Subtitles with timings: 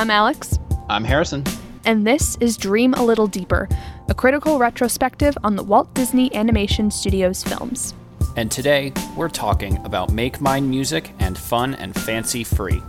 [0.00, 0.58] I'm Alex.
[0.88, 1.44] I'm Harrison.
[1.84, 3.68] And this is Dream a Little Deeper,
[4.08, 7.92] a critical retrospective on the Walt Disney Animation Studios films.
[8.34, 12.82] And today, we're talking about Make Mine music and fun and fancy free.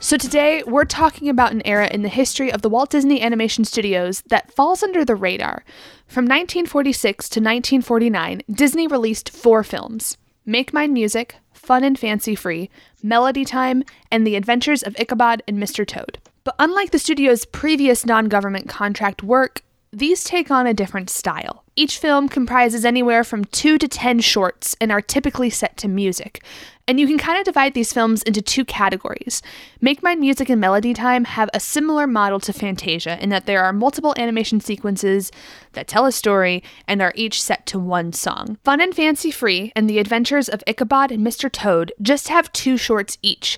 [0.00, 3.64] So, today we're talking about an era in the history of the Walt Disney Animation
[3.64, 5.64] Studios that falls under the radar.
[6.08, 12.68] From 1946 to 1949, Disney released four films Make Mine Music, Fun and Fancy Free,
[13.02, 15.86] Melody Time, and The Adventures of Ichabod and Mr.
[15.86, 16.18] Toad.
[16.44, 21.64] But unlike the studio's previous non government contract work, these take on a different style.
[21.74, 26.44] Each film comprises anywhere from two to ten shorts and are typically set to music.
[26.90, 29.42] And you can kind of divide these films into two categories.
[29.80, 33.62] Make Mine Music and Melody Time have a similar model to Fantasia in that there
[33.62, 35.30] are multiple animation sequences
[35.74, 38.58] that tell a story and are each set to one song.
[38.64, 41.48] Fun and Fancy Free and The Adventures of Ichabod and Mr.
[41.48, 43.56] Toad just have two shorts each.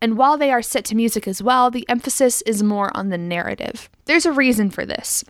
[0.00, 3.18] And while they are set to music as well, the emphasis is more on the
[3.18, 3.90] narrative.
[4.04, 5.24] There's a reason for this.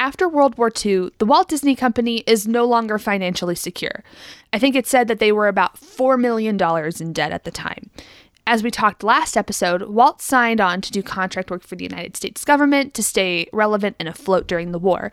[0.00, 4.04] After World War II, the Walt Disney Company is no longer financially secure.
[4.52, 6.56] I think it said that they were about $4 million
[7.00, 7.90] in debt at the time.
[8.46, 12.16] As we talked last episode, Walt signed on to do contract work for the United
[12.16, 15.10] States government to stay relevant and afloat during the war,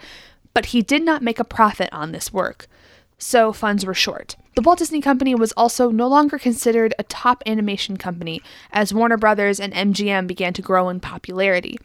[0.54, 2.68] but he did not make a profit on this work,
[3.18, 4.36] so funds were short.
[4.56, 8.42] The Walt Disney Company was also no longer considered a top animation company
[8.72, 11.78] as Warner Brothers and MGM began to grow in popularity.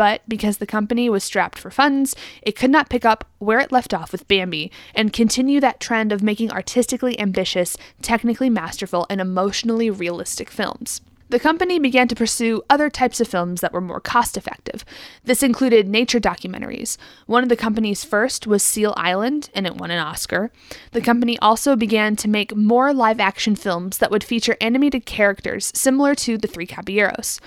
[0.00, 3.70] But because the company was strapped for funds, it could not pick up where it
[3.70, 9.20] left off with Bambi and continue that trend of making artistically ambitious, technically masterful, and
[9.20, 11.02] emotionally realistic films.
[11.28, 14.86] The company began to pursue other types of films that were more cost effective.
[15.22, 16.96] This included nature documentaries.
[17.26, 20.50] One of the company's first was Seal Island, and it won an Oscar.
[20.92, 25.70] The company also began to make more live action films that would feature animated characters
[25.74, 27.38] similar to The Three Caballeros.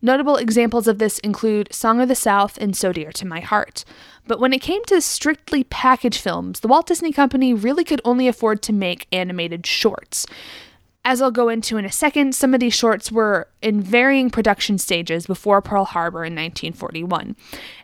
[0.00, 3.84] Notable examples of this include Song of the South and So Dear to My Heart.
[4.28, 8.28] But when it came to strictly package films, the Walt Disney Company really could only
[8.28, 10.24] afford to make animated shorts.
[11.04, 14.78] As I'll go into in a second, some of these shorts were in varying production
[14.78, 17.34] stages before Pearl Harbor in 1941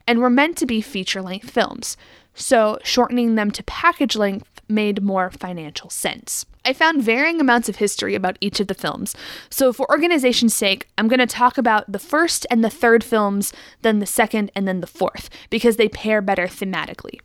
[0.06, 1.96] and were meant to be feature length films,
[2.34, 6.46] so shortening them to package length made more financial sense.
[6.64, 9.14] I found varying amounts of history about each of the films,
[9.50, 13.52] so for organization's sake, I'm going to talk about the first and the third films,
[13.82, 17.20] then the second, and then the fourth, because they pair better thematically.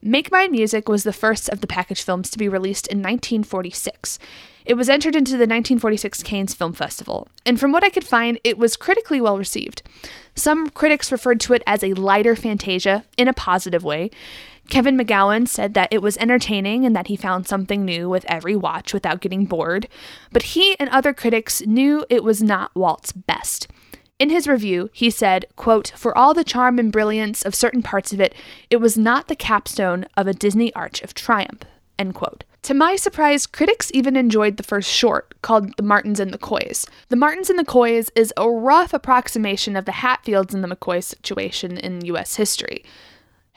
[0.00, 4.20] Make Mine Music was the first of the package films to be released in 1946.
[4.64, 8.38] It was entered into the 1946 Cannes Film Festival, and from what I could find,
[8.44, 9.82] it was critically well received.
[10.34, 14.10] Some critics referred to it as a lighter Fantasia in a positive way.
[14.70, 18.54] Kevin McGowan said that it was entertaining and that he found something new with every
[18.54, 19.88] watch without getting bored,
[20.30, 23.66] but he and other critics knew it was not Walt's best.
[24.18, 28.12] In his review, he said, quote, For all the charm and brilliance of certain parts
[28.12, 28.34] of it,
[28.68, 31.62] it was not the capstone of a Disney arch of triumph,
[31.98, 32.44] end quote.
[32.62, 36.84] To my surprise, critics even enjoyed the first short, called The Martins and the Coys.
[37.08, 41.02] The Martins and the Coys is a rough approximation of the Hatfields and the McCoy
[41.02, 42.36] situation in U.S.
[42.36, 42.84] history.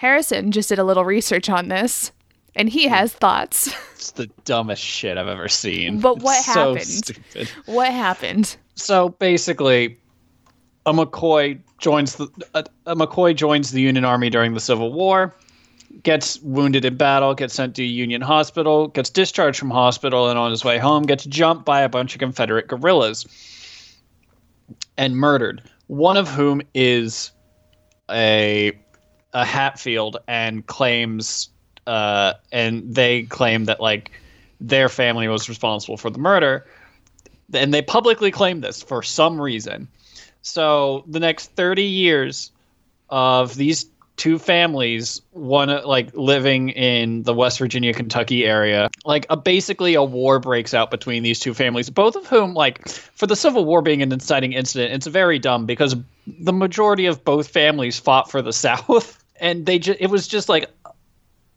[0.01, 2.11] Harrison just did a little research on this,
[2.55, 2.93] and he hmm.
[2.93, 3.71] has thoughts.
[3.93, 5.99] It's the dumbest shit I've ever seen.
[5.99, 7.23] But what It's happened?
[7.29, 7.71] So.
[7.71, 8.57] What happened?
[8.73, 9.99] So basically,
[10.87, 15.35] a McCoy joins the a, a McCoy joins the Union Army during the Civil War,
[16.01, 20.49] gets wounded in battle, gets sent to Union Hospital, gets discharged from hospital, and on
[20.49, 23.27] his way home gets jumped by a bunch of Confederate guerrillas
[24.97, 25.61] and murdered.
[25.85, 27.29] One of whom is
[28.09, 28.71] a
[29.33, 31.49] a Hatfield and claims
[31.87, 34.11] uh, and they claim that like
[34.59, 36.65] their family was responsible for the murder
[37.53, 39.87] and they publicly claim this for some reason.
[40.41, 42.51] So the next 30 years
[43.09, 43.85] of these
[44.21, 48.87] two families one like living in the west virginia kentucky area.
[49.03, 52.87] Like a basically a war breaks out between these two families both of whom like
[52.87, 55.95] for the civil war being an inciting incident it's very dumb because
[56.27, 60.47] the majority of both families fought for the south and they just it was just
[60.49, 60.69] like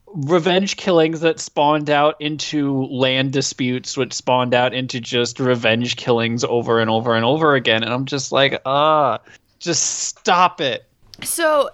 [0.07, 6.45] revenge killings that spawned out into land disputes which spawned out into just revenge killings
[6.45, 9.21] over and over and over again and i'm just like ah
[9.65, 10.85] just stop it.
[11.23, 11.71] So,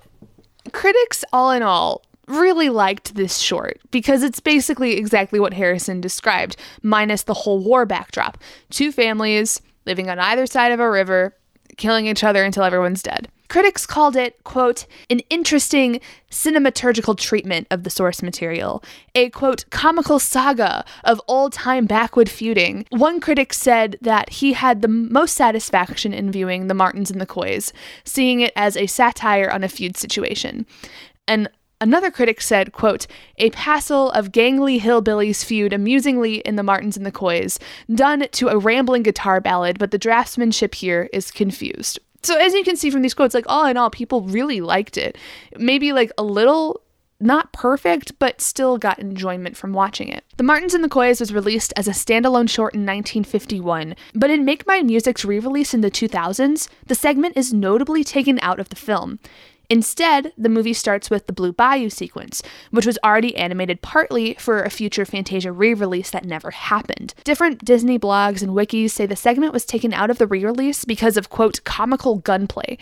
[0.73, 6.57] critics, all in all, really liked this short because it's basically exactly what Harrison described,
[6.83, 8.39] minus the whole war backdrop.
[8.71, 11.37] Two families living on either side of a river,
[11.77, 13.29] killing each other until everyone's dead.
[13.51, 16.01] Critics called it, quote, an interesting
[16.31, 18.81] cinematurgical treatment of the source material,
[19.17, 22.87] a, quote, comical saga of old time backwood feuding.
[22.91, 27.27] One critic said that he had the most satisfaction in viewing The Martins and the
[27.27, 27.73] Coys,
[28.05, 30.65] seeing it as a satire on a feud situation.
[31.27, 31.49] And
[31.83, 33.07] Another critic said, quote,
[33.39, 37.59] a passel of gangly hillbillies feud amusingly in the Martins and the Coys,
[37.95, 41.99] done to a rambling guitar ballad, but the draftsmanship here is confused.
[42.23, 44.97] So as you can see from these quotes, like all in all, people really liked
[44.97, 45.17] it.
[45.57, 46.83] Maybe like a little
[47.21, 50.25] not perfect, but still got enjoyment from watching it.
[50.39, 54.45] The Martins and the Coys was released as a standalone short in 1951, but in
[54.45, 58.71] Make Mine Music's re release in the 2000s, the segment is notably taken out of
[58.71, 59.19] the film.
[59.71, 64.63] Instead, the movie starts with the Blue Bayou sequence, which was already animated partly for
[64.63, 67.15] a future Fantasia re release that never happened.
[67.23, 70.85] Different Disney blogs and wikis say the segment was taken out of the re release
[70.85, 72.77] because of, quote, comical gunplay.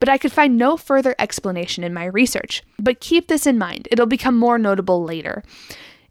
[0.00, 2.62] But I could find no further explanation in my research.
[2.78, 5.42] But keep this in mind, it'll become more notable later.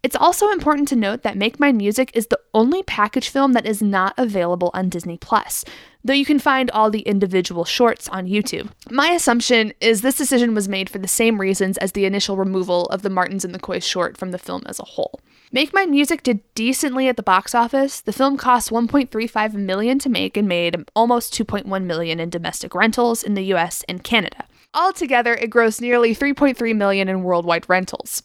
[0.02, 3.66] It's also important to note that Make Mine Music is the only package film that
[3.66, 5.64] is not available on Disney Plus,
[6.08, 8.70] though you can find all the individual shorts on YouTube.
[8.90, 12.86] My assumption is this decision was made for the same reasons as the initial removal
[12.86, 15.20] of the Martins and the Coys short from the film as a whole.
[15.52, 18.00] Make Mine Music did decently at the box office.
[18.00, 23.22] The film cost 1.35 million to make and made almost 2.1 million in domestic rentals
[23.22, 24.46] in the US and Canada.
[24.72, 28.22] Altogether, it grossed nearly 3.3 million in worldwide rentals.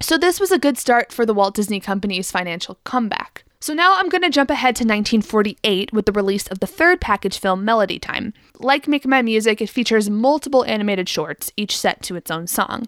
[0.00, 3.45] So, this was a good start for the Walt Disney Company's financial comeback.
[3.58, 7.00] So, now I'm going to jump ahead to 1948 with the release of the third
[7.00, 8.34] package film, Melody Time.
[8.58, 12.86] Like Make Mine Music, it features multiple animated shorts, each set to its own song.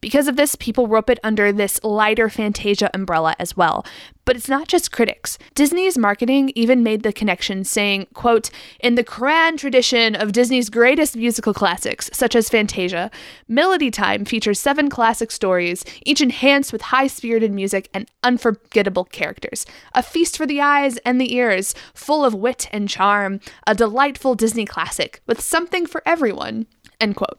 [0.00, 3.86] Because of this, people rope it under this lighter Fantasia umbrella as well.
[4.24, 5.38] But it's not just critics.
[5.54, 8.50] Disney's marketing even made the connection, saying, quote,
[8.80, 13.10] In the grand tradition of Disney's greatest musical classics, such as Fantasia,
[13.48, 19.66] Melody Time features seven classic stories, each enhanced with high spirited music and unforgettable characters.
[19.94, 24.34] A feast for the eyes and the ears, full of wit and charm, a delightful
[24.34, 26.66] Disney classic with something for everyone.
[27.00, 27.38] End quote.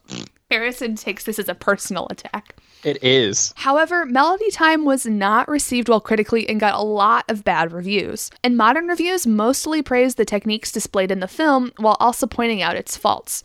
[0.50, 2.54] Harrison takes this as a personal attack.
[2.84, 3.52] It is.
[3.56, 8.30] However, Melody Time was not received well critically and got a lot of bad reviews.
[8.44, 12.76] And modern reviews mostly praised the techniques displayed in the film while also pointing out
[12.76, 13.42] its faults.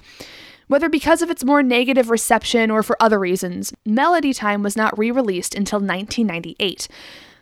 [0.68, 4.98] Whether because of its more negative reception or for other reasons, Melody Time was not
[4.98, 6.88] re released until 1998.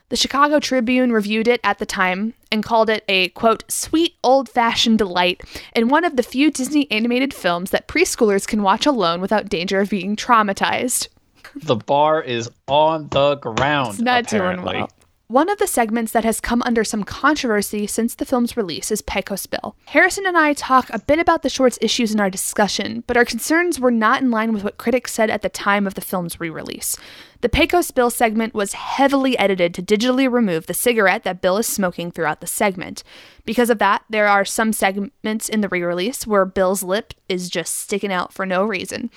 [0.10, 4.50] The Chicago Tribune reviewed it at the time and called it a, quote, sweet old
[4.50, 5.42] fashioned delight
[5.74, 9.80] and one of the few Disney animated films that preschoolers can watch alone without danger
[9.80, 11.10] of being traumatized.
[11.56, 13.94] The bar is on the ground.
[13.94, 14.72] It's not apparently.
[14.74, 14.90] doing well.
[15.32, 19.04] One of the segments that has come under some controversy since the film's release is
[19.04, 19.76] Pecos Bill.
[19.86, 23.26] Harrison and I talk a bit about the short's issues in our discussion, but our
[23.26, 26.40] concerns were not in line with what critics said at the time of the film's
[26.40, 26.98] re release.
[27.42, 31.68] The Pecos Bill segment was heavily edited to digitally remove the cigarette that Bill is
[31.68, 33.04] smoking throughout the segment.
[33.46, 37.52] Because of that, there are some segments in the re release where Bill's lip is
[37.52, 39.12] just sticking out for no reason.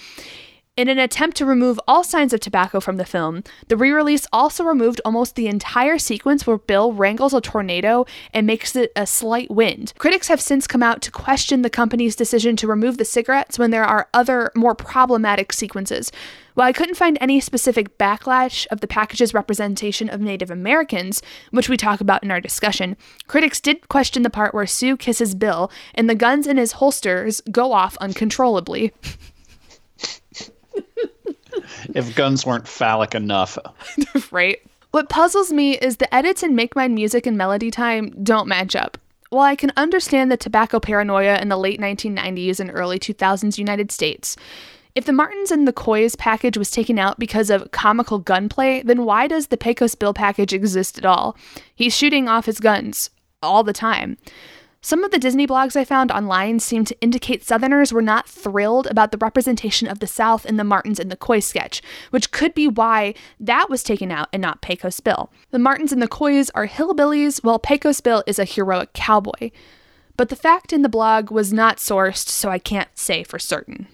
[0.74, 4.26] In an attempt to remove all signs of tobacco from the film, the re release
[4.32, 9.06] also removed almost the entire sequence where Bill wrangles a tornado and makes it a
[9.06, 9.92] slight wind.
[9.98, 13.70] Critics have since come out to question the company's decision to remove the cigarettes when
[13.70, 16.10] there are other, more problematic sequences.
[16.54, 21.68] While I couldn't find any specific backlash of the package's representation of Native Americans, which
[21.68, 25.70] we talk about in our discussion, critics did question the part where Sue kisses Bill
[25.94, 28.94] and the guns in his holsters go off uncontrollably.
[31.94, 33.58] if guns weren't phallic enough.
[34.30, 34.60] right?
[34.90, 38.76] What puzzles me is the edits in Make Mine Music and Melody Time don't match
[38.76, 38.98] up.
[39.30, 43.90] While I can understand the tobacco paranoia in the late 1990s and early 2000s United
[43.90, 44.36] States,
[44.94, 49.06] if the Martins and the Coys package was taken out because of comical gunplay, then
[49.06, 51.34] why does the Pecos Bill package exist at all?
[51.74, 53.08] He's shooting off his guns
[53.42, 54.18] all the time.
[54.84, 58.88] Some of the Disney blogs I found online seem to indicate Southerners were not thrilled
[58.88, 62.52] about the representation of the South in the Martins and the Coy sketch, which could
[62.52, 65.30] be why that was taken out and not Pecos Bill.
[65.52, 69.52] The Martins and the Coys are hillbillies, while Pecos Bill is a heroic cowboy.
[70.16, 73.86] But the fact in the blog was not sourced, so I can't say for certain.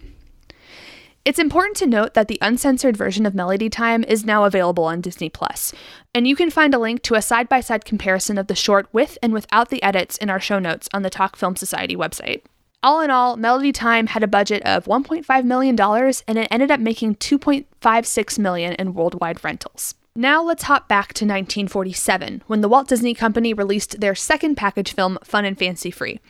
[1.28, 5.02] It's important to note that the uncensored version of Melody Time is now available on
[5.02, 5.74] Disney Plus,
[6.14, 9.34] and you can find a link to a side-by-side comparison of the short with and
[9.34, 12.40] without the edits in our show notes on the Talk Film Society website.
[12.82, 16.80] All in all, Melody Time had a budget of $1.5 million and it ended up
[16.80, 19.96] making 2.56 million in worldwide rentals.
[20.16, 24.94] Now let's hop back to 1947, when the Walt Disney Company released their second package
[24.94, 26.20] film, Fun and Fancy Free.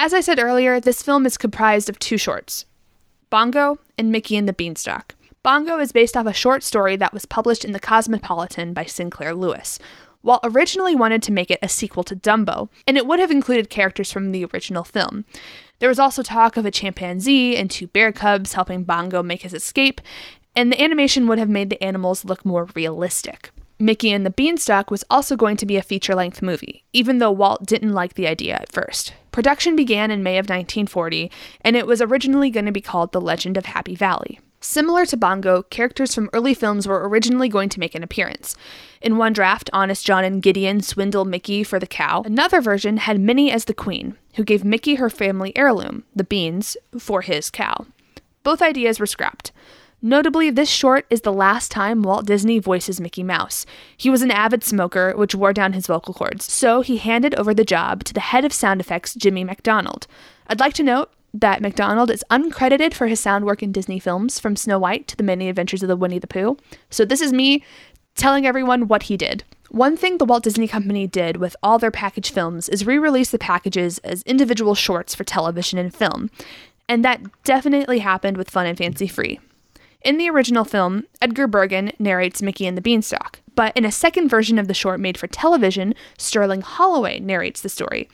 [0.00, 2.66] As I said earlier, this film is comprised of two shorts
[3.30, 5.14] Bongo and Mickey and the Beanstalk.
[5.42, 9.34] Bongo is based off a short story that was published in the Cosmopolitan by Sinclair
[9.34, 9.78] Lewis.
[10.22, 13.70] Walt originally wanted to make it a sequel to Dumbo, and it would have included
[13.70, 15.24] characters from the original film.
[15.78, 19.54] There was also talk of a chimpanzee and two bear cubs helping Bongo make his
[19.54, 20.00] escape,
[20.56, 23.50] and the animation would have made the animals look more realistic.
[23.78, 27.30] Mickey and the Beanstalk was also going to be a feature length movie, even though
[27.30, 29.12] Walt didn't like the idea at first.
[29.38, 31.30] Production began in May of 1940,
[31.60, 34.40] and it was originally going to be called The Legend of Happy Valley.
[34.60, 38.56] Similar to Bongo, characters from early films were originally going to make an appearance.
[39.00, 42.22] In one draft, Honest John and Gideon swindle Mickey for the cow.
[42.22, 46.76] Another version had Minnie as the queen, who gave Mickey her family heirloom, the beans,
[46.98, 47.86] for his cow.
[48.42, 49.52] Both ideas were scrapped.
[50.00, 53.66] Notably, this short is the last time Walt Disney voices Mickey Mouse.
[53.96, 57.52] He was an avid smoker, which wore down his vocal cords, so he handed over
[57.52, 60.06] the job to the head of sound effects, Jimmy MacDonald.
[60.46, 64.38] I'd like to note that MacDonald is uncredited for his sound work in Disney films,
[64.38, 66.56] from Snow White to The Many Adventures of the Winnie the Pooh.
[66.90, 67.64] So this is me
[68.14, 69.42] telling everyone what he did.
[69.70, 73.30] One thing the Walt Disney Company did with all their package films is re release
[73.30, 76.30] the packages as individual shorts for television and film.
[76.88, 79.40] And that definitely happened with Fun and Fancy Free.
[80.02, 84.28] In the original film, Edgar Bergen narrates Mickey and the Beanstalk, but in a second
[84.28, 88.08] version of the short made for television, Sterling Holloway narrates the story.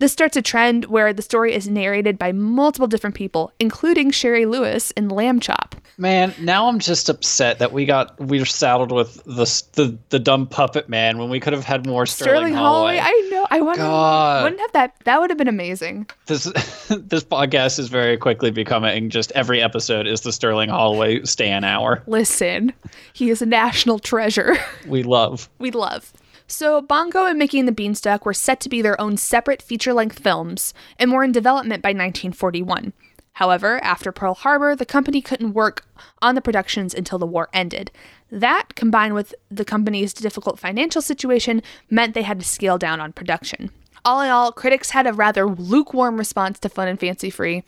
[0.00, 4.46] This starts a trend where the story is narrated by multiple different people, including Shari
[4.46, 5.76] Lewis in Lamb Chop.
[5.96, 10.18] Man, now I'm just upset that we got we were saddled with the the, the
[10.18, 12.98] dumb puppet man when we could have had more Sterling, Sterling Holloway.
[13.00, 13.27] I know.
[13.50, 14.42] I wouldn't, God.
[14.44, 14.94] wouldn't have that.
[15.04, 16.08] That would have been amazing.
[16.26, 16.44] This
[16.88, 22.02] this podcast is very quickly becoming just every episode is the Sterling Holloway Stan hour.
[22.06, 22.72] Listen,
[23.12, 24.56] he is a national treasure.
[24.86, 25.48] We love.
[25.58, 26.12] we love.
[26.46, 29.92] So, Bongo and Mickey and the Beanstalk were set to be their own separate feature
[29.92, 32.94] length films and were in development by 1941.
[33.38, 35.84] However, after Pearl Harbor, the company couldn't work
[36.20, 37.92] on the productions until the war ended.
[38.32, 43.12] That, combined with the company's difficult financial situation, meant they had to scale down on
[43.12, 43.70] production.
[44.04, 47.62] All in all, critics had a rather lukewarm response to Fun and Fancy Free,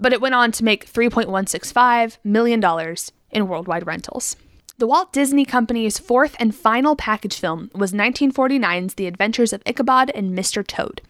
[0.00, 2.96] but it went on to make $3.165 million
[3.30, 4.34] in worldwide rentals.
[4.78, 10.12] The Walt Disney Company's fourth and final package film was 1949's The Adventures of Ichabod
[10.14, 10.64] and Mr.
[10.64, 11.02] Toad.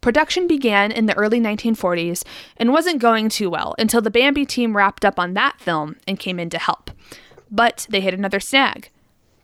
[0.00, 2.24] Production began in the early 1940s
[2.56, 6.18] and wasn't going too well until the Bambi team wrapped up on that film and
[6.18, 6.90] came in to help.
[7.50, 8.88] But they hit another snag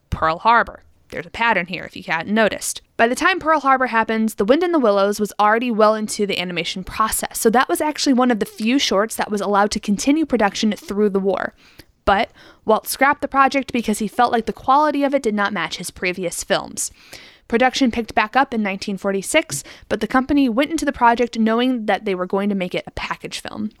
[0.09, 0.81] Pearl Harbor.
[1.09, 2.81] There's a pattern here if you hadn't noticed.
[2.97, 6.25] By the time Pearl Harbor happens, The Wind in the Willows was already well into
[6.25, 9.69] the animation process, so that was actually one of the few shorts that was allowed
[9.71, 11.53] to continue production through the war.
[12.07, 12.31] But
[12.63, 15.75] Walt scrapped the project because he felt like the quality of it did not match
[15.75, 16.89] his previous films.
[17.49, 22.05] Production picked back up in 1946, but the company went into the project knowing that
[22.05, 23.71] they were going to make it a package film.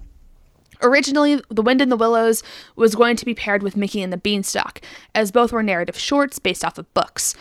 [0.81, 2.43] Originally, The Wind in the Willows
[2.75, 4.81] was going to be paired with Mickey and the Beanstalk,
[5.15, 7.33] as both were narrative shorts based off of books.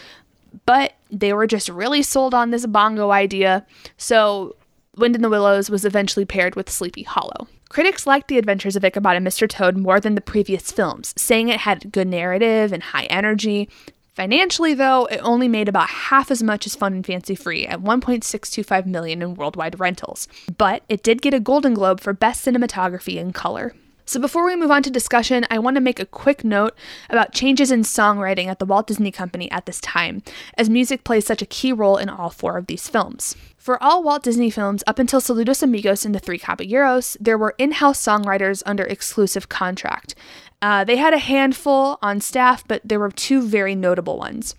[0.66, 3.66] But they were just really sold on this bongo idea,
[3.96, 4.54] so
[4.94, 7.48] Wind in the Willows was eventually paired with Sleepy Hollow.
[7.68, 9.48] Critics liked The Adventures of Ichabod and Mr.
[9.48, 13.68] Toad more than the previous films, saying it had good narrative and high energy.
[14.14, 17.82] Financially, though, it only made about half as much as Fun and Fancy Free at
[17.82, 20.26] 1.625 million in worldwide rentals.
[20.56, 23.74] But it did get a Golden Globe for Best Cinematography in Color.
[24.08, 26.76] So, before we move on to discussion, I want to make a quick note
[27.10, 30.22] about changes in songwriting at the Walt Disney Company at this time,
[30.56, 33.34] as music plays such a key role in all four of these films.
[33.56, 37.56] For all Walt Disney films up until Saludos Amigos and The Three Caballeros, there were
[37.58, 40.14] in house songwriters under exclusive contract.
[40.62, 44.54] Uh, they had a handful on staff, but there were two very notable ones.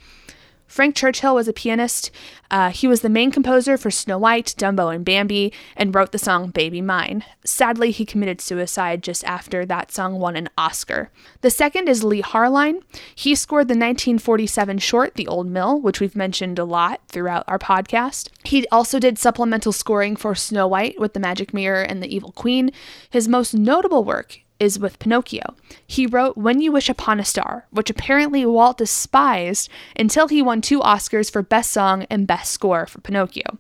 [0.68, 2.12] Frank Churchill was a pianist.
[2.52, 6.20] Uh, he was the main composer for Snow White, Dumbo, and Bambi, and wrote the
[6.20, 7.24] song Baby Mine.
[7.46, 11.10] Sadly, he committed suicide just after that song won an Oscar.
[11.42, 12.82] The second is Leigh Harline.
[13.16, 17.60] He scored the 1947 short The Old Mill, which we've mentioned a lot throughout our
[17.60, 18.30] podcast.
[18.44, 22.32] He also did supplemental scoring for Snow White with the Magic Mirror and the Evil
[22.32, 22.72] Queen.
[23.10, 25.56] His most notable work is with Pinocchio.
[25.86, 30.62] He wrote When You Wish Upon a Star, which apparently Walt despised until he won
[30.62, 33.58] two Oscars for Best Song and Best Score for Pinocchio.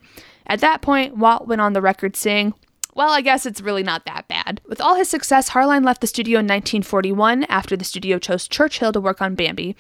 [0.48, 2.54] At that point, Walt went on the record saying,
[2.98, 4.60] well, I guess it's really not that bad.
[4.66, 8.92] With all his success, Harline left the studio in 1941 after the studio chose Churchill
[8.92, 9.76] to work on Bambi,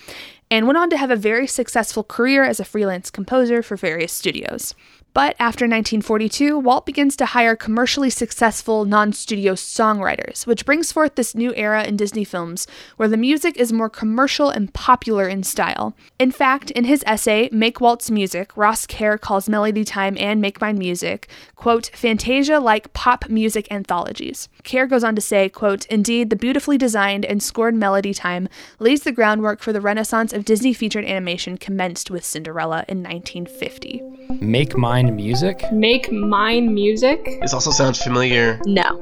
[0.52, 4.14] and went on to have a very successful career as a freelance composer for various
[4.14, 4.76] studios.
[5.18, 11.16] But after 1942, Walt begins to hire commercially successful non studio songwriters, which brings forth
[11.16, 15.42] this new era in Disney films where the music is more commercial and popular in
[15.42, 15.96] style.
[16.20, 20.62] In fact, in his essay, Make Walt's Music, Ross Kerr calls Melody Time and Make
[20.62, 24.50] Mine Music, quote, Fantasia like pop music anthologies.
[24.64, 28.48] Kerr goes on to say, quote, Indeed, the beautifully designed and scored Melody Time
[28.78, 34.04] lays the groundwork for the renaissance of Disney featured animation commenced with Cinderella in 1950.
[34.42, 35.64] Make Mine Music?
[35.72, 37.24] Make Mine Music?
[37.42, 38.60] This also sounds familiar.
[38.66, 39.02] No.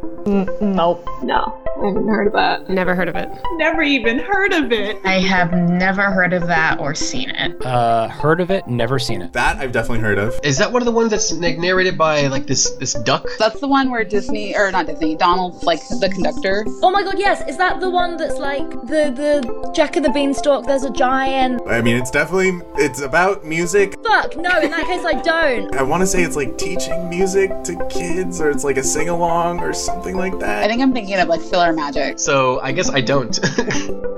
[0.61, 1.07] Nope.
[1.23, 1.61] No.
[1.77, 2.69] I haven't heard of that.
[2.69, 3.29] Never heard of it.
[3.57, 4.97] Never even heard of it.
[5.03, 7.63] I have never heard of that or seen it.
[7.65, 9.33] Uh, heard of it, never seen it.
[9.33, 10.39] That I've definitely heard of.
[10.41, 13.27] Is that one of the ones that's like narrated by like this this duck?
[13.37, 16.65] That's the one where Disney or not Disney, Donald's like the conductor.
[16.81, 17.47] Oh my god, yes.
[17.47, 20.65] Is that the one that's like the the Jack and the Beanstalk?
[20.65, 21.61] There's a giant.
[21.67, 23.95] I mean, it's definitely it's about music.
[24.01, 25.75] Fuck, no, in that case I don't.
[25.75, 29.61] I want to say it's like teaching music to kids or it's like a sing-along
[29.61, 30.63] or something like that.
[30.63, 32.19] I think I'm thinking of like Filler Magic.
[32.19, 33.39] So I guess I don't.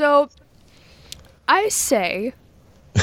[0.00, 0.30] So,
[1.46, 2.32] I say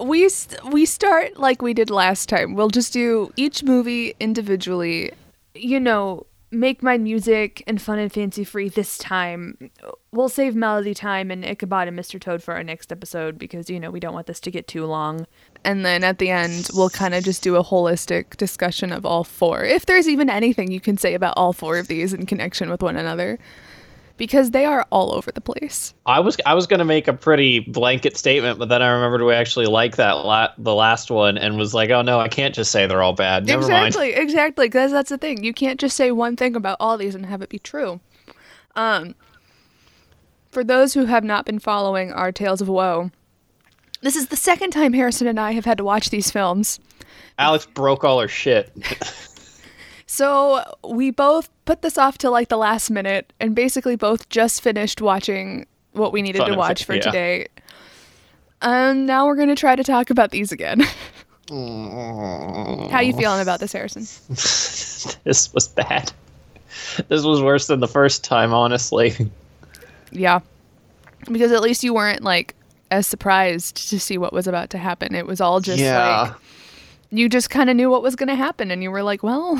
[0.00, 2.54] we st- we start like we did last time.
[2.54, 5.12] We'll just do each movie individually.
[5.54, 9.70] You know, make mine music and fun and fancy free this time.
[10.12, 12.20] We'll save Melody Time and Ichabod and Mr.
[12.20, 14.84] Toad for our next episode because you know we don't want this to get too
[14.84, 15.26] long.
[15.64, 19.24] And then at the end, we'll kind of just do a holistic discussion of all
[19.24, 19.64] four.
[19.64, 22.82] If there's even anything you can say about all four of these in connection with
[22.82, 23.38] one another
[24.16, 25.94] because they are all over the place.
[26.06, 29.34] I was I was gonna make a pretty blanket statement, but then I remembered we
[29.34, 32.70] actually like that la- the last one, and was like, oh no, I can't just
[32.70, 33.46] say they're all bad.
[33.46, 34.22] Never exactly, mind.
[34.22, 34.42] exactly.
[34.42, 34.66] Exactly.
[34.66, 35.44] Because that's the thing.
[35.44, 38.00] You can't just say one thing about all these and have it be true.
[38.74, 39.14] Um,
[40.50, 43.10] for those who have not been following our Tales of Woe,
[44.00, 46.80] this is the second time Harrison and I have had to watch these films.
[47.38, 48.72] Alex broke all her shit.
[50.12, 54.60] So we both put this off to like the last minute and basically both just
[54.60, 57.00] finished watching what we needed Fun to watch for yeah.
[57.00, 57.46] today.
[58.60, 60.80] And now we're going to try to talk about these again.
[61.48, 64.02] How you feeling about this, Harrison?
[65.24, 66.12] this was bad.
[67.08, 69.14] This was worse than the first time, honestly.
[70.10, 70.40] Yeah.
[71.30, 72.54] Because at least you weren't like
[72.90, 75.14] as surprised to see what was about to happen.
[75.14, 76.20] It was all just yeah.
[76.24, 76.32] like
[77.10, 79.58] you just kind of knew what was going to happen and you were like, well,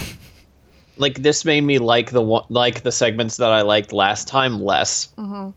[0.97, 4.63] like this made me like the one like the segments that I liked last time
[4.63, 5.51] less mm-hmm.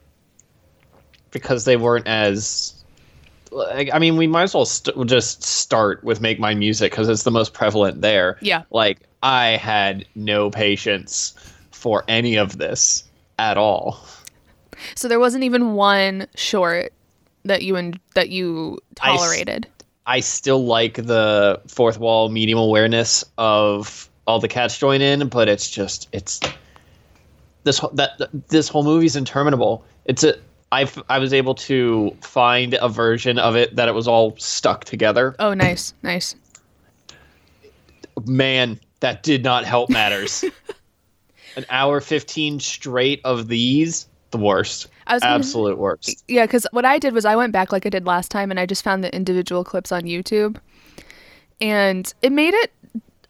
[1.32, 2.72] because they weren't as.
[3.52, 7.08] Like, I mean, we might as well st- just start with "Make Mine Music" because
[7.08, 8.38] it's the most prevalent there.
[8.42, 8.64] Yeah.
[8.70, 11.34] Like I had no patience
[11.72, 13.04] for any of this
[13.40, 14.00] at all.
[14.96, 16.92] so there wasn't even one short
[17.46, 19.68] that you and that you I tolerated.
[20.06, 25.48] I still like the fourth wall medium awareness of all the cats join in, but
[25.48, 26.40] it's just it's
[27.64, 29.84] this whole- that this whole movie's interminable.
[30.06, 30.36] It's a
[30.72, 34.84] I I was able to find a version of it that it was all stuck
[34.86, 35.36] together.
[35.40, 35.94] oh, nice.
[36.04, 36.36] Nice.
[38.26, 40.44] Man, that did not help matters.
[41.58, 44.88] An hour 15 straight of these, the worst.
[45.08, 46.24] I was gonna- Absolute worst.
[46.28, 48.60] Yeah, because what I did was I went back like I did last time and
[48.60, 50.58] I just found the individual clips on YouTube.
[51.62, 52.72] And it made it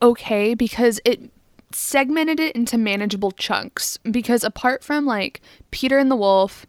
[0.02, 1.32] okay because it
[1.76, 3.98] segmented it into manageable chunks.
[4.10, 6.66] Because apart from like Peter and the Wolf,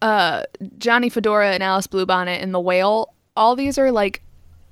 [0.00, 0.44] uh,
[0.78, 4.22] Johnny Fedora and Alice Bluebonnet and the Whale, all these are like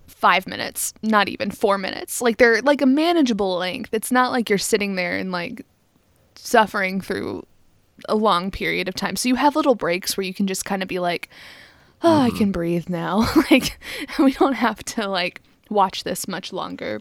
[0.06, 2.20] five minutes, not even four minutes.
[2.20, 3.90] Like they're like a manageable length.
[3.92, 5.64] It's not like you're sitting there and like
[6.34, 7.46] suffering through
[8.08, 9.16] a long period of time.
[9.16, 11.28] So you have little breaks where you can just kind of be like,
[12.02, 13.28] oh, I can breathe now.
[13.50, 13.78] like,
[14.18, 17.00] we don't have to like watch this much longer.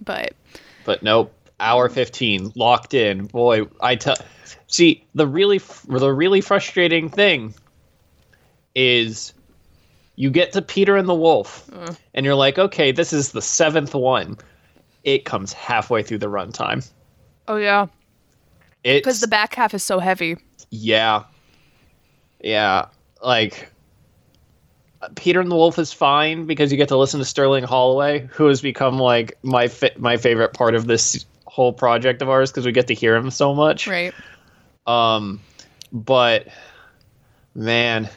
[0.00, 0.34] But
[0.84, 3.26] But nope, hour 15 locked in.
[3.26, 4.16] Boy, I tell
[4.66, 5.58] See, the really
[5.88, 7.54] the really frustrating thing
[8.74, 9.34] is
[10.14, 11.96] you get to Peter and the Wolf mm.
[12.14, 14.38] and you're like, "Okay, this is the 7th one."
[15.02, 16.88] It comes halfway through the runtime.
[17.48, 17.86] oh yeah,
[18.82, 20.36] because the back half is so heavy.
[20.70, 21.24] yeah.
[22.42, 22.86] Yeah,
[23.22, 23.70] like
[25.14, 28.46] Peter and the Wolf is fine because you get to listen to Sterling Holloway, who
[28.46, 32.66] has become like my fa- my favorite part of this whole project of ours because
[32.66, 33.86] we get to hear him so much.
[33.86, 34.12] Right.
[34.86, 35.40] Um,
[35.92, 36.48] but
[37.54, 38.08] man,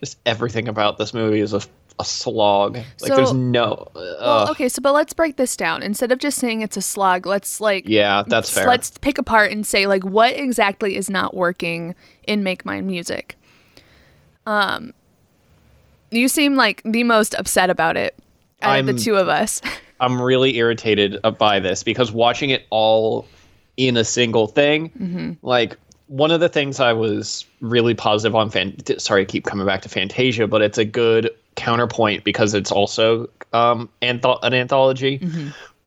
[0.00, 1.60] just everything about this movie is a,
[1.98, 2.76] a slog.
[2.76, 3.90] Like So- there's no.
[3.94, 5.82] Well, okay, so but let's break this down.
[5.82, 8.66] Instead of just saying it's a slog, let's like Yeah, that's fair.
[8.66, 11.94] Let's pick apart and say like what exactly is not working
[12.26, 13.36] in Make Mine Music.
[14.46, 14.92] Um,
[16.12, 18.16] you seem like the most upset about it
[18.62, 19.60] out of the two of us.
[20.00, 23.26] I'm really irritated uh, by this because watching it all
[23.76, 25.36] in a single thing, Mhm.
[25.42, 25.76] like
[26.08, 28.50] one of the things I was really positive on.
[28.50, 32.70] Fan- sorry, I keep coming back to Fantasia, but it's a good counterpoint because it's
[32.72, 35.20] also um, antho- an anthology.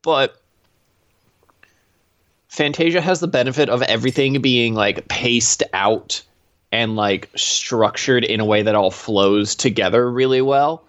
[0.01, 0.41] But
[2.47, 6.21] Fantasia has the benefit of everything being like paced out
[6.75, 10.83] and like structured in a way that all flows together really well.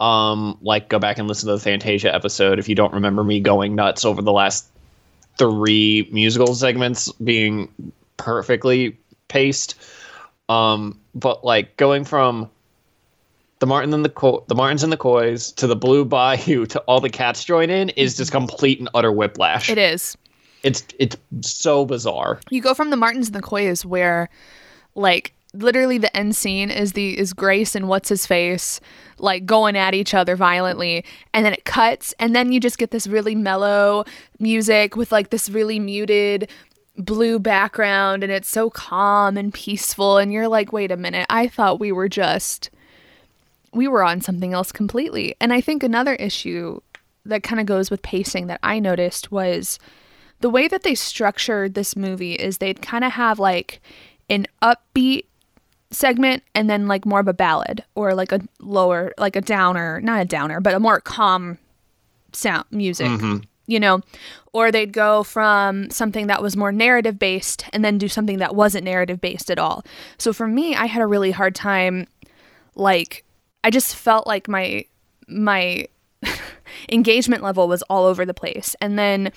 [0.00, 3.38] Um, like go back and listen to the Fantasia episode if you don't remember me
[3.38, 4.66] going nuts over the last
[5.36, 7.68] three musical segments being
[8.16, 8.96] perfectly
[9.28, 9.74] paced.
[10.48, 12.48] Um, but like going from
[13.58, 16.80] the Martin and the Co- the Martins and the Coys to the Blue Bayou to
[16.80, 19.68] all the cats join in is just complete and utter whiplash.
[19.68, 20.16] It is.
[20.62, 22.40] It's it's so bizarre.
[22.48, 24.30] You go from the Martins and the Coys where
[24.98, 28.80] like literally the end scene is the is Grace and what's his face
[29.18, 32.90] like going at each other violently and then it cuts and then you just get
[32.90, 34.04] this really mellow
[34.38, 36.48] music with like this really muted
[36.98, 41.48] blue background and it's so calm and peaceful and you're like wait a minute I
[41.48, 42.70] thought we were just
[43.72, 45.34] we were on something else completely.
[45.40, 46.80] And I think another issue
[47.24, 49.78] that kind of goes with pacing that I noticed was
[50.40, 53.80] the way that they structured this movie is they'd kind of have like
[54.30, 55.24] an upbeat
[55.90, 60.00] segment and then like more of a ballad or like a lower like a downer
[60.02, 61.56] not a downer but a more calm
[62.32, 63.38] sound music mm-hmm.
[63.66, 64.00] you know?
[64.52, 68.54] Or they'd go from something that was more narrative based and then do something that
[68.54, 69.84] wasn't narrative based at all.
[70.18, 72.06] So for me i had a really hard time
[72.74, 73.24] like
[73.64, 74.84] i just felt like my
[75.28, 75.86] my
[76.90, 78.74] engagement level was all over the place.
[78.80, 79.32] And then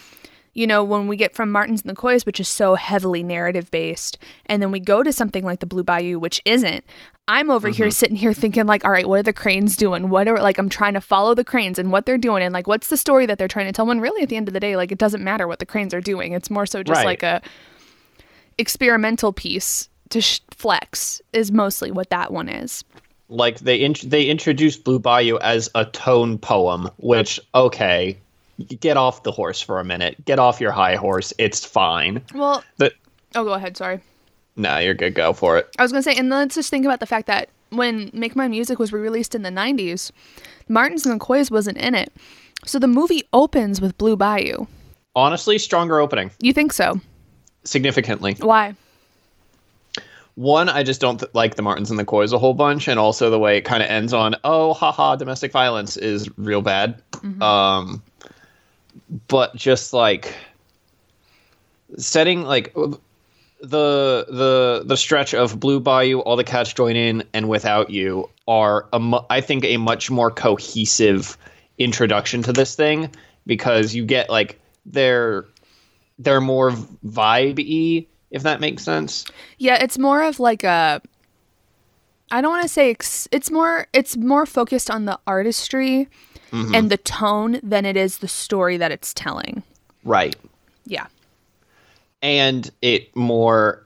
[0.53, 3.71] you know, when we get from Martins and the Coys, which is so heavily narrative
[3.71, 6.83] based, and then we go to something like the Blue Bayou, which isn't,
[7.27, 7.91] I'm over here mm-hmm.
[7.91, 10.09] sitting here thinking, like, all right, what are the cranes doing?
[10.09, 12.67] What are, like, I'm trying to follow the cranes and what they're doing, and like,
[12.67, 13.85] what's the story that they're trying to tell?
[13.85, 15.93] When really, at the end of the day, like, it doesn't matter what the cranes
[15.93, 16.33] are doing.
[16.33, 17.05] It's more so just Right.
[17.05, 17.41] like a
[18.57, 22.83] experimental piece to sh- flex, is mostly what that one is.
[23.29, 28.17] Like they int- they introduced Blue Bayou as a tone poem, which okay,
[28.63, 30.23] get off the horse for a minute.
[30.25, 31.33] Get off your high horse.
[31.37, 32.21] It's fine.
[32.33, 32.93] Well, But
[33.35, 33.77] oh, go ahead.
[33.77, 33.99] Sorry.
[34.55, 35.13] nah, you're good.
[35.15, 35.69] Go for it.
[35.79, 38.51] I was gonna say, and let's just think about the fact that when Make Mine
[38.51, 40.11] Music was re-released in the '90s,
[40.67, 42.11] Martins and the Coys wasn't in it,
[42.65, 44.65] so the movie opens with Blue Bayou.
[45.15, 46.99] Honestly, stronger opening You think so?
[47.63, 48.35] significantly.
[48.39, 48.75] Why?
[50.35, 52.97] One, I just don't th- like the Martins and the Coys a whole bunch, and
[52.97, 57.01] also the way it kind of ends on, oh, haha, domestic violence is real bad.
[57.41, 58.01] Um,
[59.27, 60.35] but just like
[61.97, 67.49] setting like the the the stretch of Blue Bayou, all the cats join in, and
[67.49, 71.37] without you are a I think a much more cohesive
[71.77, 73.13] introduction to this thing
[73.45, 75.45] because you get like they're
[76.19, 76.71] they're more
[77.05, 79.25] vibe-y if that makes sense.
[79.57, 81.01] Yeah, it's more of like a.
[82.31, 83.87] I don't want to say ex- it's more.
[83.93, 86.07] It's more focused on the artistry
[86.51, 86.75] Mhm.
[86.75, 89.63] and the tone than it is the story that it's telling.
[90.03, 90.35] Right.
[90.85, 91.05] Yeah.
[92.23, 93.83] and it more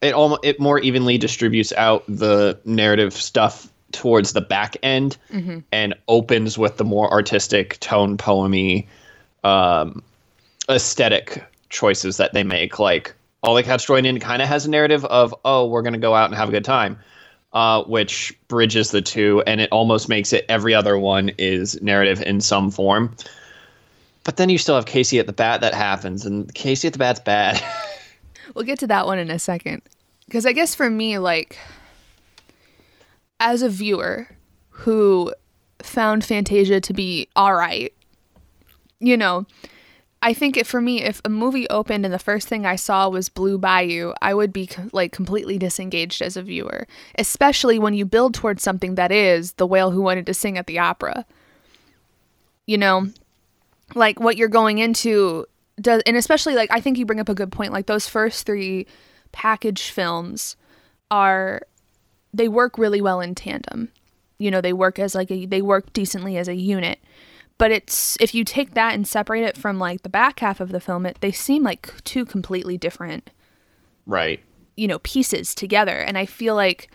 [0.00, 5.62] it almost it more evenly distributes out the narrative stuff towards the back end Mhm.
[5.72, 8.86] and opens with the more artistic tone poemy
[9.44, 10.02] um
[10.68, 14.70] aesthetic choices that they make like all the cats join in kind of has a
[14.70, 16.98] narrative of oh we're going to go out and have a good time
[17.56, 22.22] uh, which bridges the two and it almost makes it every other one is narrative
[22.22, 23.16] in some form
[24.26, 26.98] but then you still have Casey at the bat that happens, and Casey at the
[26.98, 27.62] bat's bad.
[28.54, 29.82] We'll get to that one in a second.
[30.24, 31.58] Because I guess for me, like,
[33.38, 34.28] as a viewer
[34.70, 35.34] who
[35.80, 37.92] found Fantasia to be all right,
[38.98, 39.44] you know,
[40.26, 43.28] I think for me, if a movie opened and the first thing I saw was
[43.28, 48.34] Blue Bayou, I would be like completely disengaged as a viewer, especially when you build
[48.34, 51.24] towards something that is the whale who wanted to sing at the opera.
[52.66, 53.10] You know,
[53.94, 55.46] like what you're going into
[55.80, 58.46] does and especially like I think you bring up a good point like those first
[58.46, 58.84] 3
[59.30, 60.56] package films
[61.08, 61.62] are
[62.34, 63.92] they work really well in tandem.
[64.38, 66.98] You know, they work as like a they work decently as a unit.
[67.58, 70.72] But it's if you take that and separate it from like the back half of
[70.72, 73.30] the film, it they seem like two completely different
[74.06, 74.40] right.
[74.76, 76.90] you know pieces together and i feel like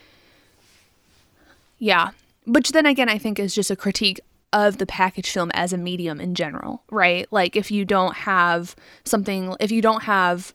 [1.77, 2.11] yeah
[2.45, 4.19] which then again i think is just a critique
[4.53, 8.75] of the package film as a medium in general right like if you don't have
[9.05, 10.53] something if you don't have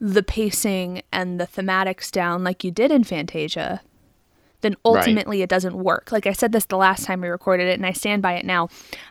[0.00, 3.80] the pacing and the thematics down like you did in fantasia
[4.60, 6.10] then ultimately it doesn't work.
[6.12, 8.44] Like I said this the last time we recorded it, and I stand by it
[8.44, 8.68] now.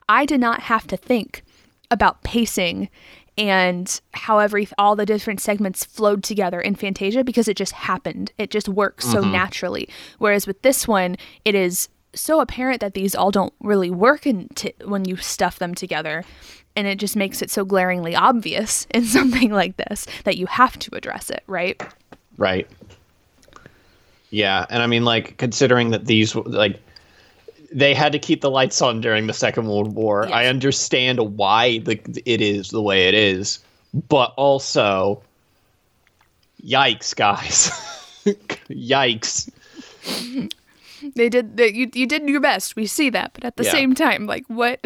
[0.10, 1.44] I did not have to think
[1.92, 2.90] about pacing
[3.38, 8.32] and how every all the different segments flowed together in Fantasia because it just happened.
[8.38, 9.32] It just works so Mhm.
[9.32, 9.88] naturally.
[10.18, 14.48] Whereas with this one, it is so apparent that these all don't really work in
[14.56, 16.24] t- when you stuff them together.
[16.76, 20.80] And it just makes it so glaringly obvious in something like this that you have
[20.80, 21.80] to address it, right?
[22.38, 22.68] Right.
[24.30, 26.82] Yeah, and I mean, like, considering that these, like,
[27.72, 30.28] they had to keep the lights on during the Second World War.
[30.34, 33.60] I understand why the it is the way it is,
[34.10, 35.22] but also,
[36.64, 37.70] yikes, guys,
[38.70, 39.50] yikes.
[41.16, 42.76] They did they, you you did your best.
[42.76, 43.72] We see that, but at the Yeah.
[43.72, 44.80] same time, like what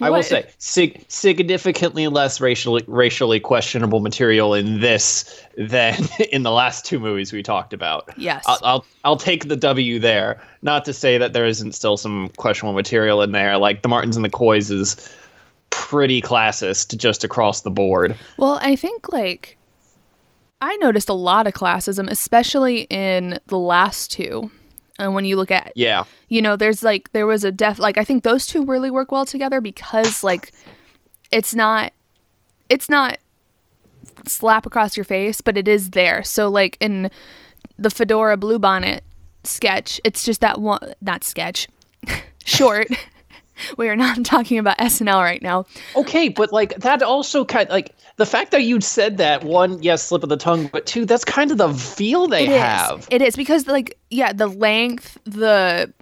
[0.00, 6.50] I will say sig- significantly less racially racially questionable material in this than in the
[6.50, 8.10] last two movies we talked about.
[8.16, 8.44] Yes.
[8.46, 10.42] I'll, I'll I'll take the W there.
[10.62, 13.58] Not to say that there isn't still some questionable material in there.
[13.58, 14.96] Like the Martins and the Coys is
[15.70, 18.16] pretty classist just across the board.
[18.36, 19.58] Well, I think like
[20.60, 24.50] I noticed a lot of classism, especially in the last two.
[25.02, 26.04] And when you look at Yeah.
[26.28, 29.12] you know, there's like there was a def like I think those two really work
[29.12, 30.52] well together because like
[31.30, 31.92] it's not
[32.68, 33.18] it's not
[34.26, 36.22] slap across your face, but it is there.
[36.22, 37.10] So like in
[37.78, 39.00] the Fedora Bluebonnet
[39.44, 41.68] sketch, it's just that one that sketch.
[42.44, 42.88] Short.
[43.76, 45.66] we are not talking about SNL right now.
[45.96, 50.02] Okay, but like that also kind like the fact that you said that one, yes,
[50.02, 53.08] slip of the tongue, but two, that's kind of the feel they It have.
[53.10, 55.92] It is because like yeah, the length, the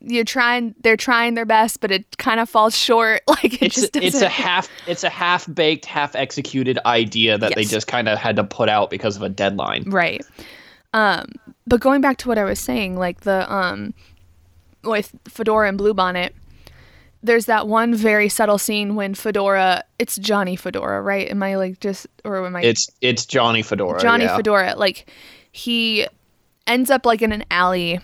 [0.00, 3.22] you're trying they're trying their best, but it kind of falls short.
[3.28, 7.54] Like it it's just it's a half it's a half baked, half executed idea that
[7.54, 9.84] they just kind of had to put out because of a deadline.
[9.88, 10.24] Right.
[10.92, 11.26] Um,
[11.66, 13.94] but going back to what I was saying, like the um,
[14.82, 16.30] with Fedora and Bluebonnet,
[17.22, 21.28] there's that one very subtle scene when Fedora, it's Johnny Fedora, right?
[21.30, 22.62] Am I like just or am I?
[22.62, 24.00] It's it's Johnny Fedora.
[24.00, 24.36] Johnny yeah.
[24.36, 24.74] Fedora.
[24.76, 25.10] Like
[25.52, 26.06] he
[26.66, 28.00] ends up like in an alley,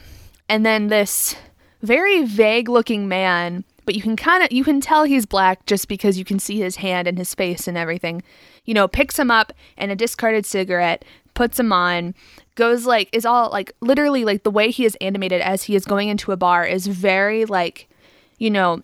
[0.49, 1.35] and then this
[1.83, 5.89] very vague looking man, but you can kind of you can tell he's black just
[5.89, 8.23] because you can see his hand and his face and everything.
[8.65, 12.15] You know, picks him up and a discarded cigarette, puts him on,
[12.55, 15.87] goes like is all like literally like the way he is animated as he is
[15.87, 17.89] going into a bar is very like,
[18.39, 18.83] you know,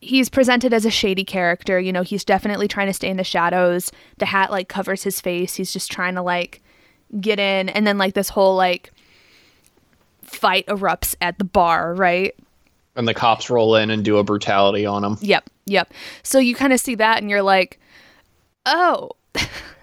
[0.00, 1.78] he's presented as a shady character.
[1.78, 3.92] You know, he's definitely trying to stay in the shadows.
[4.18, 5.54] The hat like covers his face.
[5.54, 6.62] He's just trying to like
[7.20, 8.92] get in, and then like this whole like
[10.22, 12.34] fight erupts at the bar, right?
[12.96, 15.16] and the cops roll in and do a brutality on him.
[15.20, 15.92] Yep, yep.
[16.22, 17.80] So you kind of see that, and you're like,
[18.66, 19.12] oh,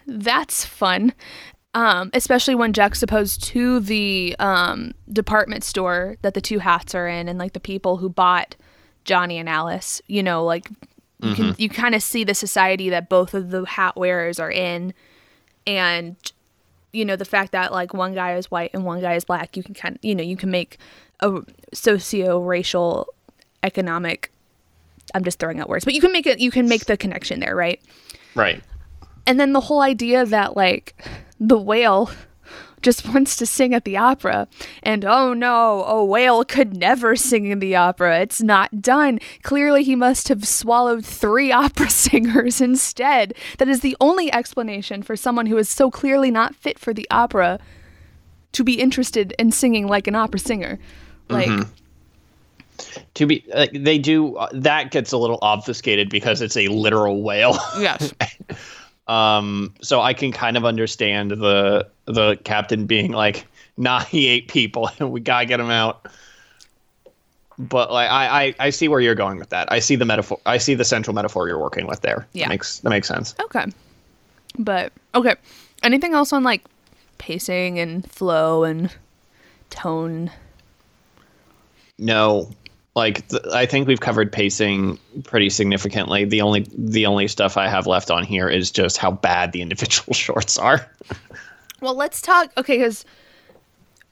[0.07, 1.13] that's fun.
[1.73, 7.27] Um, especially when juxtaposed to the um, department store that the two hats are in,
[7.27, 8.55] and like the people who bought
[9.07, 9.99] Johnny and Alice.
[10.05, 10.69] You know, like
[11.19, 11.59] you can Mhm.
[11.59, 14.93] you kind of see the society that both of the hat wearers are in,
[15.65, 16.15] and
[16.93, 19.57] you know the fact that like one guy is white and one guy is black.
[19.57, 20.77] You can kind of you know you can make
[21.21, 21.41] a
[21.73, 23.07] socio-racial
[23.63, 24.31] economic
[25.15, 27.39] i'm just throwing out words but you can make it you can make the connection
[27.39, 27.81] there right
[28.35, 28.63] Right.
[29.25, 30.93] and then the whole idea that like
[31.39, 32.11] the whale
[32.81, 34.47] just wants to sing at the opera.
[34.83, 38.19] And oh no a whale could never sing in the opera.
[38.19, 39.19] It's not done.
[39.43, 43.33] Clearly he must have swallowed three opera singers instead.
[43.57, 47.07] That is the only explanation for someone who is so clearly not fit for the
[47.11, 47.59] opera
[48.53, 50.79] to be interested in singing like an opera singer.
[51.29, 51.67] Like Mhm.
[53.15, 57.23] To be, like, they do uh, that gets a little obfuscated because it's a literal
[57.23, 57.57] whale.
[57.79, 58.13] yes
[59.07, 64.47] Um, so I can kind of understand the the captain being like, "Nah, he ate
[64.47, 66.07] people, and we gotta get him out."
[67.59, 69.71] But like, I, I I see where you're going with that.
[69.71, 70.39] I see the metaphor.
[70.45, 72.27] I see the central metaphor you're working with there.
[72.33, 72.45] Yeah.
[72.45, 73.33] that makes that makes sense.
[73.39, 73.65] Okay.
[74.59, 75.35] But okay.
[75.83, 76.63] Anything else on like
[77.17, 78.93] pacing and flow and
[79.69, 80.31] tone?
[81.97, 82.51] No,
[82.97, 86.25] like th- I think we've covered pacing pretty significantly.
[86.25, 89.61] The only the only stuff I have left on here is just how bad the
[89.61, 90.89] individual shorts are.
[91.79, 92.51] Well, let's talk.
[92.57, 93.05] Okay, because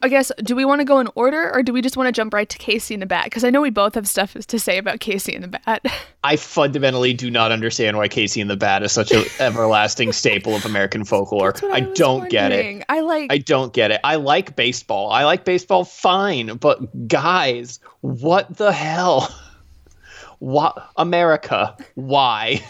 [0.02, 2.12] I guess do we want to go in order or do we just want to
[2.12, 3.26] jump right to Casey in the Bat?
[3.26, 5.86] Because I know we both have stuff to say about Casey in the Bat.
[6.24, 10.56] I fundamentally do not understand why Casey and the Bat is such an everlasting staple
[10.56, 11.56] of American folklore.
[11.72, 12.84] I, don't get it.
[12.90, 13.32] I like.
[13.32, 14.02] I don't get it.
[14.04, 15.10] I like baseball.
[15.12, 19.34] I like baseball fine, but guys, what the hell?
[20.40, 21.76] What America?
[21.96, 22.64] Why?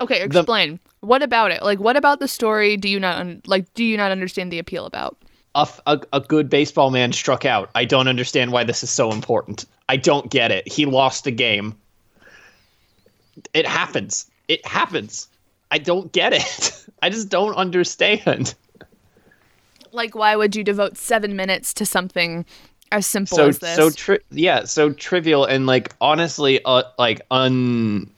[0.00, 0.80] okay, explain.
[1.00, 1.62] what about it?
[1.62, 2.76] Like, what about the story?
[2.76, 3.72] Do you not un- like?
[3.74, 5.16] Do you not understand the appeal about?
[5.54, 7.70] A, a- a good baseball man struck out.
[7.74, 9.64] I don't understand why this is so important.
[9.88, 10.66] I don't get it.
[10.70, 11.74] He lost the game.
[13.54, 14.30] It happens.
[14.48, 15.28] It happens.
[15.70, 16.86] I don't get it.
[17.02, 18.54] I just don't understand.
[19.92, 22.46] Like, why would you devote seven minutes to something
[22.90, 23.76] as simple so as this?
[23.76, 28.10] so tri- yeah, so trivial and like honestly, uh, like un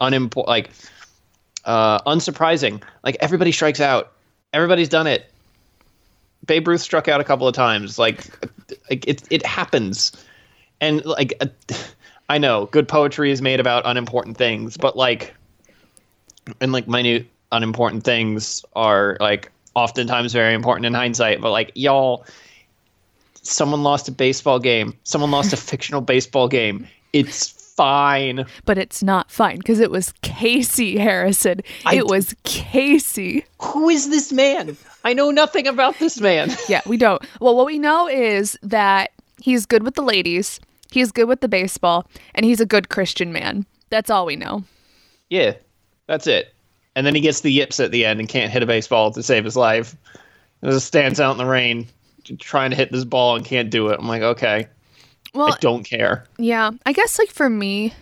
[0.00, 0.70] unimport like
[1.66, 2.82] uh unsurprising.
[3.04, 4.12] Like everybody strikes out.
[4.54, 5.30] Everybody's done it.
[6.46, 7.98] Babe Ruth struck out a couple of times.
[7.98, 8.24] Like,
[8.88, 10.12] like it it happens,
[10.80, 11.46] and like uh,
[12.28, 15.34] I know good poetry is made about unimportant things, but like,
[16.60, 21.40] and like minute unimportant things are like oftentimes very important in hindsight.
[21.40, 22.24] But like y'all,
[23.42, 24.96] someone lost a baseball game.
[25.04, 26.86] Someone lost a fictional baseball game.
[27.12, 28.44] It's fine.
[28.66, 31.62] but it's not fine because it was Casey Harrison.
[31.92, 33.44] it was Casey.
[33.60, 34.76] Who is this man?
[35.04, 36.50] I know nothing about this man.
[36.68, 37.22] Yeah, we don't.
[37.40, 39.10] Well, what we know is that
[39.40, 40.60] he's good with the ladies,
[40.90, 43.66] he's good with the baseball, and he's a good Christian man.
[43.88, 44.64] That's all we know.
[45.30, 45.54] Yeah,
[46.06, 46.54] that's it.
[46.94, 49.22] And then he gets the yips at the end and can't hit a baseball to
[49.22, 49.96] save his life.
[50.62, 51.86] And just stands out in the rain
[52.38, 53.98] trying to hit this ball and can't do it.
[53.98, 54.66] I'm like, okay,
[55.34, 56.26] Well, I don't care.
[56.38, 57.94] Yeah, I guess like for me,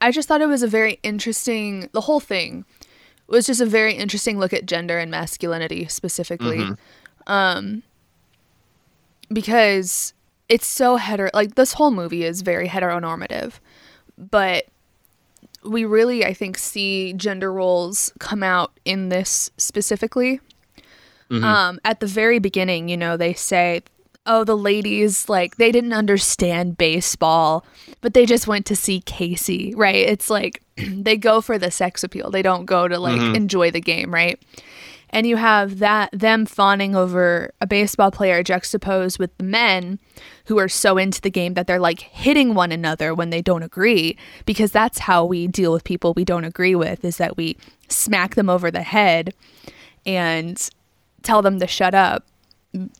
[0.00, 1.88] I just thought it was a very interesting.
[1.92, 2.64] The whole thing
[3.30, 6.58] was just a very interesting look at gender and masculinity specifically,
[7.26, 7.82] um,
[9.32, 10.14] because
[10.48, 11.30] it's so hetero.
[11.32, 13.54] Like this whole movie is very heteronormative,
[14.18, 14.66] but
[15.62, 20.40] we really, I think, see gender roles come out in this specifically.
[21.44, 23.82] Um, at the very beginning, you know, they say,
[24.26, 27.64] oh, the ladies, like, they didn't understand baseball,
[28.00, 29.94] but they just went to see Casey, right?
[29.94, 30.60] It's like
[31.02, 32.30] they go for the sex appeal.
[32.30, 33.34] They don't go to, like, mm-hmm.
[33.34, 34.40] enjoy the game, right?
[35.10, 39.98] And you have that, them fawning over a baseball player juxtaposed with the men
[40.44, 43.64] who are so into the game that they're like hitting one another when they don't
[43.64, 44.16] agree,
[44.46, 47.56] because that's how we deal with people we don't agree with, is that we
[47.88, 49.34] smack them over the head
[50.06, 50.70] and
[51.22, 52.24] tell them to shut up,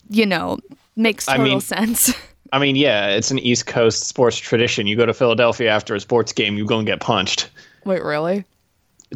[0.09, 0.59] you know,
[0.97, 2.13] makes I total mean- sense.
[2.53, 4.89] I mean, yeah, it's an East Coast sports tradition.
[4.89, 7.49] You go to Philadelphia after a sports game, you go and get punched.
[7.91, 8.45] Wait, really?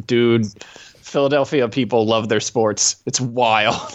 [0.05, 2.97] Dude, Philadelphia people love their sports.
[3.05, 3.89] It's wild.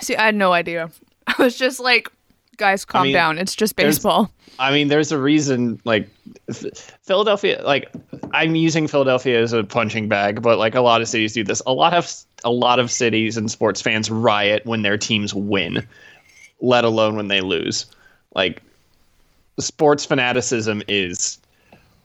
[0.00, 0.90] See, I had no idea.
[1.28, 2.10] I was just like,
[2.56, 3.38] guys, calm mean, down.
[3.38, 4.32] It's just baseball.
[4.58, 5.80] I mean, there's a reason.
[5.84, 6.08] Like
[7.02, 7.88] Philadelphia, like
[8.32, 11.62] I'm using Philadelphia as a punching bag, but like a lot of cities do this.
[11.64, 15.86] A lot of a lot of cities and sports fans riot when their teams win,
[16.60, 17.86] let alone when they lose.
[18.34, 18.60] Like
[19.60, 21.38] sports fanaticism is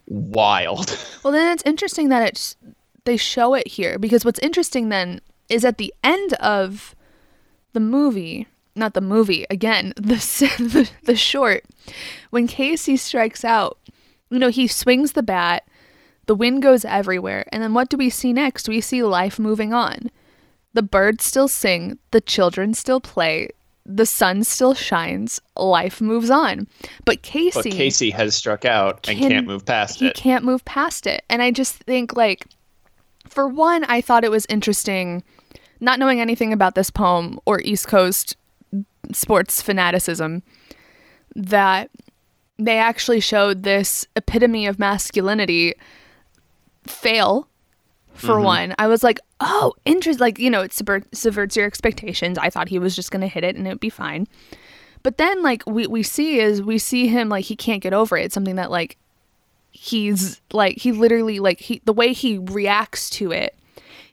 [0.07, 0.97] wild.
[1.23, 2.55] Well, then it's interesting that it's
[3.03, 6.95] they show it here because what's interesting then is at the end of
[7.73, 10.15] the movie, not the movie again, the
[10.57, 11.65] the, the short,
[12.29, 13.77] when Casey strikes out,
[14.29, 15.67] you know, he swings the bat,
[16.27, 18.69] the wind goes everywhere, and then what do we see next?
[18.69, 20.09] We see life moving on.
[20.73, 23.49] The birds still sing, the children still play,
[23.89, 26.67] the sun still shines, life moves on.
[27.05, 30.15] But Casey But Casey has struck out and Can- can't move past he it.
[30.15, 31.23] can't move past it.
[31.29, 32.45] And I just think like
[33.29, 35.23] for one, I thought it was interesting
[35.79, 38.35] not knowing anything about this poem or East Coast
[39.13, 40.43] sports fanaticism
[41.35, 41.89] that
[42.57, 45.73] they actually showed this epitome of masculinity
[46.85, 47.47] fail
[48.17, 48.43] for mm-hmm.
[48.43, 48.75] one.
[48.77, 52.37] I was like, oh, interest like, you know, it subvert- subverts your expectations.
[52.37, 54.27] I thought he was just gonna hit it and it'd be fine.
[55.03, 58.17] But then like we, we see is we see him like he can't get over
[58.17, 58.25] it.
[58.25, 58.97] It's something that like
[59.71, 63.55] he's like he literally like he the way he reacts to it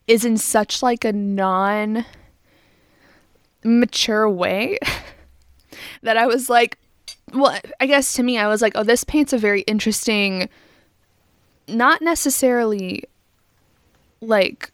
[0.06, 2.04] is in such like a non
[3.64, 4.78] mature way
[6.02, 6.78] that I was like
[7.32, 10.50] well I guess to me I was like oh this paints a very interesting
[11.66, 13.04] not necessarily
[14.26, 14.70] like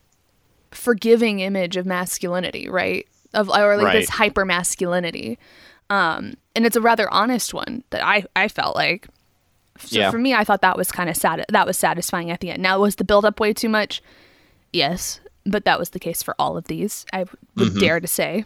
[0.70, 3.06] forgiving image of masculinity, right?
[3.34, 5.38] Of or like this hyper masculinity.
[5.88, 9.08] Um and it's a rather honest one that I I felt like.
[9.78, 10.10] So Yeah.
[10.10, 12.62] for me I thought that was kind of sad that was satisfying at the end.
[12.62, 14.02] Now was the build up way too much?
[14.72, 17.04] Yes, but that was the case for all of these.
[17.12, 17.78] I would Mm-hmm.
[17.80, 18.44] dare to say.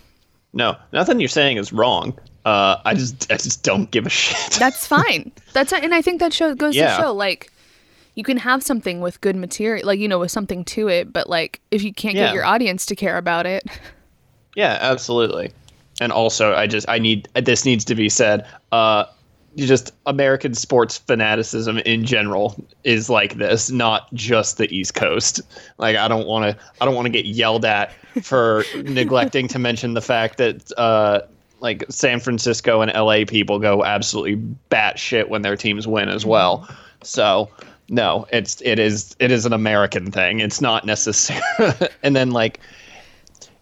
[0.53, 2.19] No, nothing you're saying is wrong.
[2.45, 4.59] Uh, I just I just don't give a shit.
[4.59, 5.33] That's fine.
[5.53, 6.97] That's and I think that show goes Yeah.
[6.97, 7.51] to show like
[8.15, 11.29] you can have something with good material, like you know, with something to it, but
[11.29, 12.27] like if you can't Yeah.
[12.27, 13.65] get your audience to care about it,
[14.57, 15.53] Yeah, absolutely.
[16.01, 18.47] And also, I just I need this needs to be said.
[18.73, 19.05] Uh,
[19.57, 25.41] you just American sports fanaticism in general is like this, not just the East Coast.
[25.79, 27.93] Like I don't want to I don't want to get yelled at
[28.23, 31.21] for neglecting to mention the fact that uh,
[31.61, 34.37] like San Francisco and LA people go absolutely
[34.71, 36.69] batshit when their teams win as well.
[37.03, 37.49] So
[37.89, 40.41] no, it's it is it is an American thing.
[40.41, 41.41] It's not necessary.
[42.03, 42.61] and then like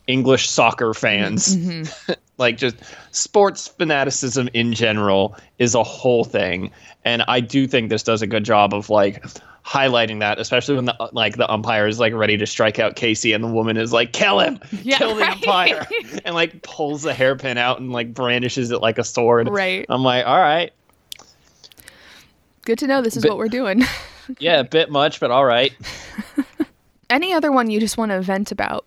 [0.07, 2.13] English soccer fans, mm-hmm.
[2.39, 2.77] like just
[3.11, 6.71] sports fanaticism in general is a whole thing.
[7.05, 9.25] And I do think this does a good job of like
[9.65, 13.33] highlighting that, especially when the like the umpire is like ready to strike out Casey
[13.33, 15.33] and the woman is like, kill him, Yeah, kill the right.
[15.33, 15.87] umpire,
[16.25, 19.49] and like pulls the hairpin out and like brandishes it like a sword.
[19.49, 19.85] Right.
[19.89, 20.73] I'm like, all right,
[22.65, 23.83] Good to know this is But- what we're doing.
[24.39, 25.73] Yeah, a bit much, but all right.
[27.11, 28.87] Any other one you just want to vent about?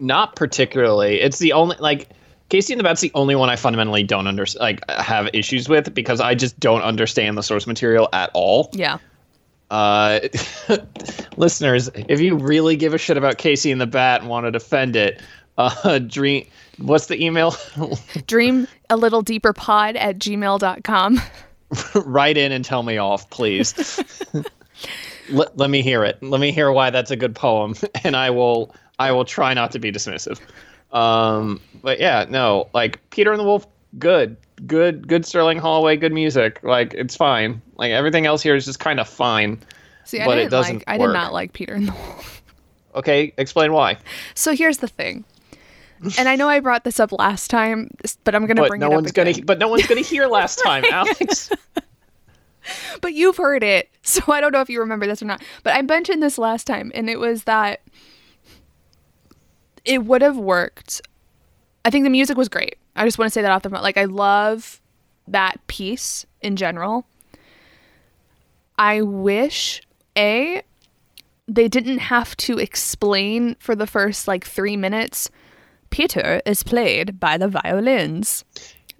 [0.00, 1.20] Not particularly.
[1.20, 2.08] It's the only like
[2.48, 5.94] Casey and the Bat's the only one I fundamentally don't under like have issues with
[5.94, 8.70] because I just don't understand the source material at all.
[8.72, 8.98] Yeah.
[9.70, 10.20] Uh,
[11.36, 14.50] listeners, if you really give a shit about Casey and the Bat and want to
[14.50, 15.20] defend it,
[15.58, 16.46] uh, dream.
[16.78, 17.56] What's the email?
[18.26, 21.20] Dream a little deeper pod at gmail.com.
[21.94, 24.00] Write in and tell me off, please.
[25.30, 26.22] let, let me hear it.
[26.22, 28.74] Let me hear why that's a good poem, and I will.
[28.98, 30.40] I will try not to be dismissive.
[30.90, 33.66] Um, but yeah, no, like Peter and the Wolf,
[33.98, 34.36] good,
[34.66, 36.60] good, good Sterling Holloway, good music.
[36.62, 37.60] Like it's fine.
[37.76, 39.58] Like everything else here is just kind of fine.
[40.04, 41.12] See, I But it didn't doesn't like I did work.
[41.12, 42.42] not like Peter and the Wolf.
[42.94, 43.98] Okay, explain why.
[44.34, 45.24] So here's the thing.
[46.18, 47.90] And I know I brought this up last time,
[48.24, 49.32] but I'm going to bring no it up one's again.
[49.32, 49.44] gonna.
[49.44, 51.50] But no one's gonna hear last time, Alex.
[53.00, 55.40] But you've heard it, so I don't know if you remember this or not.
[55.62, 57.80] But I mentioned this last time, and it was that
[59.84, 61.00] it would have worked.
[61.84, 62.76] I think the music was great.
[62.96, 63.84] I just want to say that off the front.
[63.84, 64.80] Like, I love
[65.28, 67.06] that piece in general.
[68.76, 69.80] I wish,
[70.18, 70.62] A,
[71.46, 75.30] they didn't have to explain for the first like three minutes
[75.96, 78.44] Peter is played by the violins.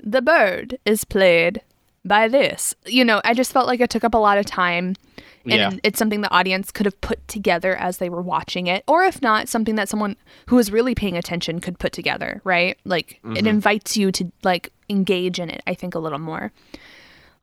[0.02, 1.60] The bird is played
[2.06, 2.74] by this.
[2.86, 4.96] You know, I just felt like it took up a lot of time.
[5.44, 5.80] And Yeah.
[5.82, 8.82] it's something the audience could have put together as they were watching it.
[8.88, 10.16] Or if not, something that someone
[10.46, 12.78] who was really paying attention could put together, right?
[12.86, 13.46] Like it Mhm.
[13.46, 16.50] invites you to like engage in it, I think, a little more.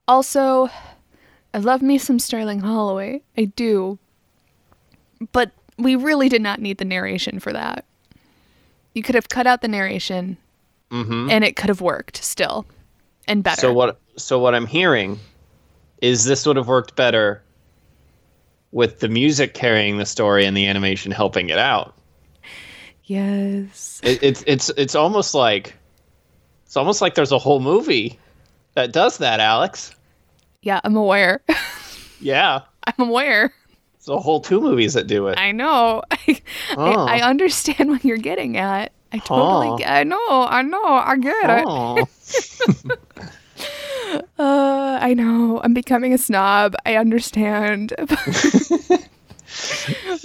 [0.07, 0.69] Also,
[1.53, 3.21] I love me some Sterling Holloway.
[3.37, 3.99] I do.
[5.31, 7.85] But we really did not need the narration for that.
[8.93, 10.37] You could have cut out the narration
[10.91, 12.65] hmm and it could have worked still
[13.27, 13.61] and better.
[13.61, 13.99] So what?
[14.15, 15.19] So what I'm hearing
[16.01, 17.41] is this would have worked better
[18.71, 21.95] with the music carrying the story and the animation helping it out.
[23.05, 24.01] Yes.
[24.03, 25.75] It, it's it's it's almost like
[26.65, 28.19] it's almost like there's a whole movie
[28.75, 29.95] that does that, Alex.
[30.61, 31.41] Yeah, I'm aware.
[32.19, 33.53] Yeah, I'm aware.
[34.03, 35.37] It's a whole two movies that do it.
[35.39, 36.01] I know.
[36.11, 36.41] I,
[36.75, 37.05] Oh.
[37.05, 38.91] I, I understand what you're getting at.
[39.13, 39.77] I totally Oh.
[39.77, 40.19] get I know.
[40.27, 40.83] I know.
[40.83, 41.65] I get it.
[41.65, 42.05] Oh.
[44.37, 45.59] Uh, I know.
[45.63, 46.75] I'm becoming a snob.
[46.85, 47.93] I understand.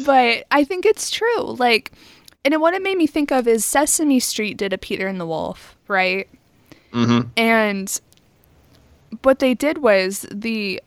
[0.04, 1.42] but I think it's true.
[1.52, 1.92] Like,
[2.44, 5.24] and what it made me think of is Sesame Street did a Peter and the
[5.26, 6.28] Wolf, right?
[6.92, 7.28] Mm-hmm.
[7.38, 8.00] And
[9.22, 10.82] what they did was the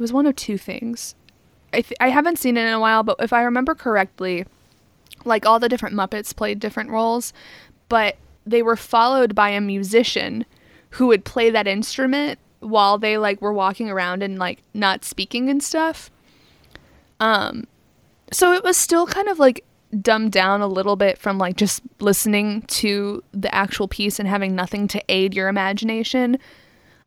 [0.00, 1.14] it was one of two things.
[1.74, 4.46] I th- I haven't seen it in a while, but if I remember correctly,
[5.26, 7.34] like all the different Muppets played different roles,
[7.90, 10.46] but they were followed by a musician
[10.92, 15.50] who would play that instrument while they like were walking around and like not speaking
[15.50, 16.10] and stuff.
[17.20, 17.66] Um
[18.32, 19.62] so it was still kind of like
[20.00, 24.54] dumbed down a little bit from like just listening to the actual piece and having
[24.54, 26.38] nothing to aid your imagination.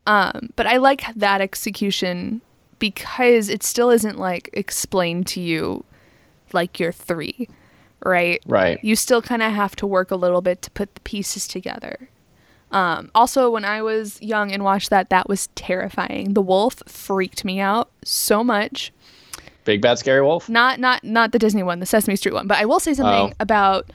[0.06, 2.43] Um, but I like that execution
[2.84, 5.86] because it still isn't like explained to you
[6.52, 7.48] like you're three,
[8.04, 8.44] right?
[8.46, 8.78] Right.
[8.84, 12.10] You still kind of have to work a little bit to put the pieces together.
[12.72, 16.34] Um, also, when I was young and watched that, that was terrifying.
[16.34, 18.92] The wolf freaked me out so much
[19.64, 20.50] Big Bad Scary Wolf.
[20.50, 22.48] not not not the Disney one, the Sesame Street one.
[22.48, 23.34] But I will say something Oh.
[23.40, 23.92] about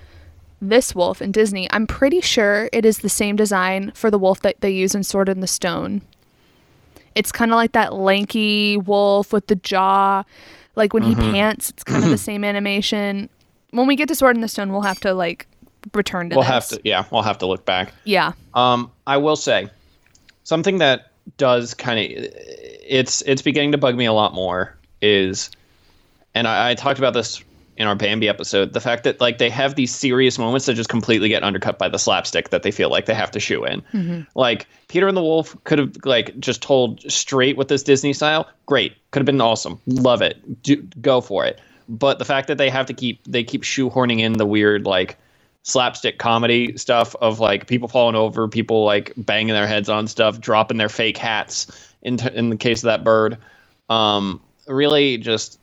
[0.62, 1.68] this wolf in Disney.
[1.70, 5.03] I'm pretty sure it is the same design for the wolf that they use in
[5.05, 6.01] Sword in the Stone.
[7.19, 10.23] It's kind of like that lanky wolf with the jaw.
[10.77, 13.29] Like when he pants, it's kind of the same animation.
[13.73, 15.49] When we get to Sword in the Stone, we'll have to like
[15.93, 16.53] return to We'll this.
[16.53, 16.81] have to.
[16.85, 17.93] Yeah, we'll have to look back.
[18.05, 18.33] Yeah.
[18.55, 19.69] Um, I will say
[20.45, 25.51] something that does kind of it's it's beginning to bug me a lot more is,
[26.35, 27.43] and I, I talked about this
[27.79, 30.91] in our Bambi episode, the fact that like they have these serious moments that just
[30.91, 33.81] completely get undercut by the slapstick that they feel like they have to shoe in.
[33.93, 34.22] Mm-hmm.
[34.35, 38.49] Like Peter and the Wolf could have like just told straight with this Disney style.
[38.66, 39.81] Great, could have been awesome.
[39.87, 40.62] Love it.
[40.62, 41.61] Do, go for it.
[41.89, 45.16] But the fact that they have to keep they keep shoehorning in the weird like
[45.62, 50.41] slapstick comedy stuff of like people falling over, people like banging their heads on stuff,
[50.41, 51.66] dropping their fake hats.
[52.03, 53.39] In t- in the case of that bird,
[53.91, 55.59] um, really just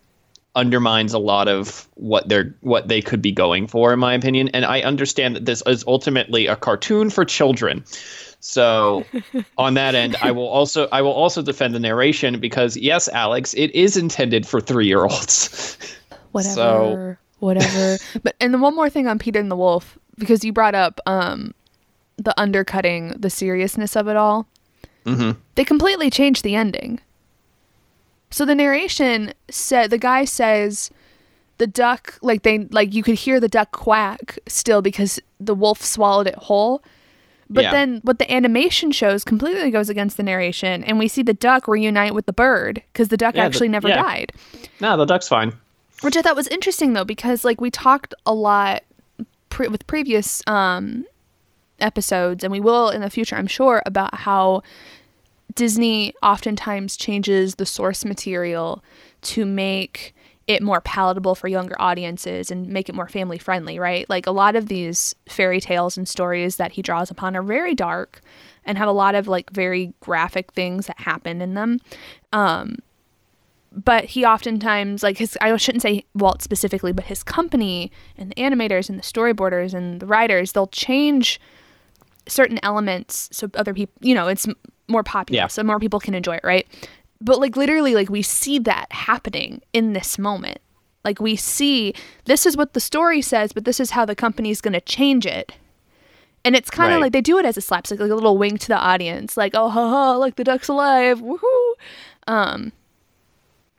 [0.56, 4.50] undermines a lot of what they're what they could be going for, in my opinion.
[4.54, 7.84] And I understand that this is ultimately a cartoon for children.
[8.40, 9.06] So
[9.58, 13.54] on that end, I will also I will also defend the narration because yes, Alex,
[13.56, 15.78] it is intended for three year olds.
[16.32, 20.44] whatever So- whatever but and then one more thing on peter and the wolf because
[20.46, 21.54] you brought up um
[22.18, 24.48] the undercutting the seriousness of it all
[25.06, 27.00] hmm they completely changed the ending
[28.36, 30.92] so the narration said the guy says
[31.58, 35.82] the duck like they like you could hear the duck quack still because the wolf
[35.82, 36.84] swallowed it whole
[37.50, 37.72] but Yeah.
[37.72, 41.68] then what the animation shows completely goes against the narration and we see the duck
[41.68, 44.02] reunite with the bird because the duck Yeah, the- actually never yeah.
[44.02, 44.32] died
[44.82, 45.54] No, the duck's fine.
[46.02, 48.84] which I thought was interesting though because like we talked a lot
[49.50, 51.06] pre- with previous um
[51.80, 54.62] episodes and we will in the future I'm sure about how
[55.56, 58.84] Disney oftentimes changes the source material
[59.22, 60.14] to make
[60.48, 64.08] it more palatable for younger audiences and make it more family friendly, right?
[64.10, 67.74] Like a lot of these fairy tales and stories that he draws upon are very
[67.74, 68.22] dark
[68.64, 71.80] and have a lot of like very graphic things that happen in them.
[72.32, 72.78] Um
[73.72, 78.36] but he oftentimes like his I shouldn't say Walt specifically, but his company and the
[78.36, 81.40] animators and the storyboarders and the writers, they'll change
[82.28, 84.48] certain elements so other people, you know, it's
[84.88, 85.48] more popular, Yeah.
[85.48, 86.68] so more people can enjoy it, right?
[87.22, 90.60] But like literally, like we see that happening in this moment.
[91.04, 91.94] Like we see
[92.26, 95.26] this is what the story says, but this is how the company's going to change
[95.26, 95.54] it.
[96.44, 97.04] And it's kind of Right.
[97.06, 99.54] like they do it as a slapstick, like a little wink to the audience, like
[99.56, 101.72] oh ha ha, like the duck's alive, woohoo.
[102.28, 102.72] Um,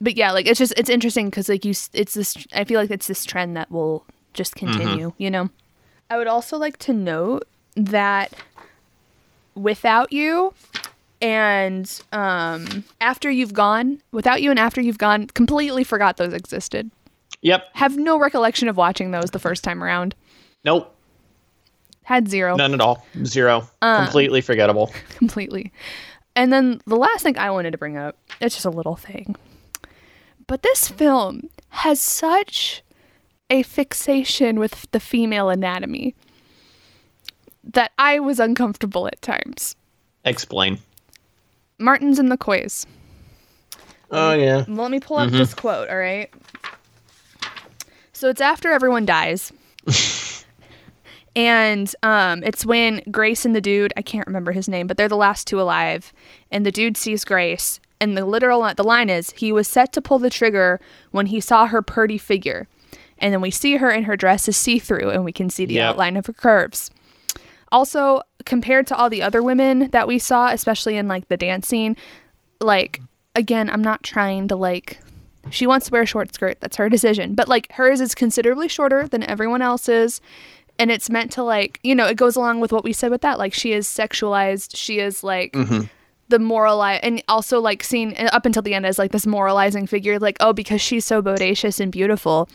[0.00, 2.36] but yeah, like it's just it's interesting because like you, it's this.
[2.54, 4.04] I feel like it's this trend that will
[4.34, 5.12] just continue.
[5.18, 5.50] You know.
[6.10, 7.46] I would also like to note
[7.76, 8.32] that
[9.54, 10.54] without you
[11.22, 16.90] and um after you've gone without you and after you've gone completely forgot those existed
[17.42, 17.64] Yep.
[17.74, 20.14] have no recollection of watching those the first time around
[20.64, 20.94] Nope.
[22.04, 23.06] had zero None at all.
[23.24, 23.68] Zero.
[23.82, 24.04] Uh.
[24.04, 24.92] Completely forgettable.
[25.10, 25.72] completely.
[26.34, 29.36] And then the last thing I wanted to bring up, it's just a little thing.
[30.46, 32.82] But this film has such
[33.48, 36.14] a fixation with the female anatomy
[37.64, 39.76] that I was uncomfortable at times.
[40.24, 40.78] Explain.
[41.78, 42.86] Martin's and the Coys.
[44.10, 44.64] Oh yeah.
[44.68, 46.32] Let me pull up this quote, all right?
[48.12, 49.52] So it's after everyone dies.
[51.36, 55.08] and um, it's when Grace and the dude, I can't remember his name, but they're
[55.08, 56.12] the last two alive.
[56.50, 57.80] And the dude sees Grace.
[58.00, 61.40] And the literal the line is he was set to pull the trigger when he
[61.40, 62.68] saw her purty figure.
[63.18, 65.64] And then we see her in her dress is see through and we can see
[65.64, 65.90] the Yep.
[65.90, 66.90] outline of her curves.
[67.72, 71.66] Also, compared to all the other women that we saw, especially in like the dance
[71.66, 71.96] scene,
[72.60, 73.00] like
[73.34, 74.98] again, I'm not trying to like
[75.50, 77.34] she wants to wear a short skirt, that's her decision.
[77.34, 80.20] But like hers is considerably shorter than everyone else's.
[80.78, 83.22] And it's meant to like, you know, it goes along with what we said with
[83.22, 83.38] that.
[83.38, 85.86] Like she is sexualized, she is like mm-hmm.
[86.28, 89.86] the moralize and also like seen uh, up until the end as like this moralizing
[89.86, 92.48] figure, like, oh, because she's so bodacious and beautiful,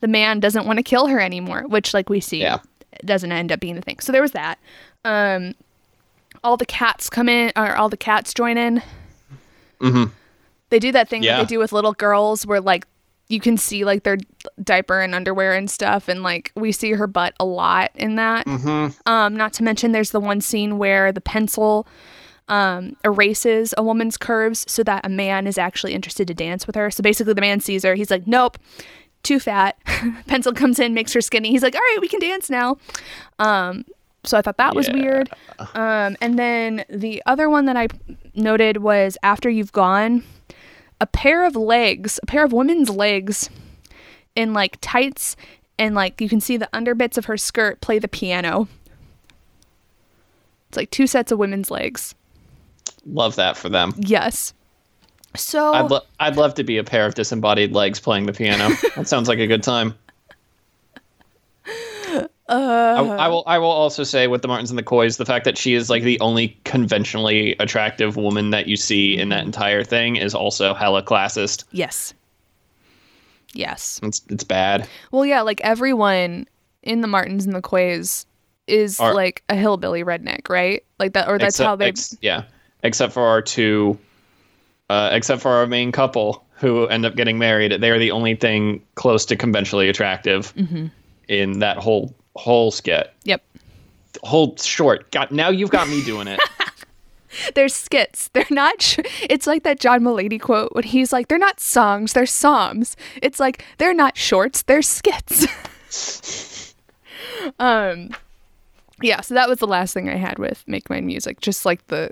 [0.00, 2.58] the man doesn't want to kill her anymore, which like we see Yeah.
[3.04, 3.98] Doesn't end up being the thing.
[4.00, 4.58] So there was that.
[5.04, 5.54] Um
[6.44, 8.82] all the cats come in or all the cats join in.
[9.80, 10.04] hmm
[10.70, 11.36] They do that thing Yeah.
[11.38, 12.86] that they do with little girls where like
[13.28, 14.16] you can see like their
[14.62, 18.46] diaper and underwear and stuff and like we see her butt a lot in that.
[18.46, 21.86] hmm Um not to mention there's the one scene where the pencil
[22.48, 26.76] um erases a woman's curves so that a man is actually interested to dance with
[26.76, 26.90] her.
[26.90, 28.58] So basically the man sees her, he's like, "Nope.
[29.28, 29.76] Too fat."
[30.26, 31.50] pencil comes in, makes her skinny.
[31.50, 32.78] He's like, "All right, we can dance now."
[33.38, 33.84] Um
[34.24, 34.94] so I thought that was Yeah.
[34.94, 35.30] weird.
[35.74, 37.86] Um, and then the other one that I
[38.34, 40.24] noted was after you've gone,
[41.00, 43.48] a pair of legs, a pair of women's legs
[44.34, 45.36] in like tights
[45.78, 48.66] and like you can see the underbits of her skirt play the piano.
[50.68, 52.14] It's like two sets of women's legs.
[53.06, 53.94] Love that for them.
[53.96, 54.52] Yes.
[55.36, 58.70] So I'd, lo- I'd love to be a pair of disembodied legs playing the piano.
[58.96, 59.94] that sounds like a good time.
[62.14, 63.42] uh, I, I will.
[63.46, 65.90] I will also say with the Martins and the Coys, the fact that she is
[65.90, 70.74] like the only conventionally attractive woman that you see in that entire thing is also
[70.74, 71.64] hella classist.
[71.72, 72.14] yes.
[73.54, 73.98] Yes.
[74.02, 74.86] It's it's bad.
[75.10, 76.46] Well, yeah, like everyone
[76.82, 78.26] in the Martins and the Coys
[78.66, 80.84] is Are- like a hillbilly redneck, right?
[80.98, 81.88] Like that, or that's Except- how they.
[81.88, 82.44] ex- yeah,
[82.82, 83.98] except for our two,
[84.90, 87.80] uh, except for our main couple who end up getting married.
[87.80, 90.90] They are the only thing close to conventionally attractive Mhm.
[91.28, 93.12] in that whole whole skit.
[93.24, 93.42] Yep.
[94.22, 95.10] Whole short.
[95.12, 96.40] Got now you've got me doing it.
[97.54, 98.28] They're skits.
[98.32, 98.80] They're not.
[98.82, 102.14] Sh- it's like that John Mulaney quote when he's like, "They're not songs.
[102.14, 104.62] They're psalms." It's like they're not shorts.
[104.62, 105.46] They're skits.
[107.58, 108.10] um,
[109.02, 109.20] yeah.
[109.20, 111.40] So that was the last thing I had with Make Mine Music.
[111.40, 112.10] Just like the,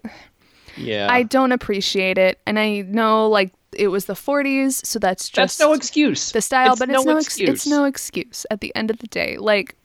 [0.76, 1.08] Yeah.
[1.10, 5.58] I don't appreciate it, and I know like it was the 40s, so that's just
[5.58, 6.32] That's no excuse.
[6.32, 7.48] the style, It's but it's no no ex- excuse.
[7.50, 9.36] it's no excuse at the end of the day.
[9.38, 9.76] Like,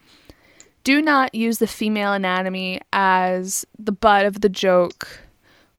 [0.84, 5.06] do not use the female anatomy as the butt of the joke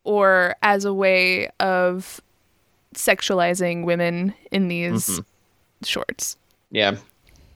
[0.03, 2.21] or as a way of
[2.93, 5.25] sexualizing women in these Mhm.
[5.83, 6.37] shorts.
[6.71, 6.95] Yeah.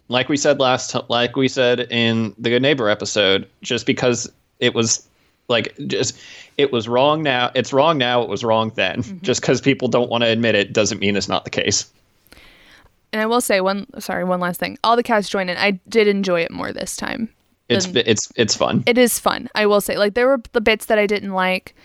[0.09, 4.73] Like we said last like we said in the Good Neighbor episode, just because it
[4.73, 5.05] was
[5.49, 6.17] like just
[6.57, 9.03] it was wrong now, it's wrong now, it was wrong then.
[9.03, 9.19] Mm-hmm.
[9.21, 11.89] Just because people don't want to admit it doesn't mean it's not the case.
[13.13, 14.77] And I will say one sorry, one last thing.
[14.83, 15.57] All the cast joined in.
[15.57, 17.29] I did enjoy it more this time.
[17.69, 18.83] It's it's it's fun.
[18.85, 21.75] it is fun i will say like there were the bits that i didn't like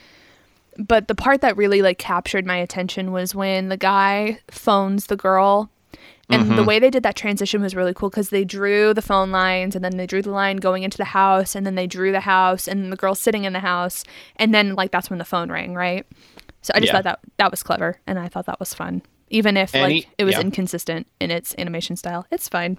[0.78, 5.16] but the part that really like captured my attention was when the guy phones the
[5.16, 5.70] girl
[6.32, 6.66] and the Mhm.
[6.66, 9.84] way they did that transition was really cool because they drew the phone lines and
[9.84, 12.66] then they drew the line going into the house and then they drew the house
[12.66, 14.04] and the girl sitting in the house
[14.36, 16.06] and then like that's when the phone rang right
[16.62, 16.98] so i just Yeah.
[16.98, 20.08] thought that that was clever and i thought that was fun even if Any- like
[20.18, 20.40] it was yeah.
[20.40, 22.78] inconsistent in its animation style it's fine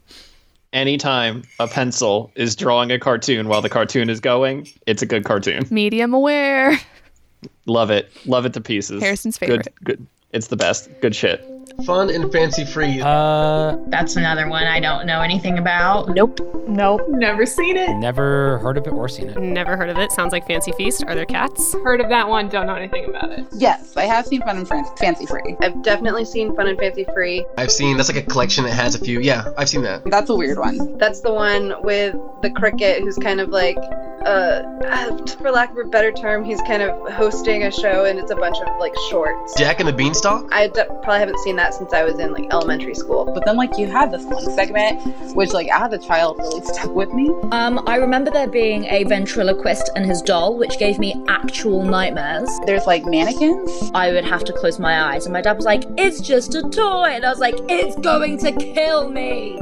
[0.72, 5.24] Anytime a pencil is drawing a cartoon while the cartoon is going, it's a good
[5.24, 5.68] cartoon.
[5.70, 6.80] medium aware
[7.68, 8.12] Love it.
[8.26, 9.02] Love it to pieces.
[9.04, 9.74] Harrison's Good favorite.
[9.84, 10.08] good.
[10.32, 10.90] It's the best.
[11.02, 11.46] Good shit.
[11.86, 13.02] Fun and fancy free.
[13.02, 16.10] Uh, That's another one I don't know anything about.
[16.10, 16.40] Nope.
[16.68, 17.02] Nope.
[17.10, 17.94] Never seen it.
[17.98, 19.38] never heard of it or seen it.
[19.38, 20.12] Never heard of it.
[20.12, 21.04] Sounds like Fancy Feast.
[21.08, 21.74] Are there cats?
[21.84, 23.46] Heard of that one, don't know anything about it.
[23.54, 25.56] Yes, I have seen Fun and Fan- Fancy Free.
[25.62, 27.46] I've definitely seen Fun and Fancy Free.
[27.58, 29.20] I've seen that's like a collection that has a few.
[29.20, 30.04] Yeah, I've seen that.
[30.06, 30.98] That's a weird one.
[30.98, 33.78] That's the one with the cricket who's kind of like,
[34.26, 38.20] uh, uh, for lack of a better term, he's kind of hosting a show and
[38.20, 39.54] it's a bunch of like shorts.
[39.58, 40.48] Jack and the Beanstalk?
[40.52, 43.26] I d- probably haven't seen that since I was in like elementary school.
[43.26, 46.94] But then, like, you had this one segment, which, like, as a child, really stuck
[46.94, 47.30] with me.
[47.52, 52.50] Um, I remember there being a ventriloquist and his doll, which gave me actual nightmares.
[52.66, 53.92] There's like mannequins.
[53.94, 56.62] I would have to close my eyes, and my dad was like, "It's just a
[56.62, 59.60] toy," and I was like, "It's going to kill me."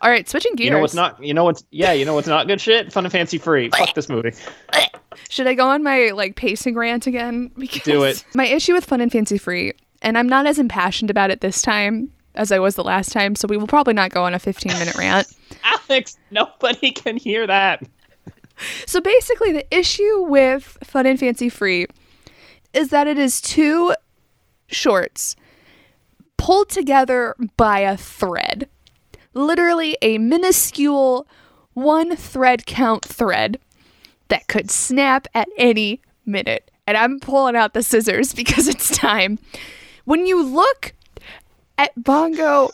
[0.00, 1.22] All right switching gears You know what's not?
[1.22, 1.64] You know what's?
[1.70, 2.92] Yeah, you know what's not good shit.
[2.92, 3.70] Fun and fancy free.
[3.76, 4.32] Fuck this movie.
[5.28, 7.50] Should I go on my like pacing rant again?
[7.58, 8.24] Because Do it.
[8.34, 9.72] My issue with Fun and Fancy Free,
[10.02, 13.34] and I'm not as impassioned about it this time as I was the last time,
[13.34, 15.26] so we will probably not go on a 15 minute rant.
[15.64, 17.82] Alex, nobody can hear that.
[18.86, 21.86] So basically, the issue with Fun and Fancy Free
[22.72, 23.94] is that it is two
[24.68, 25.36] shorts
[26.36, 28.68] pulled together by a thread.
[29.38, 31.24] Literally a minuscule
[31.72, 33.60] one thread count thread
[34.26, 36.72] that could snap at any minute.
[36.88, 39.38] And I'm pulling out the scissors because it's time.
[40.04, 40.92] When you look
[41.78, 42.70] at Bongo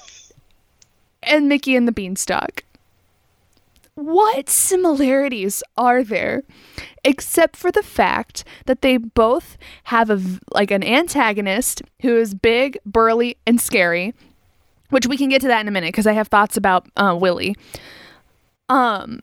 [1.23, 2.65] and Mickey and the Beanstalk,
[3.95, 6.45] what similarities are there
[7.05, 12.79] except for the fact that they both have a like an antagonist who is big
[12.87, 14.15] burly and scary
[14.95, 17.17] which we can get to that in a minute because i have thoughts about uh,
[17.19, 17.55] willie
[18.69, 19.21] um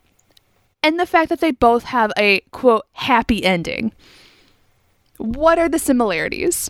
[0.83, 3.91] and the fact that they both have a quote happy ending
[5.17, 6.69] what are the similarities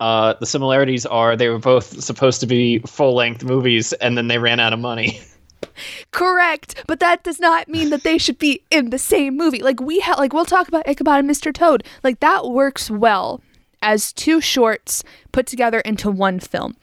[0.00, 4.26] Uh, the similarities are they were both supposed to be full length movies, and then
[4.26, 5.20] they ran out of money.
[6.10, 9.62] Correct, but that does not mean that they should be in the same movie.
[9.62, 11.54] Like we have, like we'll talk about Ichabod and Mr.
[11.54, 11.84] Toad.
[12.02, 13.40] Like that works well
[13.80, 16.74] as two shorts put together into one film.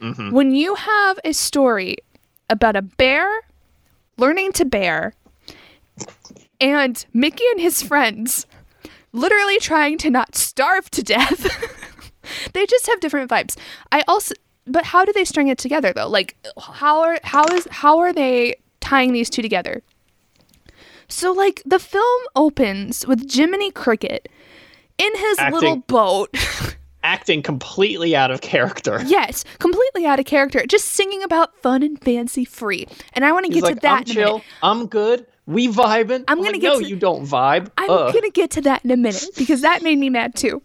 [0.00, 0.32] Mhm.
[0.32, 1.96] When you have a story
[2.48, 3.28] about a bear
[4.16, 5.14] learning to bear
[6.60, 8.46] and Mickey and his friends
[9.12, 11.46] literally trying to not starve to death,
[12.52, 13.56] they just have different vibes.
[13.92, 14.34] I also
[14.66, 16.08] but how do they string it together though?
[16.08, 19.82] Like how are how is how are they tying these two together?
[21.08, 24.28] So like the film opens with Jiminy Cricket
[24.98, 26.30] in his Acting- little boat.
[27.02, 29.00] Acting completely out of character.
[29.06, 32.86] yes, completely out of character, just singing about fun and fancy free.
[33.14, 34.32] And I want to get like, to that I'm in a chill.
[34.32, 34.44] minute.
[34.62, 35.26] I'm good.
[35.46, 36.24] We vibing.
[36.28, 37.70] I'm gonna like, get No, to- you don't vibe.
[37.78, 38.12] I'm Ugh.
[38.12, 40.62] going to get to that in a minute because that made me mad too.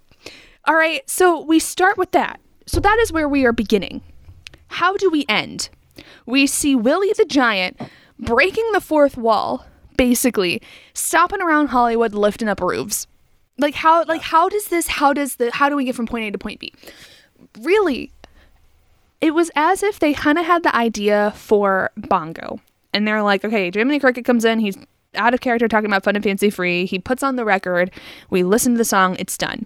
[0.66, 2.40] All right, so we start with that.
[2.66, 4.02] so that is where we are beginning.
[4.68, 5.70] How do we end?
[6.26, 7.80] We see Willie the Giant
[8.20, 9.66] breaking the fourth wall,
[9.96, 10.62] basically,
[10.94, 13.08] stopping around Hollywood, lifting up roofs.
[13.58, 16.26] Like how like how does this how does the how do we get from point
[16.26, 16.74] A to point B?
[17.62, 18.12] Really,
[19.22, 22.60] it was as if they kind of had the idea for Bongo.
[22.94, 24.78] And they're like, okay, Jiminy Cricket comes in, he's
[25.16, 26.86] out of character talking about fun and fancy free.
[26.86, 27.92] He puts on the record,
[28.30, 29.66] we listen to the song, it's done.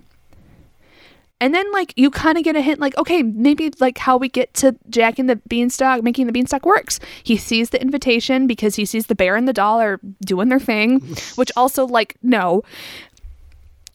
[1.41, 4.27] And then like you kind of get a hint like okay, maybe like how we
[4.27, 6.99] get to Jack and the Beanstalk making the Beanstalk works.
[7.23, 10.59] He sees the invitation because he sees the bear and the doll are doing their
[10.59, 10.99] thing,
[11.35, 12.63] which also like no.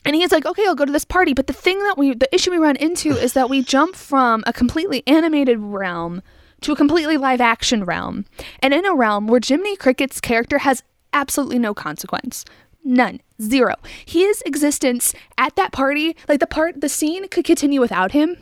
[0.04, 1.32] And he's like, okay, I'll go to this party.
[1.32, 4.44] But the thing that we, the issue we run into is that we jump from
[4.46, 6.22] a completely animated realm
[6.60, 8.24] to a completely live action realm.
[8.60, 10.82] And in a realm where Jiminy Cricket's character has
[11.12, 12.44] absolutely no consequence.
[12.84, 13.20] None.
[13.40, 13.76] Zero.
[14.04, 18.36] His existence at that party, like the part, the scene could continue without him,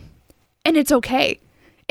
[0.64, 1.38] and it's okay.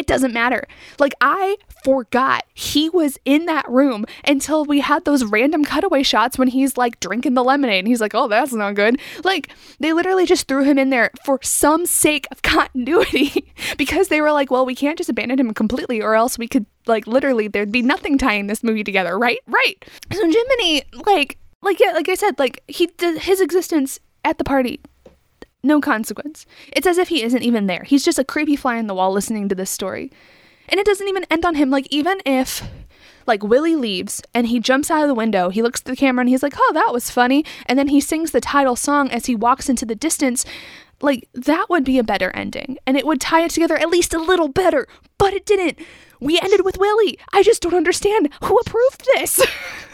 [0.02, 0.68] It doesn't matter.
[0.98, 6.40] Like, I forgot he was in that room until we had those random cutaway shots
[6.40, 9.00] when he's like drinking the lemonade and he's like, oh, that's not good.
[9.24, 9.50] Like,
[9.80, 14.32] they literally just threw him in there for some sake of continuity because they were
[14.32, 17.72] like, well, we can't just abandon him completely or else we could, like, literally, there'd
[17.72, 19.38] be nothing tying this movie together, right?
[19.46, 19.86] Right.
[20.12, 24.44] So, Jiminy, like, like, yeah, like I said, like, he did his existence at the
[24.44, 24.82] party
[25.64, 26.46] no consequence.
[26.72, 27.84] It's as if he isn't even there.
[27.84, 30.12] He's just a creepy fly on the wall listening to this story.
[30.70, 31.70] And it doesn't even end on him.
[31.70, 32.64] Like, even if,
[33.28, 36.22] like, Willie leaves and he jumps out of the window, he looks at the camera
[36.22, 37.46] and he's like, oh, that was funny.
[37.66, 40.46] And then he sings the title song as he walks into the distance.
[41.02, 42.78] Like, that would be a better ending.
[42.88, 44.88] And it would tie it together at least a little better.
[45.18, 45.78] But it didn't.
[46.20, 47.18] We ended with Willie.
[47.34, 49.42] I just don't understand who approved this.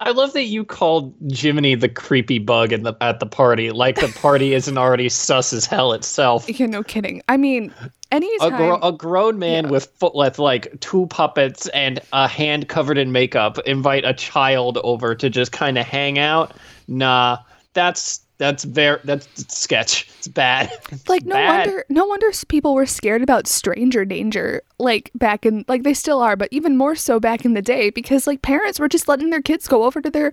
[0.00, 3.96] I love that you called Jiminy the creepy bug in the at the party, like
[3.96, 6.48] the party isn't already sus as hell itself.
[6.48, 7.22] Yeah, no kidding.
[7.28, 8.56] I mean, A, anytime.
[8.56, 13.12] gro- a grown man with foot with like two puppets and a hand covered in
[13.12, 16.52] makeup invite a child over to just kind of hang out.
[16.86, 17.38] Nah,
[17.72, 20.08] that's that's very that's sketch.
[20.18, 20.70] It's bad.
[20.90, 21.66] It's like no bad.
[21.68, 26.20] wonder no wonder people were scared about stranger danger like back in like they still
[26.20, 29.30] are but even more so back in the day because like parents were just letting
[29.30, 30.32] their kids go over to their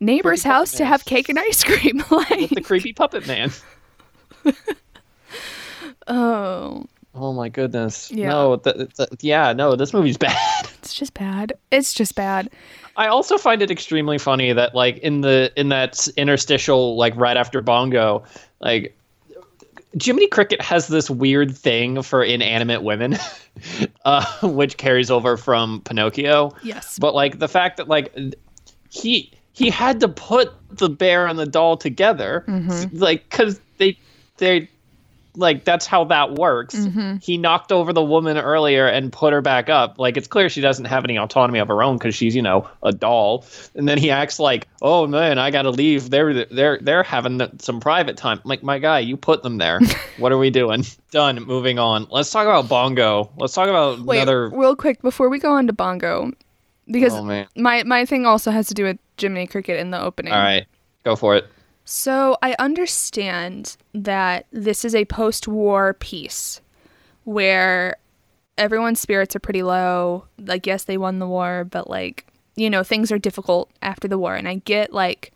[0.00, 3.50] neighbor's house to have cake and ice cream like with the creepy puppet man.
[6.06, 6.84] oh
[7.14, 8.10] Oh my goodness.
[8.10, 8.30] Yeah.
[8.30, 10.34] No, th- th- yeah, no, this movie's bad.
[10.78, 12.48] it's just bad it's just bad
[12.96, 17.36] I also find it extremely funny that like in the in that interstitial like right
[17.36, 18.24] after Bongo,
[18.60, 18.96] like
[20.02, 23.16] Jiminy Cricket has this weird thing for inanimate women,
[24.04, 26.52] uh, which carries over from Pinocchio.
[26.62, 26.98] Yes.
[26.98, 28.14] But like the fact that like
[28.90, 33.00] he he had to put the bear and the doll together, Mhm.
[33.00, 33.98] like because they
[34.38, 34.68] they
[35.36, 36.74] like that's how that works.
[36.74, 37.22] Mhm.
[37.22, 39.98] He knocked over the woman earlier and put her back up.
[39.98, 42.68] Like it's clear she doesn't have any autonomy of her own because she's you know
[42.82, 43.44] a doll.
[43.74, 46.10] And then he acts like, oh man, I gotta leave.
[46.10, 48.40] They're they're they're having some private time.
[48.44, 49.80] I'm like my guy, you put them there.
[50.18, 50.84] what are we doing?
[51.10, 51.42] Done.
[51.44, 52.06] Moving on.
[52.10, 53.30] Let's talk about Bongo.
[53.36, 54.48] Let's talk about wait another.
[54.50, 56.32] real quick before we go on to bongo
[56.86, 60.32] because Oh, my my thing also has to do with Jiminy Cricket in the opening
[60.32, 60.66] All right,
[61.04, 61.46] go for it.
[61.84, 66.60] So I understand that this is a post war piece
[67.24, 67.96] where
[68.56, 70.24] everyone's spirits are pretty low.
[70.38, 72.26] Like, yes, they won the war, but like,
[72.56, 74.34] you know, things are difficult after the war.
[74.36, 75.32] And I get like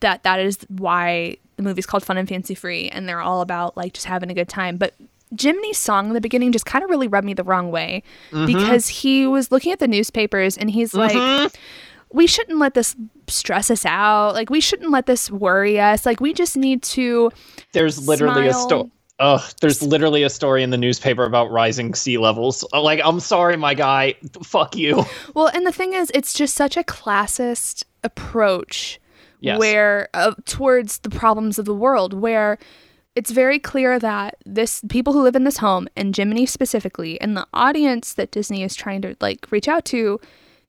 [0.00, 3.76] that that is why the movie's called Fun and Fancy Free and they're all about
[3.76, 4.76] like just having a good time.
[4.76, 4.94] But
[5.34, 8.02] Jiminy's song in the beginning just kind of really rubbed me the wrong way
[8.32, 8.46] Mhm.
[8.46, 11.54] because he was looking at the newspapers and he's like Mhm.
[12.12, 12.94] We shouldn't let this
[13.28, 14.34] stress us out.
[14.34, 16.04] Like we shouldn't let this worry us.
[16.06, 17.30] Like we just need to
[17.72, 18.90] There's literally a story.
[19.18, 22.64] Ugh, there's literally a story in the newspaper about rising sea levels.
[22.72, 24.14] Uh, Like, I'm sorry, my guy.
[24.42, 25.04] Fuck you.
[25.34, 28.98] Well, and the thing is it's just such a classist approach
[29.40, 29.58] Yes.
[29.58, 32.58] where uh, towards the problems of the world where
[33.16, 37.36] it's very clear that this people who live in this home and Jiminy specifically and
[37.36, 40.20] the audience that Disney is trying to like reach out to,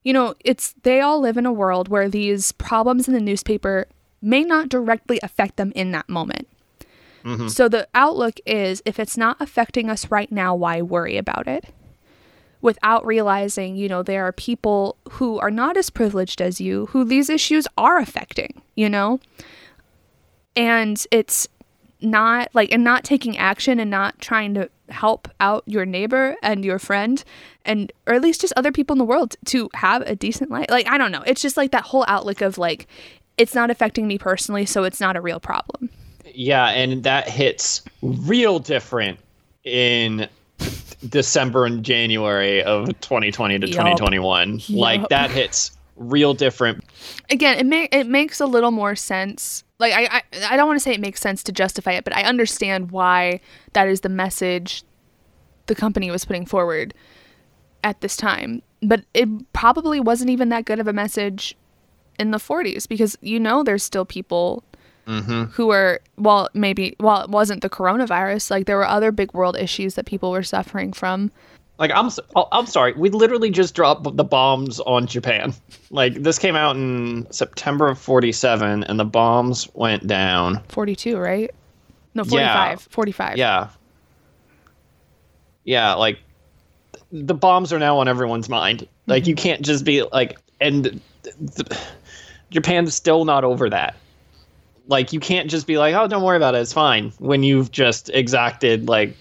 [0.03, 3.87] you know, it's they all live in a world where these problems in the newspaper
[4.21, 6.47] may not directly affect them in that moment.
[7.23, 7.49] Mhm.
[7.49, 11.65] So the outlook is if it's not affecting us right now, why worry about it?
[12.61, 17.03] Without realizing, you know, there are people who are not as privileged as you who
[17.03, 19.19] these issues are affecting, you know?
[20.55, 21.47] And it's
[22.03, 26.63] not like, and not taking action and not trying to help out your neighbor and
[26.63, 27.23] your friend
[27.65, 30.67] and, or at least just other people in the world to have a decent life.
[30.69, 31.23] Like, I don't know.
[31.25, 32.87] It's just like that whole outlook of like,
[33.37, 35.89] it's not affecting me personally, so it's not a real problem.
[36.33, 39.19] Yeah, and that hits real different
[39.63, 40.27] in
[41.09, 43.71] December and January of 2020 to Yup.
[43.73, 44.61] 2021.
[44.69, 46.83] Like that hits real different.
[47.29, 49.63] Again, it ma- it makes a little more sense.
[49.83, 52.15] Like I, I I don't want to say it makes sense to justify it, but
[52.15, 53.41] I understand why
[53.73, 54.83] that is the message
[55.67, 56.93] the company was putting forward
[57.83, 58.61] at this time.
[58.81, 61.55] But it probably wasn't even that good of a message
[62.19, 64.63] in the 40s because you know there's still people
[65.05, 65.51] Mm-hmm.
[65.55, 69.57] who were well maybe well it wasn't the coronavirus like there were other big world
[69.57, 71.29] issues that people were suffering from
[71.79, 72.93] Like I'm, oh, I'm sorry.
[72.93, 75.53] We literally just dropped the bombs on Japan.
[75.89, 80.61] Like this came out in September of 47, and the bombs went down.
[80.69, 81.51] 42 right
[82.13, 82.75] no Yeah.
[82.75, 83.69] 45 45 Yeah.
[85.63, 86.19] Yeah, like
[87.11, 88.87] the bombs are now on everyone's mind.
[89.07, 89.43] Like you mm-hmm.
[89.43, 91.79] can't just be like, and th- th-
[92.49, 93.95] Japan's still not over that.
[94.87, 97.13] Like you can't just be like, oh, don't worry about it, it's fine.
[97.19, 99.15] When you've just exacted like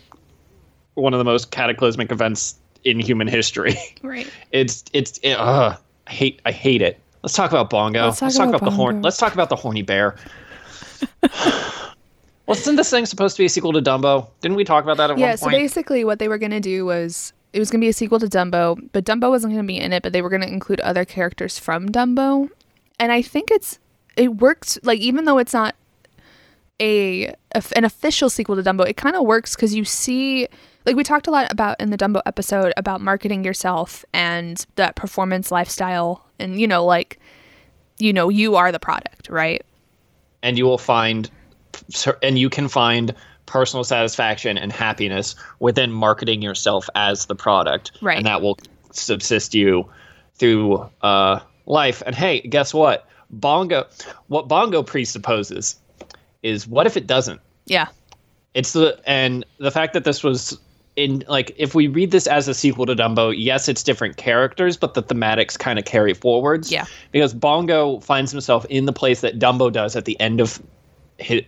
[0.95, 3.77] one of the most cataclysmic events in human history.
[4.03, 7.01] right It's it's it, ugh, I hate I hate it.
[7.23, 8.07] Let's talk about bongo.
[8.07, 9.03] Let's talk about the horn.
[9.03, 10.17] Let's talk about the horny bear.
[12.47, 14.29] Wasn't this thing supposed to be a sequel to Dumbo?
[14.41, 16.61] Didn't we talk about that at yeah one so basically what they were going to
[16.61, 19.63] do was it was going to be a sequel to dumbo but dumbo wasn't going
[19.63, 22.49] to be in it but they were going to include other characters from dumbo
[22.99, 23.79] and i think it's
[24.17, 25.75] it works like even though it's not
[26.81, 30.49] a, a an official sequel to dumbo it kind of works because you see
[30.85, 34.97] like we talked a lot about in the dumbo episode about marketing yourself and that
[34.97, 37.19] performance lifestyle and you know like
[37.99, 39.63] you know you are the product right
[40.43, 41.31] and you will find,
[42.23, 43.15] and you can find
[43.47, 48.19] personal satisfaction and happiness within marketing yourself as the product, Right.
[48.19, 48.59] And that will
[48.93, 49.89] subsist you
[50.35, 52.03] through uh, life.
[52.05, 53.07] And hey, guess what?
[53.31, 53.87] Bongo,
[54.27, 55.77] what Bongo presupposes
[56.43, 57.41] is what if it doesn't?
[57.67, 57.87] yeah
[58.55, 60.59] It's the and the fact that this was
[60.97, 64.77] in like if we read this as a sequel to Dumbo, yes, it's different characters,
[64.77, 66.71] but the thematics kind of carry forwards.
[66.71, 66.85] Yeah.
[67.13, 70.63] Because Bongo finds himself in the place that Dumbo does at the end of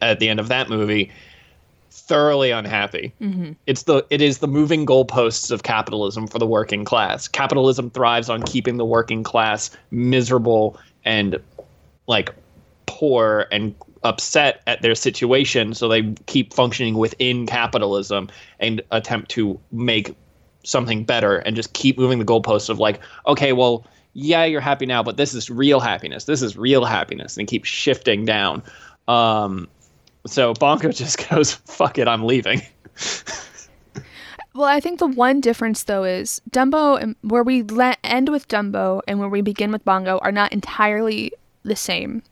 [0.01, 1.11] at the end of that movie,
[1.90, 3.12] thoroughly unhappy.
[3.20, 3.53] mm-hmm.
[3.66, 7.28] It's the it is the moving goalposts of capitalism for the working class.
[7.28, 11.38] Capitalism thrives on keeping the working class miserable and
[12.07, 12.34] like
[12.86, 13.74] poor and
[14.05, 18.28] upset at their situation so they keep functioning within capitalism
[18.61, 20.14] and attempt to make
[20.62, 24.86] something better and just keep moving the goalposts of like okay well yeah you're happy
[24.86, 26.24] now but this is real happiness.
[26.24, 27.36] This is real happiness.
[27.36, 28.62] And keep shifting down.
[29.09, 29.68] Um
[30.26, 32.62] so bongo just goes fuck it i'm leaving.
[34.57, 38.46] Well, I think the one difference though is Dumbo and where we le- end with
[38.46, 41.32] Dumbo and where we begin with Bongo are not entirely
[41.64, 42.22] the same.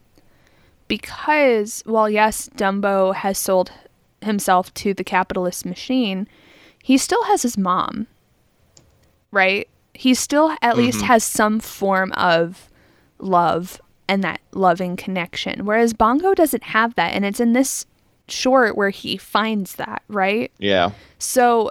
[0.97, 3.73] Because while yes, Dumbo has sold
[4.21, 6.29] himself to the capitalist machine,
[6.83, 8.09] he still has his mom.
[9.31, 9.69] Right?
[9.95, 11.05] He still at least Mhm.
[11.07, 12.69] has some form of
[13.19, 15.65] love and that loving connection.
[15.65, 17.87] Whereas Bongo doesn't have that and it's in this
[18.29, 20.53] short where he finds that, right?
[20.59, 21.71] yeah So,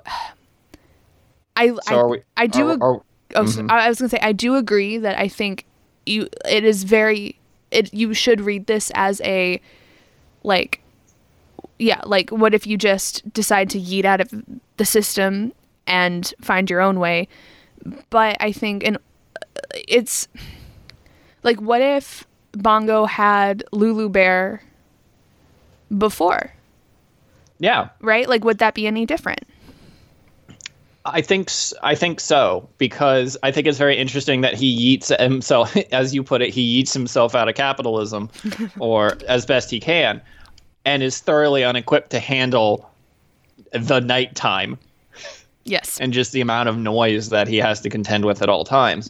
[1.56, 3.02] I So I, we- I do are- are-
[3.36, 3.70] oh, so- mhm.
[3.70, 5.66] I was gonna say I do agree that I think
[6.08, 7.38] you it is very
[7.72, 9.62] it you should read this as a
[10.44, 10.82] like
[11.80, 14.34] yeah like what if you just decide to yeet out of
[14.78, 15.54] the system
[15.88, 17.28] and find your own way?
[18.10, 18.98] But I think and
[19.74, 20.28] it's
[21.44, 24.62] like what if Bongo had Lulu Bear
[25.98, 26.54] before?
[27.60, 27.90] Yeah.
[28.02, 28.28] Right?
[28.28, 29.42] Like would that be any different
[31.06, 31.50] I think
[31.82, 36.24] I think so because I think it's very interesting that he yeets himself, as you
[36.24, 38.30] put it, he yeets himself out of capitalism,
[38.80, 40.22] or as best he can,
[40.86, 42.90] and is thoroughly unequipped to handle
[43.72, 44.78] the nighttime
[45.64, 48.64] yes and just the amount of noise that he has to contend with at all
[48.64, 49.10] times.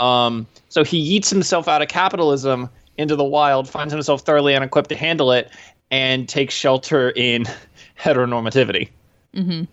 [0.00, 2.68] Um, so he yeets himself out of capitalism
[2.98, 5.50] into the wild, finds himself thoroughly unequipped to handle it,
[5.90, 7.44] and takes shelter in
[7.98, 8.88] heteronormativity.
[9.34, 9.64] mm-hmm.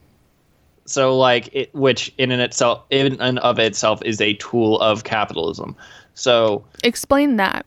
[0.89, 5.03] So like it, which in and itself, in and of itself, is a tool of
[5.03, 5.75] capitalism.
[6.15, 7.65] So Explain that,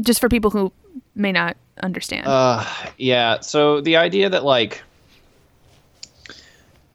[0.00, 0.72] just for people who
[1.14, 2.26] may not understand.
[2.26, 2.64] uh,
[2.98, 3.40] yeah.
[3.40, 4.82] So the idea that like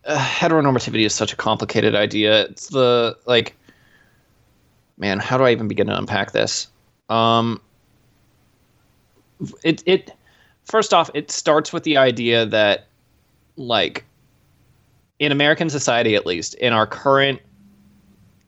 [0.06, 2.44] uh, heteronormativity is such a complicated idea.
[2.44, 3.56] It's the like,
[4.98, 6.68] man, how do I even begin to unpack this?
[7.10, 7.60] Um,
[9.64, 10.12] it it
[10.66, 12.88] first off, it starts with the idea that
[13.58, 14.06] like
[15.24, 17.40] in American society, at least in our current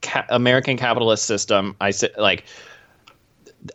[0.01, 2.45] ca- American capitalist system, I say like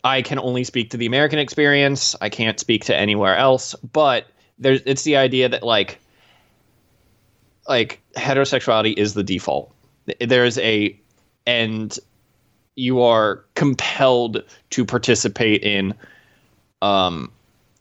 [0.04, 2.14] I can only speak to the American experience.
[2.20, 3.74] I can't speak to anywhere else.
[3.92, 4.26] But
[4.58, 5.98] there's it's the idea that like
[7.68, 9.72] like heterosexuality is the default.
[10.20, 10.98] There is a
[11.46, 11.96] and
[12.76, 15.94] you are compelled to participate in
[16.82, 17.30] um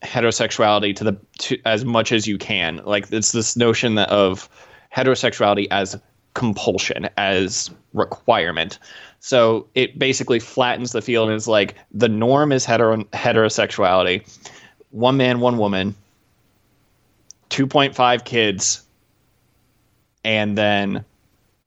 [0.01, 2.81] heterosexuality to the to as much as you can.
[2.85, 4.49] Like it's this notion that of
[4.95, 5.99] heterosexuality as
[6.33, 8.79] compulsion, as requirement.
[9.19, 14.25] So it basically flattens the field and is like the norm is hetero heterosexuality.
[14.91, 15.95] One man, one woman,
[17.49, 18.83] 2.5 kids,
[20.23, 21.03] and then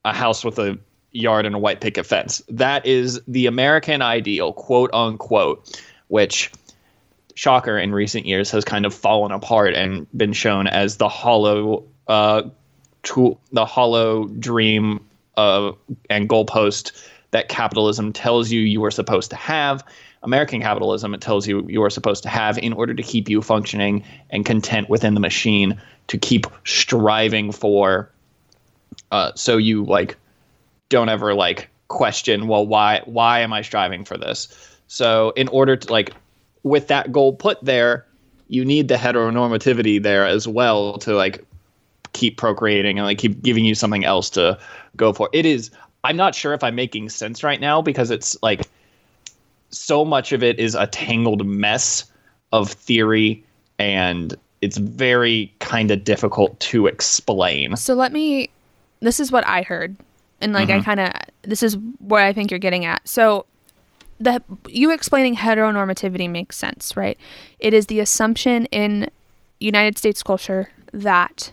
[0.05, 0.79] a house with a
[1.13, 2.43] yard and a white picket fence.
[2.49, 6.51] That is the American ideal, quote unquote, which
[7.35, 11.85] shocker in recent years has kind of fallen apart and been shown as the hollow
[12.09, 12.43] uh
[13.03, 15.05] tool the hollow dream
[15.37, 15.73] uh
[16.11, 16.93] and goalpost
[17.31, 19.85] that capitalism tells you you are supposed to have
[20.23, 23.43] american capitalism it tells you you are supposed to have in order to keep you
[23.43, 28.11] functioning and content within the machine to keep striving for
[29.11, 30.17] uh so you like
[30.89, 34.49] don't ever like question well why why am i striving for this?
[34.89, 36.13] So in order to like
[36.63, 38.07] with that goal put there,
[38.49, 41.45] you need the heteronormativity there as well to like
[42.13, 44.59] keep procreating and like keep giving you something else to
[44.97, 45.29] go for.
[45.33, 45.71] It is
[46.05, 48.69] I'm not sure if I'm making sense right now because it's like
[49.71, 52.05] so much of it is a tangled mess
[52.53, 53.45] of theory
[53.79, 57.77] and it's very kind of difficult to explain.
[57.77, 58.51] So let me
[59.01, 59.97] this is what I heard.
[60.41, 60.85] And like I Mhm.
[60.85, 63.07] kind of this is where I think you're getting at.
[63.09, 63.47] So
[64.21, 67.19] the you explaining heteronormativity makes sense, right?
[67.59, 69.11] It is the assumption in
[69.59, 71.53] United States culture that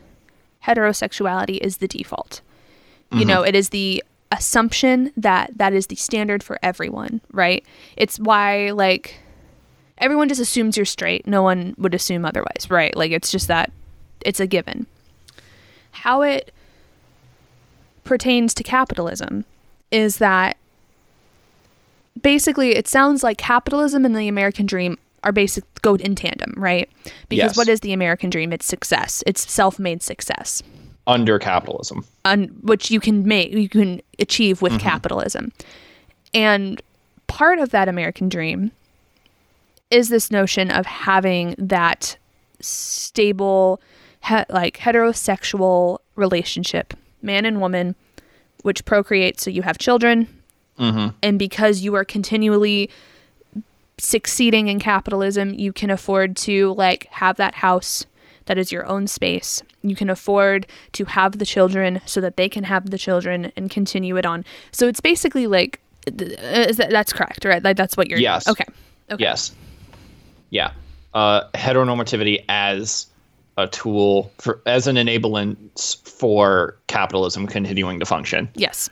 [0.66, 2.42] heterosexuality is the default.
[3.12, 3.28] You Mhm.
[3.28, 7.66] know, it is the assumption that that is the standard for everyone, right?
[7.98, 9.20] It's why like
[9.98, 11.26] everyone just assumes you're straight.
[11.26, 12.96] No one would assume otherwise, right?
[12.96, 13.72] Like it's just that
[14.24, 14.86] it's a given.
[15.92, 16.54] How it
[18.04, 19.46] pertains to capitalism
[19.92, 20.58] is that
[22.22, 26.90] basically it sounds like capitalism and the American dream are basic go in tandem, right?
[27.30, 27.58] Because Yes.
[27.58, 28.52] what is the American dream?
[28.54, 29.24] It's success.
[29.28, 30.62] It's self-made success.
[31.08, 32.06] Under capitalism.
[32.26, 34.80] Un- which you can make you can achieve with Mhm.
[34.80, 35.52] capitalism.
[36.34, 36.82] And
[37.28, 38.72] part of that American dream
[39.90, 42.16] is this notion of having that
[42.62, 43.82] stable
[44.28, 47.96] he- like heterosexual relationship, man and woman,
[48.64, 50.28] which procreates so you have children,
[50.78, 51.08] Mm-hmm.
[51.24, 52.90] and because you are continually
[54.00, 58.06] succeeding in capitalism you can afford to like have that house
[58.46, 62.50] that is your own space you can afford to have the children so that they
[62.50, 65.80] can have the children and continue it on so it's basically like
[66.18, 68.48] th- is that, that's correct right like that's what you're Yes.
[68.48, 68.66] okay
[69.12, 69.52] okay Yes.
[70.52, 70.72] Yeah.
[71.14, 73.06] Uh, heteronormativity as
[73.58, 75.58] a tool for as an enablement
[76.08, 78.48] for capitalism continuing to function.
[78.56, 78.90] yes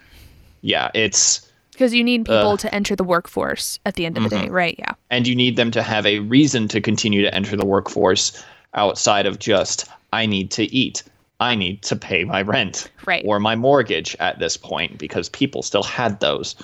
[0.62, 4.24] Yeah, it's because you need people Uh, to enter the workforce at the end of
[4.24, 4.52] the day Mhm.
[4.52, 7.66] right yeah and you need them to have a reason to continue to enter the
[7.66, 11.04] workforce outside of just I need to eat.
[11.40, 13.24] I need to pay my rent Right.
[13.28, 16.56] or my mortgage at this point because people still had those.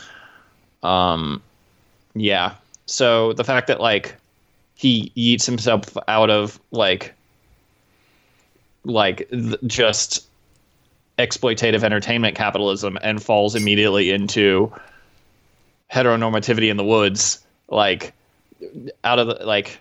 [0.82, 1.42] Um
[2.16, 2.54] yeah.
[2.88, 4.16] So the fact that like
[4.76, 7.14] he eats himself out of like
[8.84, 10.26] like th- just
[11.20, 14.72] exploitative entertainment capitalism and falls immediately into
[15.94, 18.14] heteronormativity in the woods like
[19.04, 19.80] out of the like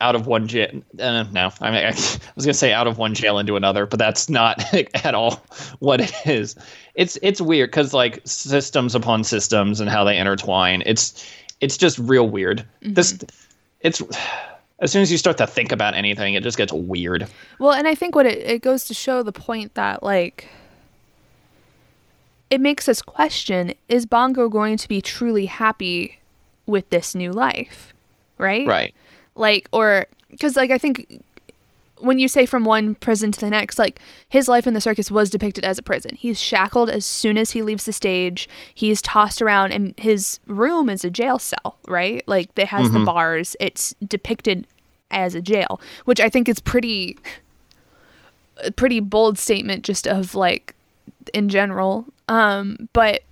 [0.00, 1.90] out of one jail uh, no I, mean, I
[2.36, 4.62] was gonna say out of one jail into another but that's not
[5.04, 5.44] at all
[5.80, 6.54] what it is.
[6.94, 11.28] It's it's weird because like systems upon systems and how they intertwine it's
[11.60, 12.64] it's just real weird.
[12.82, 13.18] This
[13.80, 14.00] it's
[14.78, 17.26] as soon as you start to think about anything it just gets weird.
[17.58, 20.48] Well, and I think what it, it goes to show the point that like
[22.50, 26.18] it makes us question is Bongo going to be truly happy
[26.66, 27.92] with this new life?
[28.38, 28.66] Right?
[28.66, 28.94] right
[29.34, 30.06] Like or
[30.40, 31.22] cuz like I think
[32.00, 35.10] when you say from one prison to the next, like his life in the circus
[35.10, 36.16] was depicted as a prison.
[36.16, 38.48] He's shackled as soon as he leaves the stage.
[38.74, 42.22] He's tossed around, and his room is a jail cell, right?
[42.26, 43.06] Like it has the Mhm.
[43.06, 43.56] bars.
[43.60, 44.66] It's depicted
[45.10, 47.16] as a jail, which I think is pretty,
[48.62, 50.74] a pretty bold statement, just of like
[51.32, 52.06] in general.
[52.28, 53.22] Um, but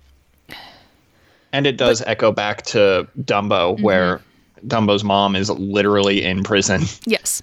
[1.51, 4.21] and it does echo back to dumbo where
[4.67, 7.41] dumbo's mom is literally in prison Yes.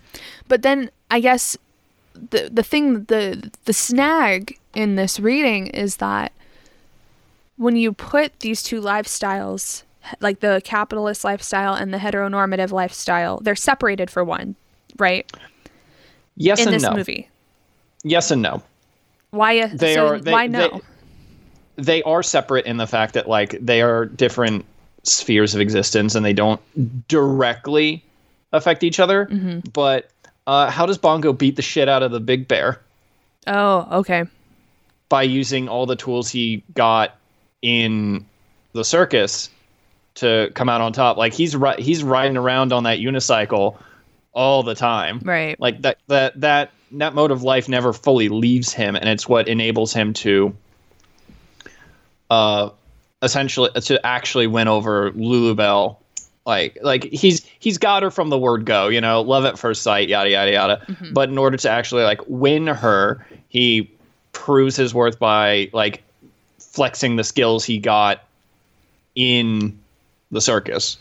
[0.48, 1.56] But then I guess
[2.14, 6.32] the the thing the the snag in this reading is that
[7.56, 9.82] when you put these two lifestyles
[10.20, 14.56] like the capitalist lifestyle and the heteronormative lifestyle, they're separated for one,
[14.98, 15.30] right?
[16.36, 17.28] yes in and this no movie.
[18.02, 18.62] yes and no.
[19.30, 19.66] Why?
[19.66, 20.18] They so are.
[20.18, 20.68] They, why no?
[20.70, 20.80] They,
[21.76, 24.64] they are separate in the fact that like they are different
[25.02, 26.60] spheres of existence and they don't
[27.08, 28.04] directly
[28.52, 29.26] affect each other.
[29.26, 29.60] Mm-hmm.
[29.72, 30.10] But
[30.46, 32.80] uh, how does Bongo beat the shit out of the Big Bear?
[33.46, 34.24] oh, okay.
[35.08, 37.16] by using all the tools he got
[37.62, 38.26] in
[38.72, 39.50] the circus
[40.16, 41.16] to come out on top.
[41.16, 43.76] Like he's ri- he's riding around on that unicycle
[44.32, 45.20] all the time.
[45.24, 45.58] Right.
[45.58, 49.48] Like that that that that mode of life never fully leaves him, and it's what
[49.48, 50.54] enables him to
[52.30, 52.70] uh
[53.22, 55.96] essentially to actually win over Lulubelle.
[56.46, 59.82] Like like he's he's got her from the word go, you know, love at first
[59.82, 60.82] sight, yada yada yada.
[60.86, 61.12] Mm-hmm.
[61.12, 63.90] But in order to actually like win her, he
[64.32, 66.02] proves his worth by like
[66.58, 68.24] flexing the skills he got
[69.14, 69.78] in
[70.30, 70.96] the circus.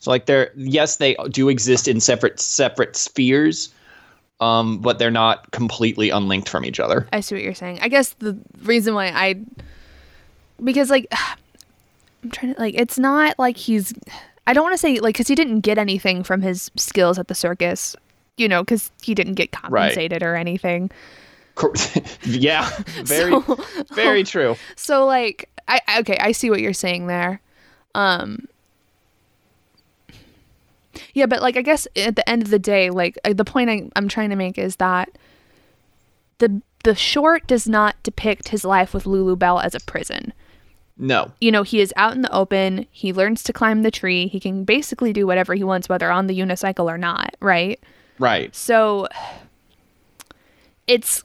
[0.00, 3.72] So like they're yes, they do exist in separate separate spheres,
[4.40, 7.06] um, but they're not completely unlinked from each other.
[7.12, 7.78] I see what you're saying.
[7.80, 9.36] I guess the reason why I
[10.62, 11.06] because like
[12.24, 13.92] I'm trying to like it's not like he's
[14.46, 17.28] I don't want to say like cuz he didn't get anything from his skills at
[17.28, 17.96] the circus,
[18.36, 20.90] you know, cuz he didn't get compensated or anything.
[22.24, 22.68] Yeah,
[23.04, 23.58] very So-
[23.92, 24.56] very true.
[24.76, 27.40] So like I I- okay, I see what you're saying there.
[27.94, 28.46] Um
[31.14, 33.70] Yeah, but like I guess at the end of the day, like uh, the point
[33.70, 35.10] I, I'm trying to make is that
[36.38, 40.32] the the short does not depict his life with Lulubelle as a prison.
[41.02, 41.32] No.
[41.40, 42.86] You know, he is out in the open.
[42.92, 44.28] He learns to climb the tree.
[44.28, 47.34] He can basically do whatever he wants, whether on the unicycle or not.
[47.40, 47.80] Right.
[48.20, 48.54] Right.
[48.54, 49.08] So
[50.86, 51.24] it's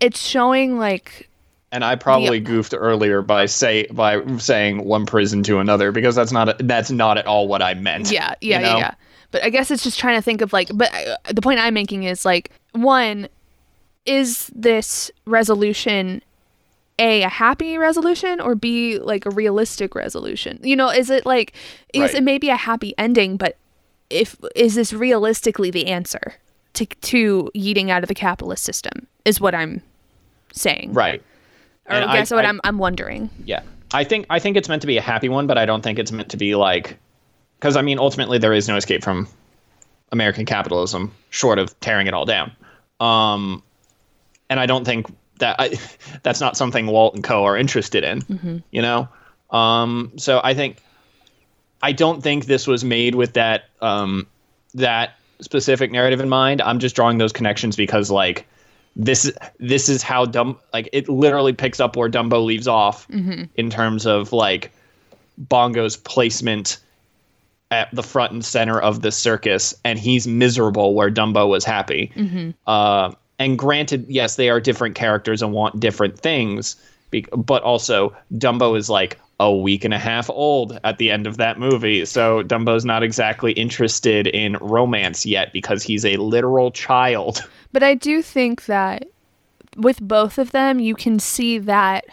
[0.00, 1.28] it's showing like
[1.72, 6.32] And I probably goofed earlier by say by saying one prison to another because that's
[6.32, 8.10] not that's not at all what I meant.
[8.10, 8.78] Yeah, yeah, you yeah, know?
[8.78, 8.94] yeah.
[9.30, 11.74] But I guess it's just trying to think of like, but uh, the point I'm
[11.74, 13.28] making is like, one,
[14.06, 16.22] is this resolution
[17.00, 20.60] a a happy resolution or b like a realistic resolution?
[20.62, 21.52] You know, is it like,
[21.92, 22.18] yes, Right.
[22.18, 23.56] it may be a happy ending, but
[24.10, 26.34] if is this realistically the answer
[26.74, 29.06] to to yeeting out of the capitalist system?
[29.24, 29.82] Is what I'm
[30.52, 31.22] saying, Right.
[31.86, 33.30] Or And I guess I- what I- I, am I'm wondering.
[33.44, 33.62] Yeah.
[33.92, 35.98] I think I think it's meant to be a happy one, but I don't think
[35.98, 36.96] it's meant to be like
[37.58, 39.26] because I mean ultimately there is no escape from
[40.12, 42.52] American capitalism short of tearing it all down.
[43.00, 43.62] Um,
[44.48, 45.06] and I don't think
[45.40, 45.78] that I,
[46.22, 48.22] that's not something Walt and Co are interested in.
[48.22, 48.62] Mhm.
[48.70, 49.08] You know,
[49.50, 50.78] um, so I think
[51.82, 54.26] I don't think this was made with that um,
[54.74, 56.60] that specific narrative in mind.
[56.62, 58.46] I'm just drawing those connections because like
[58.96, 63.48] this this is how dumb like it literally picks up where Dumbo leaves off Mhm.
[63.56, 64.72] in terms of like
[65.48, 66.78] Bongo's placement
[67.70, 72.10] at the front and center of the circus, and he's miserable where Dumbo was happy.
[72.16, 72.50] Mm-hmm.
[72.66, 76.76] Uh, and granted, yes, they are different characters and want different things,
[77.32, 81.38] but also Dumbo is like a week and a half old at the end of
[81.38, 87.42] that movie, so Dumbo's not exactly interested in romance yet because he's a literal child.
[87.72, 89.04] But I do think that
[89.76, 92.04] with both of them, you can see that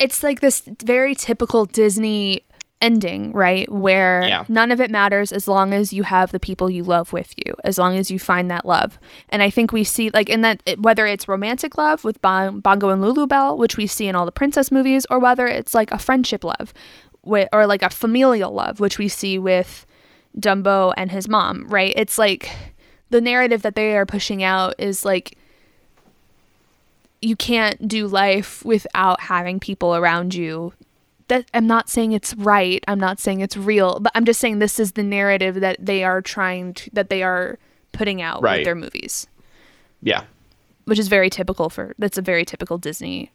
[0.00, 2.42] it's like this very typical Disney
[2.80, 3.70] ending, right?
[3.72, 4.44] Where Yeah.
[4.48, 7.54] none of it matters as long as you have the people you love with you,
[7.64, 8.98] as long as you find that love.
[9.30, 12.90] And I think we see, like, in that, whether it's romantic love with bon- Bongo
[12.90, 15.98] and Lulubelle, which we see in all the princess movies, or whether it's like a
[15.98, 16.72] friendship love,
[17.24, 19.84] or like a familial love, which we see with
[20.38, 21.92] Dumbo and his mom, right?
[21.96, 22.50] It's like
[23.10, 25.36] the narrative that they are pushing out is like
[27.20, 30.72] you can't do life without having people around you.
[31.28, 32.82] That I'm not saying it's right.
[32.88, 36.02] I'm not saying it's real, but I'm just saying this is the narrative that they
[36.04, 37.58] are trying to that they are
[37.92, 38.58] putting out Right.
[38.58, 39.26] with their movies,
[40.02, 40.24] Yeah.
[40.84, 43.30] which is very typical for that's a very typical Disney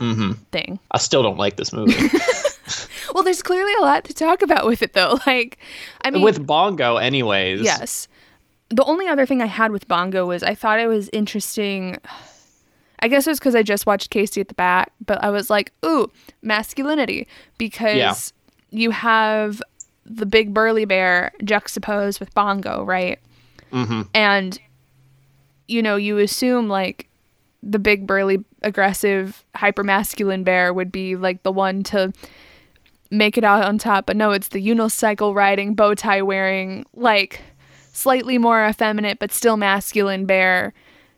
[0.00, 0.32] Mm-hmm.
[0.50, 0.80] thing.
[0.90, 1.94] I still don't like this movie.
[3.14, 5.18] Well, there's clearly a lot to talk about with it though.
[5.26, 5.58] Like
[6.02, 7.60] I mean With Bongo, anyways.
[7.60, 8.08] Yes.
[8.70, 11.98] The only other thing I had with Bongo was I thought it was interesting.
[13.04, 15.50] I guess it was because I just watched Casey at the Bat, but I was
[15.50, 16.10] like, ooh,
[16.40, 17.28] masculinity.
[17.58, 18.14] Because Yeah.
[18.70, 19.62] you have
[20.06, 23.18] the big burly bear juxtaposed with Bongo, right?
[23.72, 24.02] Mm-hmm.
[24.14, 24.58] And,
[25.68, 27.08] you know, you assume like
[27.62, 32.10] the big burly aggressive hyper masculine bear would be like the one to
[33.10, 37.40] make it out on top but no it's the unicycle riding bow tie wearing like
[37.92, 40.72] slightly more effeminate but still masculine bear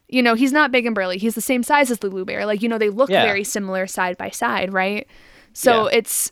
[0.09, 2.63] you know he's not big and burly he's the same size as lulu bear like
[2.63, 3.25] you know they look Yeah.
[3.25, 5.07] very similar side by side right
[5.53, 6.31] so it's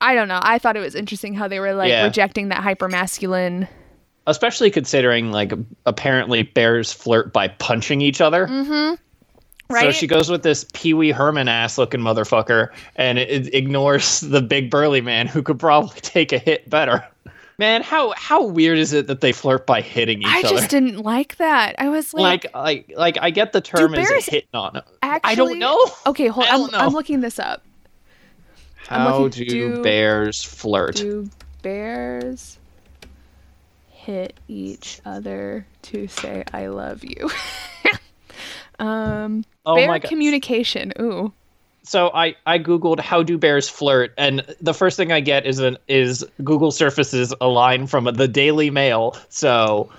[0.00, 2.04] i don't know i thought it was interesting how they were like Yeah.
[2.04, 3.66] rejecting that hyper masculine
[4.26, 5.52] especially considering like
[5.86, 8.46] apparently bears flirt by punching each other.
[8.48, 8.94] Mm-hmm.
[9.72, 9.82] Right?
[9.82, 14.20] So she goes with this Pee Wee Herman ass looking motherfucker and it, it ignores
[14.20, 17.06] the big burly man who could probably take a hit better.
[17.58, 20.36] Man, how how weird is it that they flirt by hitting each other?
[20.36, 20.48] I other?
[20.50, 21.74] just didn't like that.
[21.78, 24.82] I was like, like like like I get the term is bears hit on.
[25.02, 25.78] actually, I don't know.
[26.06, 26.46] Okay, hold.
[26.48, 27.62] I'm, I'm looking this up.
[28.88, 30.96] How looking- do, do- bears flirt?
[30.96, 31.30] Do
[31.62, 32.58] bears
[33.88, 37.30] hit each other to say "I love you"?
[38.78, 40.92] um, Oh bear communication.
[41.00, 41.32] Ooh.
[41.86, 45.58] So I, I googled how do bears flirt and the first thing i get is
[45.58, 49.90] an is google surfaces a line from the daily mail so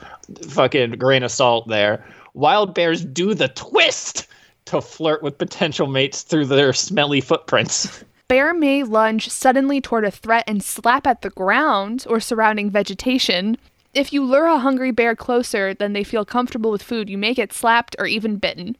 [0.49, 4.27] fucking grain of salt there wild bears do the twist
[4.65, 10.11] to flirt with potential mates through their smelly footprints Bear may lunge suddenly toward a
[10.11, 13.55] threat and slap at the ground or surrounding vegetation.
[13.93, 17.33] If you lure a hungry bear closer than they feel comfortable with food, you may
[17.33, 18.75] get slapped or even bitten.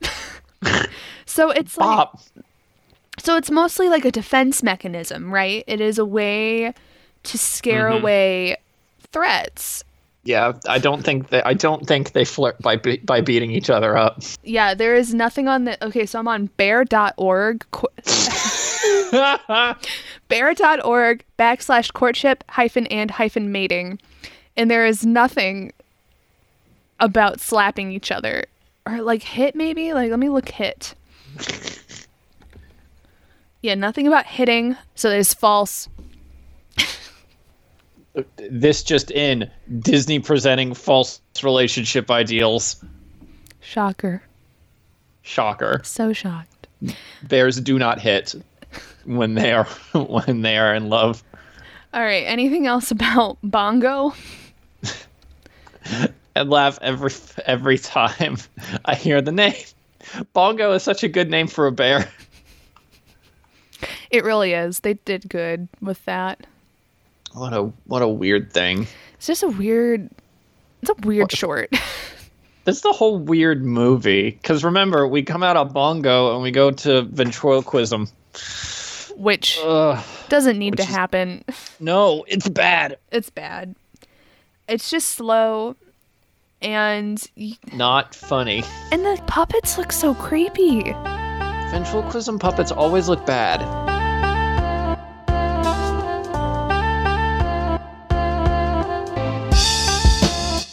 [1.25, 2.19] so it's like Bop.
[3.18, 5.64] So it's mostly like a defense mechanism, right?
[5.68, 6.73] It is a way
[7.23, 7.99] to scare Mhm.
[7.99, 8.57] away
[9.11, 9.84] threats.
[10.23, 13.69] yeah i don't think that i don't think they flirt by be- by beating each
[13.69, 17.65] other up Yeah, there is nothing on the Okay, so I'm on bear.org
[20.27, 23.99] bear.org backslash courtship hyphen and hyphen mating.
[24.56, 25.72] And there is nothing
[26.99, 28.45] about slapping each other.
[28.85, 29.94] Or like hit maybe?
[29.94, 30.95] Like let me look hit.
[33.61, 34.75] yeah, nothing about hitting.
[34.95, 35.89] So there's false.
[38.49, 39.47] this just in
[39.79, 42.84] disney presenting false relationship ideals
[43.59, 44.23] Shocker.
[45.21, 46.67] shocker So shocked.
[47.27, 48.34] bears do not hit
[49.05, 51.23] when they are when they are in love
[51.93, 54.13] All right, anything else about Bongo?
[56.35, 57.11] and laugh every
[57.45, 58.38] every time
[58.85, 59.55] I hear the name.
[60.34, 62.09] Bongo is such a good name for a bear.
[64.11, 64.79] It really is.
[64.81, 66.45] They did good with that.
[67.34, 68.88] What a what a weird thing.
[69.15, 70.09] It's just a weird
[70.81, 71.69] it's a weird short.
[72.65, 74.31] It's the whole weird movie.
[74.31, 78.09] Because remember, we come out of Bongo and we go to ventriloquism.
[79.15, 81.45] which Ugh, doesn't need which to is- happen.
[81.79, 82.97] no, it's bad.
[83.09, 83.73] It's bad.
[84.67, 85.77] It's just slow
[86.61, 87.25] and
[87.71, 88.65] Not funny.
[88.91, 90.93] and the puppets look so creepy.
[91.72, 93.61] Ventriloquism puppets always look bad.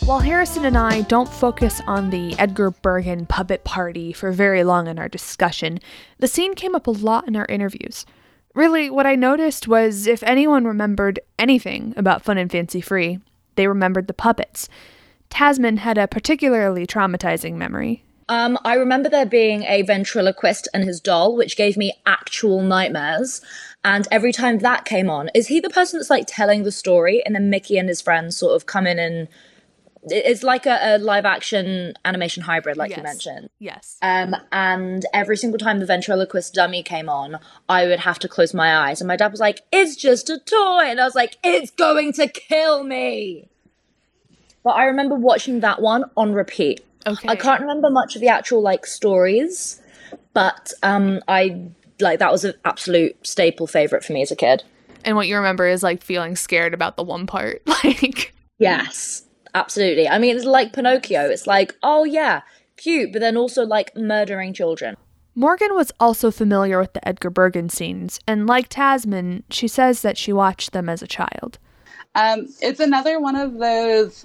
[0.07, 4.87] While Harrison and I don't focus on the Edgar Bergen puppet party for very long
[4.87, 5.81] in our discussion,
[6.19, 8.05] the scene came up a lot in our interviews.
[8.55, 13.19] Really, what I noticed was if anyone remembered anything about Fun and Fancy Free,
[13.57, 14.69] they remembered the puppets.
[15.31, 18.05] Tasman had a particularly traumatizing memory.
[18.29, 23.41] Um, I remember there being a ventriloquist and his doll, which gave me actual nightmares.
[23.85, 27.23] And every time that came on, is he the person that's like telling the story,
[27.25, 29.29] and then Mickey and his friends sort of come in and
[30.07, 33.49] it's like a, a live action animation hybrid, like you mentioned.
[33.59, 33.97] Yes.
[34.03, 37.39] Um, and every single time the ventriloquist dummy came on,
[37.69, 39.01] I would have to close my eyes.
[39.01, 40.85] And my dad was like, It's just a toy.
[40.85, 43.49] And I was like, It's going to kill me.
[44.63, 46.85] But I remember watching that one on repeat.
[47.07, 47.29] Okay.
[47.29, 49.81] I can't remember much of the actual like stories,
[50.33, 51.71] but um, I
[52.01, 54.63] like that was an absolute staple favorite for me as a kid.
[55.05, 57.63] And what you remember is like feeling scared about the one part.
[57.85, 59.25] Like, Yes,
[59.55, 60.09] absolutely.
[60.09, 61.29] I mean, it's like Pinocchio.
[61.29, 62.43] It's like, oh yeah,
[62.77, 64.97] cute, but then also like murdering children.
[65.35, 70.17] Morgan was also familiar with the Edgar Bergen scenes, and like Tasman, she says that
[70.17, 71.59] she watched them as a child.
[72.15, 74.25] Um, it's another one of those.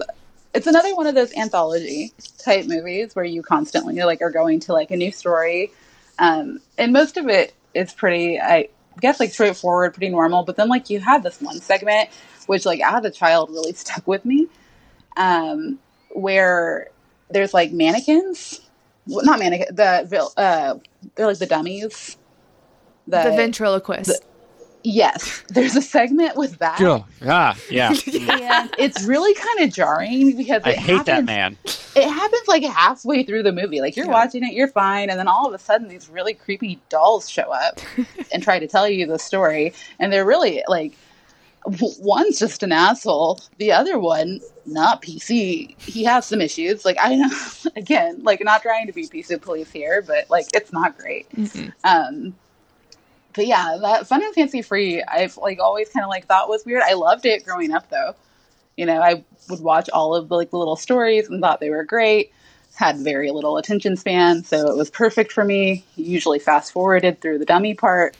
[0.53, 4.73] It's another one of those anthology type movies where you constantly like are going to
[4.73, 5.71] like a new story,
[6.17, 8.69] um, and most of it is pretty, I
[8.99, 10.43] guess, like straightforward, pretty normal.
[10.43, 12.09] But then like you had this one segment
[12.49, 14.47] which like as a child really stuck with me,
[15.15, 15.77] um,
[16.09, 16.89] where
[17.29, 18.61] there's like mannequins,
[19.05, 20.79] well, not mannequins, the uh,
[21.15, 22.17] they're like the dummies.
[23.07, 24.23] The, ventriloquist.
[24.83, 26.79] Yes, there's a segment with that.
[26.79, 27.03] Yeah,
[27.69, 28.61] yeah, yeah.
[28.61, 31.57] and it's really kind of jarring because I it hate that man.
[31.95, 33.81] It happens like halfway through the movie.
[33.81, 36.79] Like you're watching it, you're fine, and then all of a sudden these really creepy
[36.87, 37.81] dolls show up
[38.33, 40.93] and try to tell you the story, and they're really like
[41.99, 45.79] one's just an asshole, the other one not PC.
[45.81, 46.85] He has some issues.
[46.85, 47.29] Like I know,
[47.75, 51.27] again, like not trying to be PC police here, but like it's not great.
[51.83, 52.35] Um,
[53.33, 56.65] but yeah, that Fun and Fancy Free, I've like always kind of like thought was
[56.65, 56.81] weird.
[56.83, 58.15] I loved it growing up though.
[58.77, 61.69] You know, I would watch all of the like the little stories and thought they
[61.69, 62.31] were great.
[62.75, 65.83] Had very little attention span, so it was perfect for me.
[65.95, 68.15] Usually fast forwarded through the dummy part,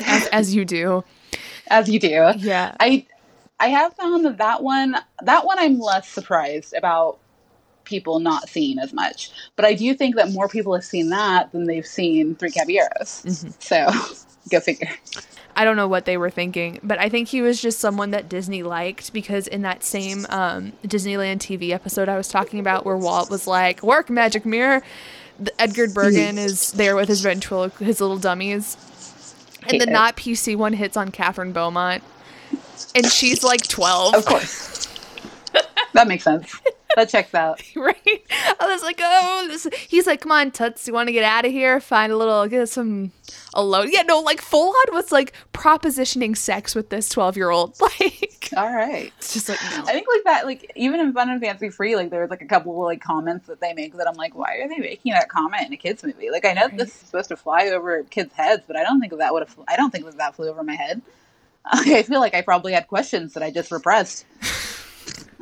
[0.00, 1.04] as, as you do.
[1.68, 2.32] as you do.
[2.38, 2.74] Yeah.
[2.80, 3.06] I
[3.60, 7.18] I have found that that one that one I'm less surprised about
[7.92, 9.30] people not seeing as much.
[9.54, 13.46] But I do think that more people have seen that than they've seen Three Caballeros.
[13.58, 13.86] So
[14.50, 14.88] go figure.
[15.54, 18.30] I don't know what they were thinking, but I think he was just someone that
[18.30, 22.96] Disney liked because in that same um, Disneyland TV episode I was talking about, where
[22.96, 24.82] Walt was like, "Work, Magic Mirror,"
[25.38, 28.78] the Edgar Bergen is there with his ventriloquist, his little dummies,
[29.68, 32.02] and the not PC one hits on Kathryn Beaumont,
[32.94, 34.14] and she's like twelve.
[34.14, 34.88] Of course.
[35.92, 36.54] That makes sense.
[36.96, 37.62] That checks out.
[37.76, 38.22] right?
[38.60, 39.66] I was like, oh, this.
[39.88, 41.80] He's like, come on, Tuts, you want to get out of here?
[41.80, 43.12] Find a little, get some
[43.54, 43.88] alone.
[43.90, 47.78] Yeah, no, like full on was like propositioning sex with this twelve year old.
[48.00, 49.12] Like, All right.
[49.18, 49.84] it's just like no.
[49.84, 52.42] I think like that, like even in Fun and Fancy Free, like there was like
[52.42, 55.12] a couple of like comments that they make that I'm like, why are they making
[55.12, 56.30] that comment in a kids movie?
[56.30, 59.10] Like I know this is supposed to fly over kids' heads, but I don't think
[59.12, 59.58] that that would have.
[59.68, 61.00] I don't think that that flew over my head.
[61.64, 64.26] I feel like I probably had questions that I just repressed.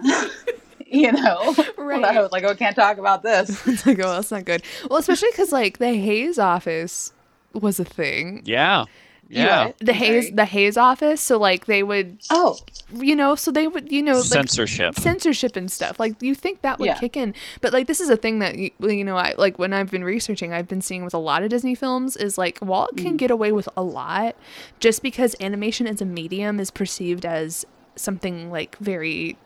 [0.86, 2.04] you know, Right.
[2.04, 3.66] I was like, oh, can't talk about this.
[3.66, 4.62] It's like, oh, that's not good.
[4.88, 7.12] Well, especially because like the Hays office
[7.52, 8.42] was a thing.
[8.44, 8.84] Yeah.
[9.28, 9.70] Yeah.
[9.78, 11.20] The Hays, the Hays office.
[11.20, 12.58] So like they would, oh,
[12.92, 14.96] you know, so they would, you know, like, Censorship.
[14.96, 16.00] censorship and stuff.
[16.00, 16.98] Like you think that would Yeah.
[16.98, 19.72] kick in, but like this is a thing that you, you know, I like when
[19.72, 22.96] I've been researching, I've been seeing with a lot of Disney films is like Walt
[22.96, 23.18] can mm.
[23.18, 24.34] get away with a lot
[24.80, 27.64] just because animation as a medium is perceived as
[27.94, 29.36] something like very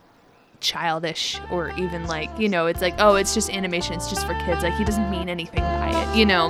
[0.65, 4.33] childish or even like you know it's like oh it's just animation it's just for
[4.47, 6.47] kids like he doesn't mean anything by it you know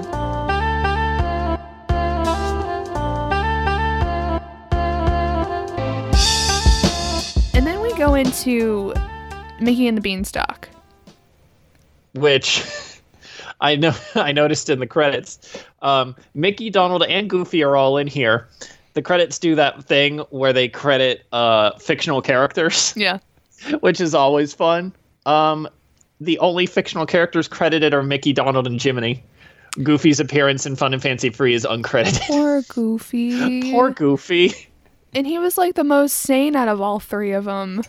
[7.54, 8.94] and then we go into
[9.60, 10.68] mickey and the beanstalk
[12.14, 12.64] which
[13.60, 15.64] I know I noticed in the credits.
[15.80, 18.48] Um, Mickey, Donald, and Goofy are all in here.
[18.92, 23.18] The credits do that thing where they credit uh, fictional characters, yeah
[23.80, 24.92] which is always fun.
[25.26, 25.68] Um,
[26.20, 29.22] the only fictional characters credited are Mickey, Donald, and Jiminy.
[29.82, 32.20] Goofy's appearance in Fun and Fancy Free is uncredited.
[32.28, 34.52] poor goofy Poor Goofy.
[35.12, 37.82] and he was like the most sane out of all three of them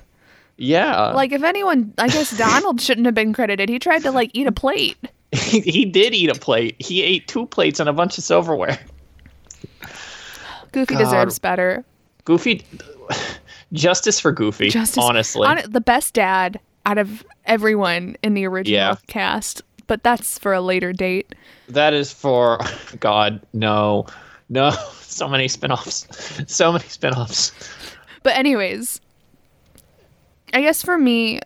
[0.57, 1.11] Yeah.
[1.11, 4.47] like if anyone i guess donald shouldn't have been credited he tried to like eat
[4.47, 4.97] a plate
[5.31, 6.75] he, he did eat a plate.
[6.79, 8.79] He ate two plates and a bunch of silverware.
[10.71, 11.03] goofy God.
[11.03, 11.83] deserves better
[12.23, 12.65] Goofy,
[13.73, 14.69] justice for Goofy.
[14.69, 18.95] Justice- honestly, hon- the best dad out of everyone in the original Yeah.
[19.07, 21.35] cast but that's for a later date
[21.69, 22.59] that is for
[22.99, 23.39] God.
[23.53, 24.05] No,
[24.49, 24.71] no.
[25.15, 26.07] So many spin-offs.
[26.51, 27.53] So many spin-offs.
[28.23, 28.99] But anyways,
[30.53, 31.39] I guess for me,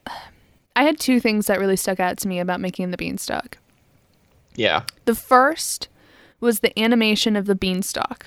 [0.75, 3.57] I had two things that really stuck out to me about Mickey and the Beanstalk.
[4.55, 5.87] Yeah, The first
[6.39, 8.25] was the animation of the beanstalk,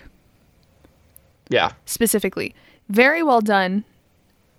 [1.49, 1.73] yeah.
[1.87, 2.55] specifically.
[2.93, 3.85] Very well done.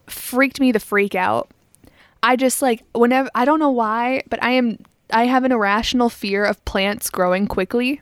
[0.07, 1.51] Freaked me the freak out.
[2.23, 4.79] I just like whenever I don't know why, but I am
[5.11, 8.01] I have an irrational fear of plants growing quickly.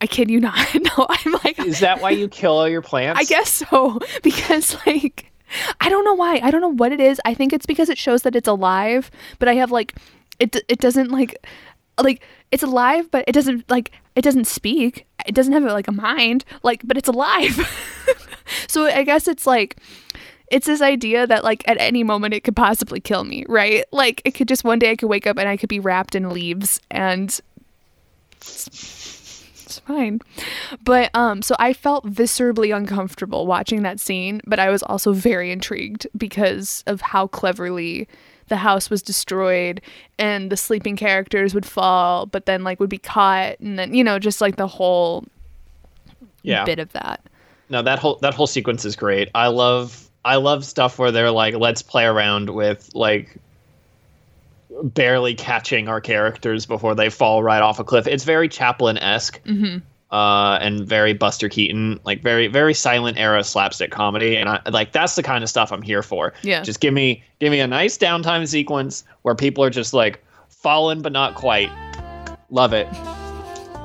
[0.00, 0.56] I kid you not.
[0.80, 3.18] No, I'm like Is that why you kill all your plants?
[3.20, 5.32] I guess so because like
[5.80, 6.38] I don't know why.
[6.40, 7.20] I don't know what it is.
[7.24, 9.10] I think it's because it shows that it's alive,
[9.40, 9.96] but I have like
[10.38, 11.36] it it doesn't like
[12.00, 12.22] like
[12.52, 15.04] it's alive but it doesn't like it doesn't speak.
[15.26, 17.58] It doesn't have like a mind, like but it's alive.
[18.68, 19.76] so I guess it's like
[20.50, 23.84] it's this idea that like at any moment it could possibly kill me, right?
[23.92, 26.14] Like it could just one day I could wake up and I could be wrapped
[26.14, 27.38] in leaves and
[28.40, 30.20] it's fine.
[30.84, 35.50] But um so I felt viscerally uncomfortable watching that scene, but I was also very
[35.50, 38.08] intrigued because of how cleverly
[38.48, 39.80] the house was destroyed
[40.18, 44.04] and the sleeping characters would fall but then like would be caught and then you
[44.04, 45.24] know just like the whole
[46.42, 46.64] Yeah.
[46.64, 47.20] bit of that.
[47.72, 49.30] No, that whole that whole sequence is great.
[49.34, 53.38] I love I love stuff where they're like, let's play around with like
[54.82, 58.06] barely catching our characters before they fall right off a cliff.
[58.06, 59.42] It's very Chaplin esque.
[59.44, 59.82] Mhm.
[60.10, 64.92] Uh, and very Buster Keaton, like very very silent era slapstick comedy, and I like
[64.92, 66.34] that's the kind of stuff I'm here for.
[66.42, 66.60] Yeah.
[66.62, 71.00] just give me give me a nice downtime sequence where people are just like falling
[71.00, 71.70] but not quite.
[72.50, 72.86] Love it,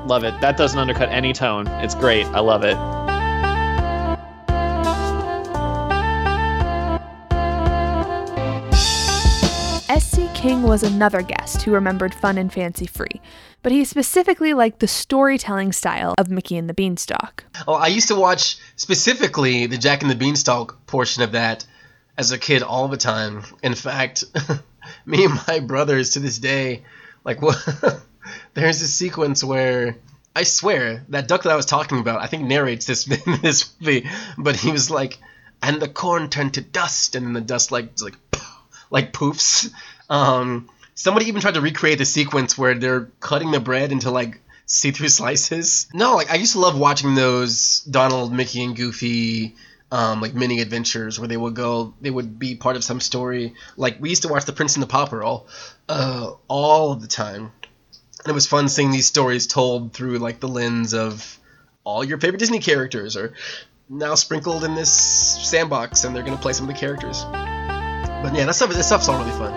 [0.05, 0.37] love it.
[0.41, 1.65] That doesn't undercut any tone.
[1.81, 2.25] It's great.
[2.27, 2.75] I love it.
[9.97, 10.29] S.C.
[10.35, 13.19] King was another guest who remembered Fun and Fancy Free,
[13.63, 17.43] but he specifically liked the storytelling style of Mickey and the Beanstalk.
[17.67, 21.65] Oh, I used to watch specifically the Jack and the Beanstalk portion of that
[22.15, 23.41] as a kid all the time.
[23.63, 24.23] In fact,
[25.07, 26.83] me and my brothers to this day,
[27.23, 27.57] like what?
[28.53, 29.97] there's a sequence where
[30.35, 33.05] I swear that duck that I was talking about, I think narrates this
[33.41, 34.07] this movie,
[34.37, 35.17] but he was like,
[35.59, 38.26] and the corn turned to dust, and then the dust like like
[38.89, 39.71] like poofs.
[40.09, 44.39] Um, somebody even tried to recreate the sequence where they're cutting the bread into like
[44.65, 45.87] see-through slices.
[45.93, 49.55] No, like I used to love watching those Donald, Mickey, and Goofy
[49.91, 53.53] um, like mini adventures where they would go, they would be part of some story.
[53.75, 55.47] Like we used to watch The Prince and the Pauper all,
[55.87, 57.51] uh, all the time,
[58.23, 61.39] and it was fun seeing these stories told through like the lens of
[61.83, 63.33] all your favorite Disney characters are
[63.89, 67.23] now sprinkled in this sandbox, and they're gonna play some of the characters.
[68.23, 69.53] But yeah, that stuff, that stuff's all really fun.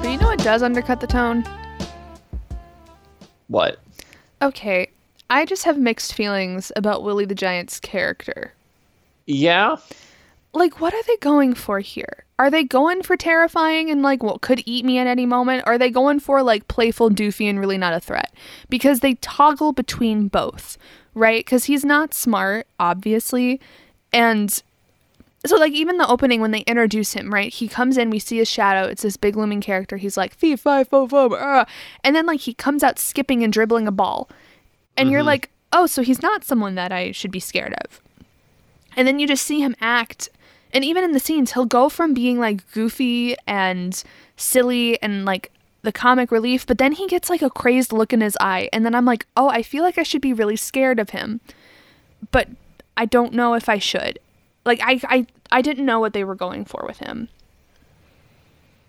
[0.00, 1.44] But you know what does undercut the tone?
[3.48, 3.78] What?
[4.40, 4.90] Okay,
[5.30, 8.52] I just have mixed feelings about Willie the Giant's character.
[9.26, 9.76] Yeah.
[10.54, 12.24] Like, what are they going for here?
[12.38, 15.64] Are they going for terrifying and like what could eat me at any moment?
[15.66, 18.32] Or are they going for like playful, doofy, and really not a threat?
[18.68, 20.78] Because they toggle between both,
[21.14, 21.44] right?
[21.44, 23.60] Because he's not smart, obviously,
[24.12, 24.62] and
[25.46, 27.52] so like even the opening when they introduce him, right?
[27.52, 28.88] He comes in, we see his shadow.
[28.88, 29.96] It's this big looming character.
[29.98, 31.66] He's like fee fi fo fo, ah,"
[32.02, 34.28] and then like he comes out skipping and dribbling a ball,
[34.96, 35.26] and you're Mhm.
[35.26, 38.00] like, oh, so he's not someone that I should be scared of.
[38.96, 40.28] And then you just see him act,
[40.74, 44.02] and even in the scenes, he'll go from being like goofy and
[44.36, 45.52] silly and like
[45.82, 48.84] the comic relief, but then he gets like a crazed look in his eye, and
[48.84, 51.40] then I'm like, oh, I feel like I should be really scared of him,
[52.30, 52.48] but
[52.96, 54.18] I don't know if I should.
[54.64, 57.28] Like I I I didn't know what they were going for with him.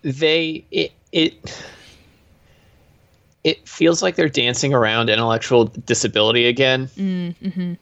[0.02, 1.64] They it it
[3.44, 6.88] it feels like they're dancing around intellectual disability again.
[6.98, 7.74] Mm-hmm.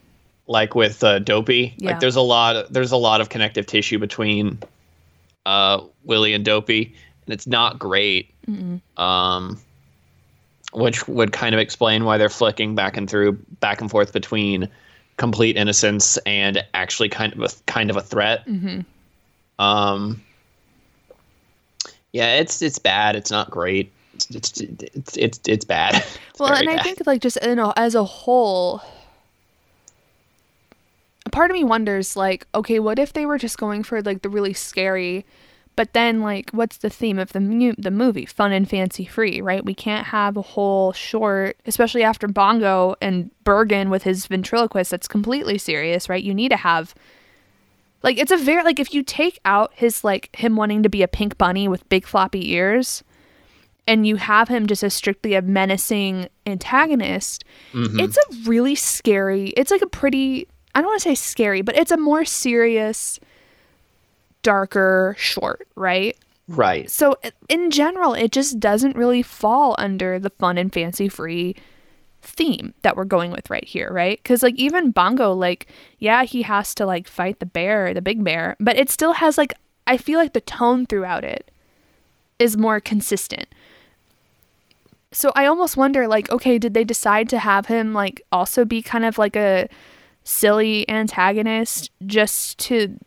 [0.53, 1.73] Like with uh, Dopey.
[1.77, 1.89] Yeah.
[1.89, 4.59] Like there's a lot there's a lot of connective tissue between
[5.45, 8.29] uh, Willie and Dopey, and it's not great.
[8.47, 8.79] Mm-mm.
[8.97, 9.59] Um,
[10.71, 14.69] which would kind of explain why they're flicking back and through back and forth between
[15.17, 18.45] complete innocence and actually kind of a kind of a threat.
[18.47, 18.81] Mm-hmm.
[19.59, 20.21] Um,
[22.11, 23.15] yeah, it's it's bad.
[23.15, 23.91] It's not great.
[24.13, 25.95] It's it's it's it's, it's bad.
[26.29, 28.81] It's Well, and I think like just you know as a whole,
[31.33, 34.29] part of me wonders like, okay, what if they were just going for like the
[34.29, 35.25] really scary,
[35.75, 38.25] but then like, what's the theme of the mu- the movie?
[38.25, 39.65] Fun and fancy free, right?
[39.65, 44.91] We can't have a whole short, especially after Bongo and Bergen with his ventriloquist.
[44.91, 46.23] That's completely serious, right?
[46.23, 46.93] You need to have.
[48.03, 51.01] Like it's a very like if you take out his like him wanting to be
[51.03, 53.03] a pink bunny with big floppy ears,
[53.87, 57.43] and you have him just as strictly a menacing antagonist,
[57.73, 57.99] Mhm.
[58.01, 59.49] it's a really scary.
[59.57, 63.19] It's like a pretty I don't want to say scary, but it's a more serious
[64.41, 66.17] darker short, right?
[66.47, 66.89] right.
[66.89, 67.15] So
[67.49, 71.55] in general, it just doesn't really fall under the fun and fancy free
[72.21, 74.23] theme that we're going with right here, right?
[74.23, 75.67] Cuz like even Bongo like
[75.99, 79.37] yeah, he has to like fight the bear, the big bear, but it still has
[79.37, 79.53] like
[79.85, 81.51] I feel like the tone throughout it
[82.39, 83.47] is more consistent.
[85.11, 88.81] So I almost wonder like okay, did they decide to have him like also be
[88.81, 89.67] kind of like a
[90.23, 92.97] silly antagonist just to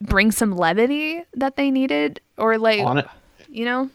[0.00, 3.06] bring some levity that they needed or like
[3.48, 3.90] you know?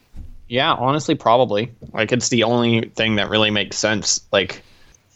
[0.48, 1.72] Yeah, honestly, probably.
[1.94, 4.22] Like it's the only thing that really makes sense.
[4.32, 4.64] Like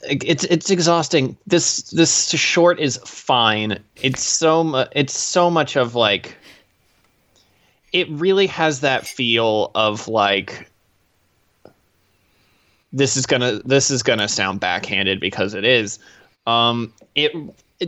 [0.03, 1.37] it's it's exhausting.
[1.47, 3.79] This this short is fine.
[4.01, 6.37] It's so mu- it's so much of like
[7.93, 10.69] it really has that feel of like
[12.91, 15.99] this is gonna this is gonna sound backhanded because it is.
[16.45, 17.33] Um, it,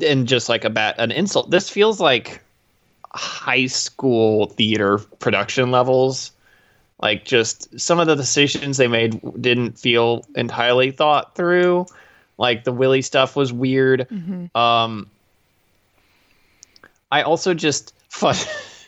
[0.04, 1.52] and just like a bat an insult.
[1.52, 2.42] This feels like
[3.14, 6.32] high school theater production levels.
[7.02, 11.86] Like just some of the decisions they made didn't feel entirely thought through.
[12.38, 14.08] Like the Willie stuff was weird.
[14.56, 15.10] Um
[17.12, 18.36] i also just fun-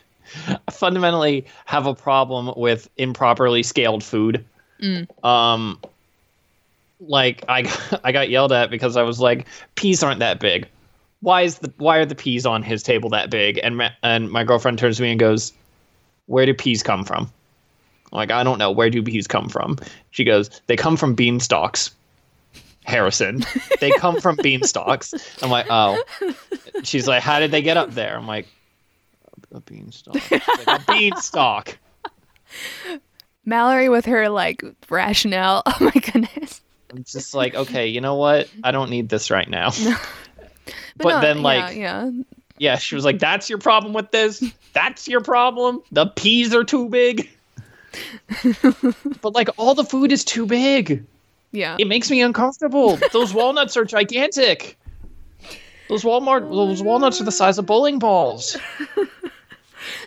[0.72, 4.44] fundamentally have a problem with improperly scaled food.
[4.82, 5.08] Mm.
[5.26, 5.80] um
[7.00, 7.62] like i
[8.04, 10.68] i got yelled at because i was like peas aren't that big.
[11.22, 13.60] Why is the why are the peas on his table that big?
[13.64, 15.54] And ma- and my girlfriend turns to me and goes
[16.28, 17.32] where do peas come from?
[18.12, 18.72] I'm like i don't know.
[18.72, 19.78] Where do peas come from?
[20.12, 21.92] She goes they come from bean stalks
[22.86, 23.44] harrison.
[23.82, 25.14] They come from bean stalks.
[25.42, 26.02] I'm like oh.
[26.84, 28.18] She's like how did they get up there?
[28.18, 28.48] I'm like
[29.54, 31.78] a beanstalk like, a beanstalk
[33.46, 35.64] Mallory with her like rationale.
[35.68, 36.57] Oh my goodness.
[36.92, 38.50] I'm just like, okay, you know what?
[38.64, 39.72] I don't need this right now.
[40.98, 42.12] but no, then, yeah, like, yeah,
[42.58, 44.44] yeah, she was like, "That's your problem with this.
[44.74, 45.82] That's your problem.
[45.92, 47.30] The peas are too big."
[49.22, 51.06] but like, all the food is too big.
[51.52, 51.78] yeah.
[51.80, 53.00] It makes me uncomfortable.
[53.14, 54.78] Those walnuts are gigantic.
[55.90, 58.58] Those Walmart, oh, those walnuts are the size of bowling balls.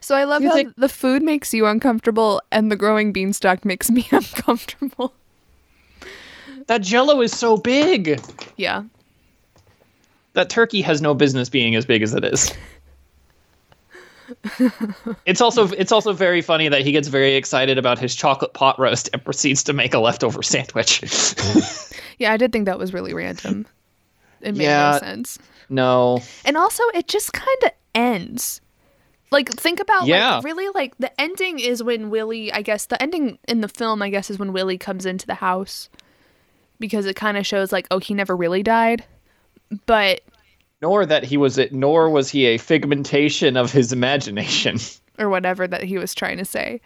[0.03, 3.65] So I love You how think- the food makes you uncomfortable and the growing beanstalk
[3.65, 5.15] makes me uncomfortable.
[6.71, 8.21] That Jello is so big.
[8.57, 8.85] Yeah.
[10.35, 12.53] That turkey has no business being as big as it is.
[15.27, 18.79] it's also it's also very funny that he gets very excited about his chocolate pot
[18.79, 21.03] roast and proceeds to make a leftover sandwich.
[22.19, 23.67] Yeah, I did think that was really random.
[24.43, 24.93] It made Yeah.
[24.93, 25.39] no sense.
[25.71, 26.23] no.
[26.45, 28.61] And also, it just kind of ends.
[29.33, 30.35] Like, think about, Yeah.
[30.37, 34.03] like, really, like, the ending is when Willie, I guess, the ending in the film,
[34.03, 35.89] I guess, is when Willie comes into the house.
[36.81, 39.05] Because it kind of shows, like, oh, he never really died.
[39.87, 40.23] But,
[40.83, 44.79] Nor that he was it nor was he a figmentation of his imagination.
[45.19, 46.81] or whatever that he was trying to say.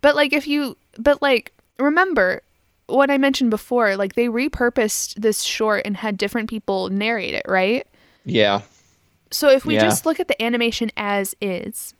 [0.00, 2.42] But, like, if you, but, like, remember
[2.86, 7.44] what I mentioned before, like, they repurposed this short and had different people narrate it,
[7.46, 7.86] right?
[8.24, 8.62] Yeah.
[9.30, 9.82] So if we Yeah.
[9.82, 11.92] just look at the animation as is,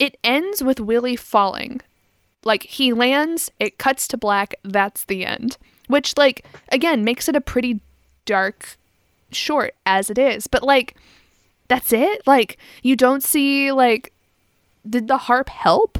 [0.00, 1.80] it ends with Willie falling.
[2.44, 5.56] Like he lands, it cuts to black, that's the end.
[5.88, 7.80] Which like again makes it a pretty
[8.24, 8.76] dark
[9.30, 10.46] short as it is.
[10.46, 10.96] But like
[11.68, 12.26] that's it?
[12.26, 14.12] Like you don't see like
[14.88, 15.98] did the harp help?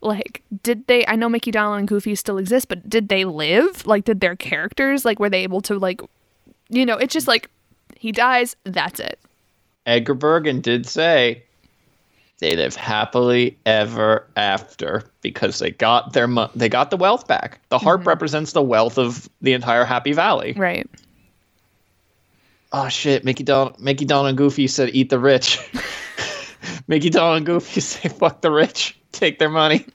[0.00, 3.86] Like did they I know Mickey Donald and Goofy still exist, but did they live?
[3.86, 6.00] Like did their characters like were they able to like
[6.68, 7.50] you know, it's just like
[7.96, 9.18] he dies, that's it.
[9.86, 11.42] Edgar Bergen did say
[12.42, 17.60] they live happily ever after because they got their mo- they got the wealth back.
[17.68, 20.52] The harp represents the wealth of the entire Happy Valley.
[20.54, 20.90] Right.
[22.72, 25.60] Oh shit, Mickey Don Mickey Don and Goofy said eat the rich.
[26.88, 28.98] Mickey Don and Goofy say fuck the rich.
[29.12, 29.86] Take their money.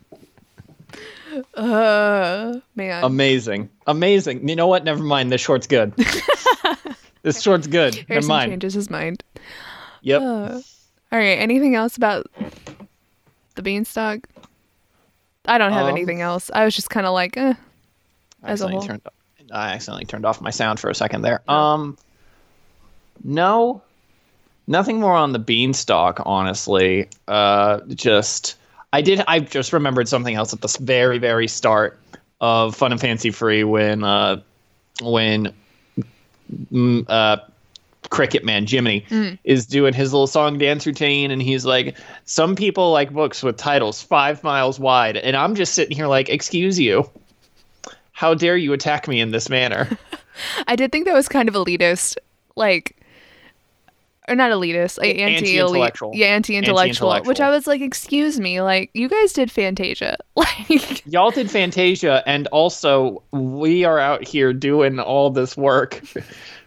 [1.53, 3.03] Uh, man.
[3.03, 3.69] Amazing.
[3.87, 4.47] Amazing.
[4.47, 4.85] You know what?
[4.85, 5.33] Never mind.
[5.33, 5.93] This short's good.
[7.23, 7.95] this short's good.
[7.95, 8.51] Never Harrison mind.
[8.53, 9.21] changes his mind.
[10.01, 10.21] Yep.
[10.21, 10.59] Uh,
[11.11, 11.37] all right.
[11.39, 12.27] Anything else about
[13.55, 14.27] the beanstalk?
[15.47, 16.51] I don't have Um, anything else.
[16.53, 17.53] I was just kind of like, eh,
[18.43, 18.81] as a whole.
[18.81, 19.01] turned
[19.53, 21.41] I accidentally turned off my sound for a second there.
[21.49, 21.97] Um
[23.23, 23.81] no
[24.67, 27.07] nothing more on the beanstalk honestly.
[27.29, 28.55] Uh just
[28.91, 31.97] I did I just remembered something else at the very very start
[32.41, 34.41] of Fun and Fancy Free when uh
[35.01, 35.53] when
[36.71, 37.37] mm, uh
[38.09, 39.37] Cricket Man Jiminy Mm.
[39.43, 43.57] is doing his little song dance routine and he's like some people like books with
[43.57, 47.09] titles 5 miles wide and I'm just sitting here like excuse you
[48.13, 49.87] how dare you attack me in this manner?
[50.67, 52.17] I did think that was kind of elitist,
[52.55, 52.95] like,
[54.27, 56.11] or not elitist, like anti Anti-intellectual.
[56.15, 57.09] Yeah, anti-intellectual.
[57.09, 57.45] Which Anti-intellectual.
[57.45, 60.17] I was like, excuse me, like you guys did Fantasia.
[60.35, 66.01] Like, Y'all did Fantasia, and also we are out here doing all this work,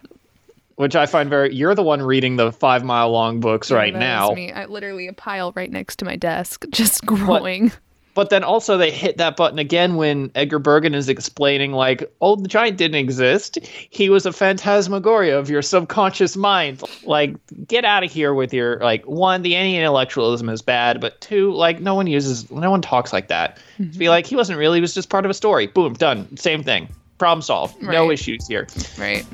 [0.81, 1.53] which I find very.
[1.53, 4.31] You're the one reading the five mile long books right that now.
[4.31, 4.51] me.
[4.51, 7.71] I literally a pile right next to my desk, just growing.
[8.15, 12.35] But then also they hit that button again when Edgar Bergen is explaining like, oh,
[12.35, 13.59] the giant didn't exist.
[13.63, 16.81] He was a phantasmagoria of your subconscious mind.
[17.03, 17.35] Like,
[17.67, 21.79] get out of here with your like one, the anti-intellectualism is bad, but two, like
[21.79, 23.57] no one uses no one talks like that.
[23.77, 24.09] To be mm-hmm.
[24.09, 25.67] like, he wasn't really, he was just part of a story.
[25.67, 26.35] Boom, done.
[26.35, 26.89] Same thing.
[27.19, 27.79] Problem solved.
[27.83, 28.67] No issues here.
[28.97, 29.25] Right.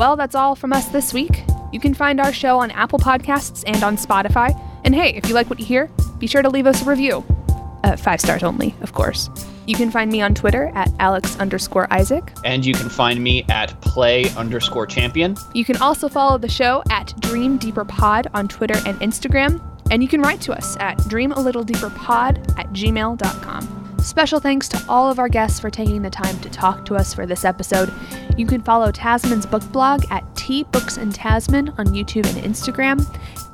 [0.00, 1.44] Well, that's all from us this week.
[1.72, 4.58] You can find our show on Apple Podcasts and on Spotify.
[4.82, 7.22] And hey, if you like what you hear, be sure to leave us a review.
[7.84, 9.28] Uh, five stars only, of course.
[9.66, 12.34] You can find me on Twitter at Alex underscore Isaak.
[12.46, 15.36] And you can find me at play underscore champion.
[15.52, 19.62] You can also follow the show at Dream Deeper Pod on Twitter and Instagram.
[19.90, 23.79] And you can write to us at dreamalittledeeperpod at gmail.com.
[24.02, 27.12] Special thanks to all of our guests for taking the time to talk to us
[27.12, 27.92] for this episode.
[28.36, 33.04] You can follow Tasman's book blog at T Books and Tasman on YouTube and Instagram.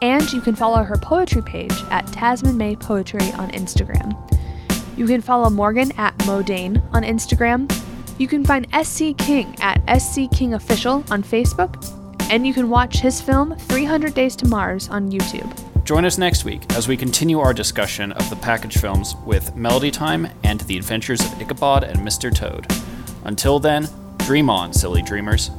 [0.02, 4.14] And you can follow her poetry page at Tasman May Poetry on Instagram.
[4.96, 7.70] You can follow Morgan at Modane on Instagram.
[8.18, 11.84] You can find SC King at SC King Official on Facebook.
[12.30, 15.75] And you can watch his film 300 Days to Mars on YouTube.
[15.86, 19.92] Join us next week as we continue our discussion of the package films with Melody
[19.92, 22.34] Time and The Adventures of Ichabod and Mr.
[22.34, 22.66] Toad.
[23.22, 25.52] Until then, dream on, silly dreamers.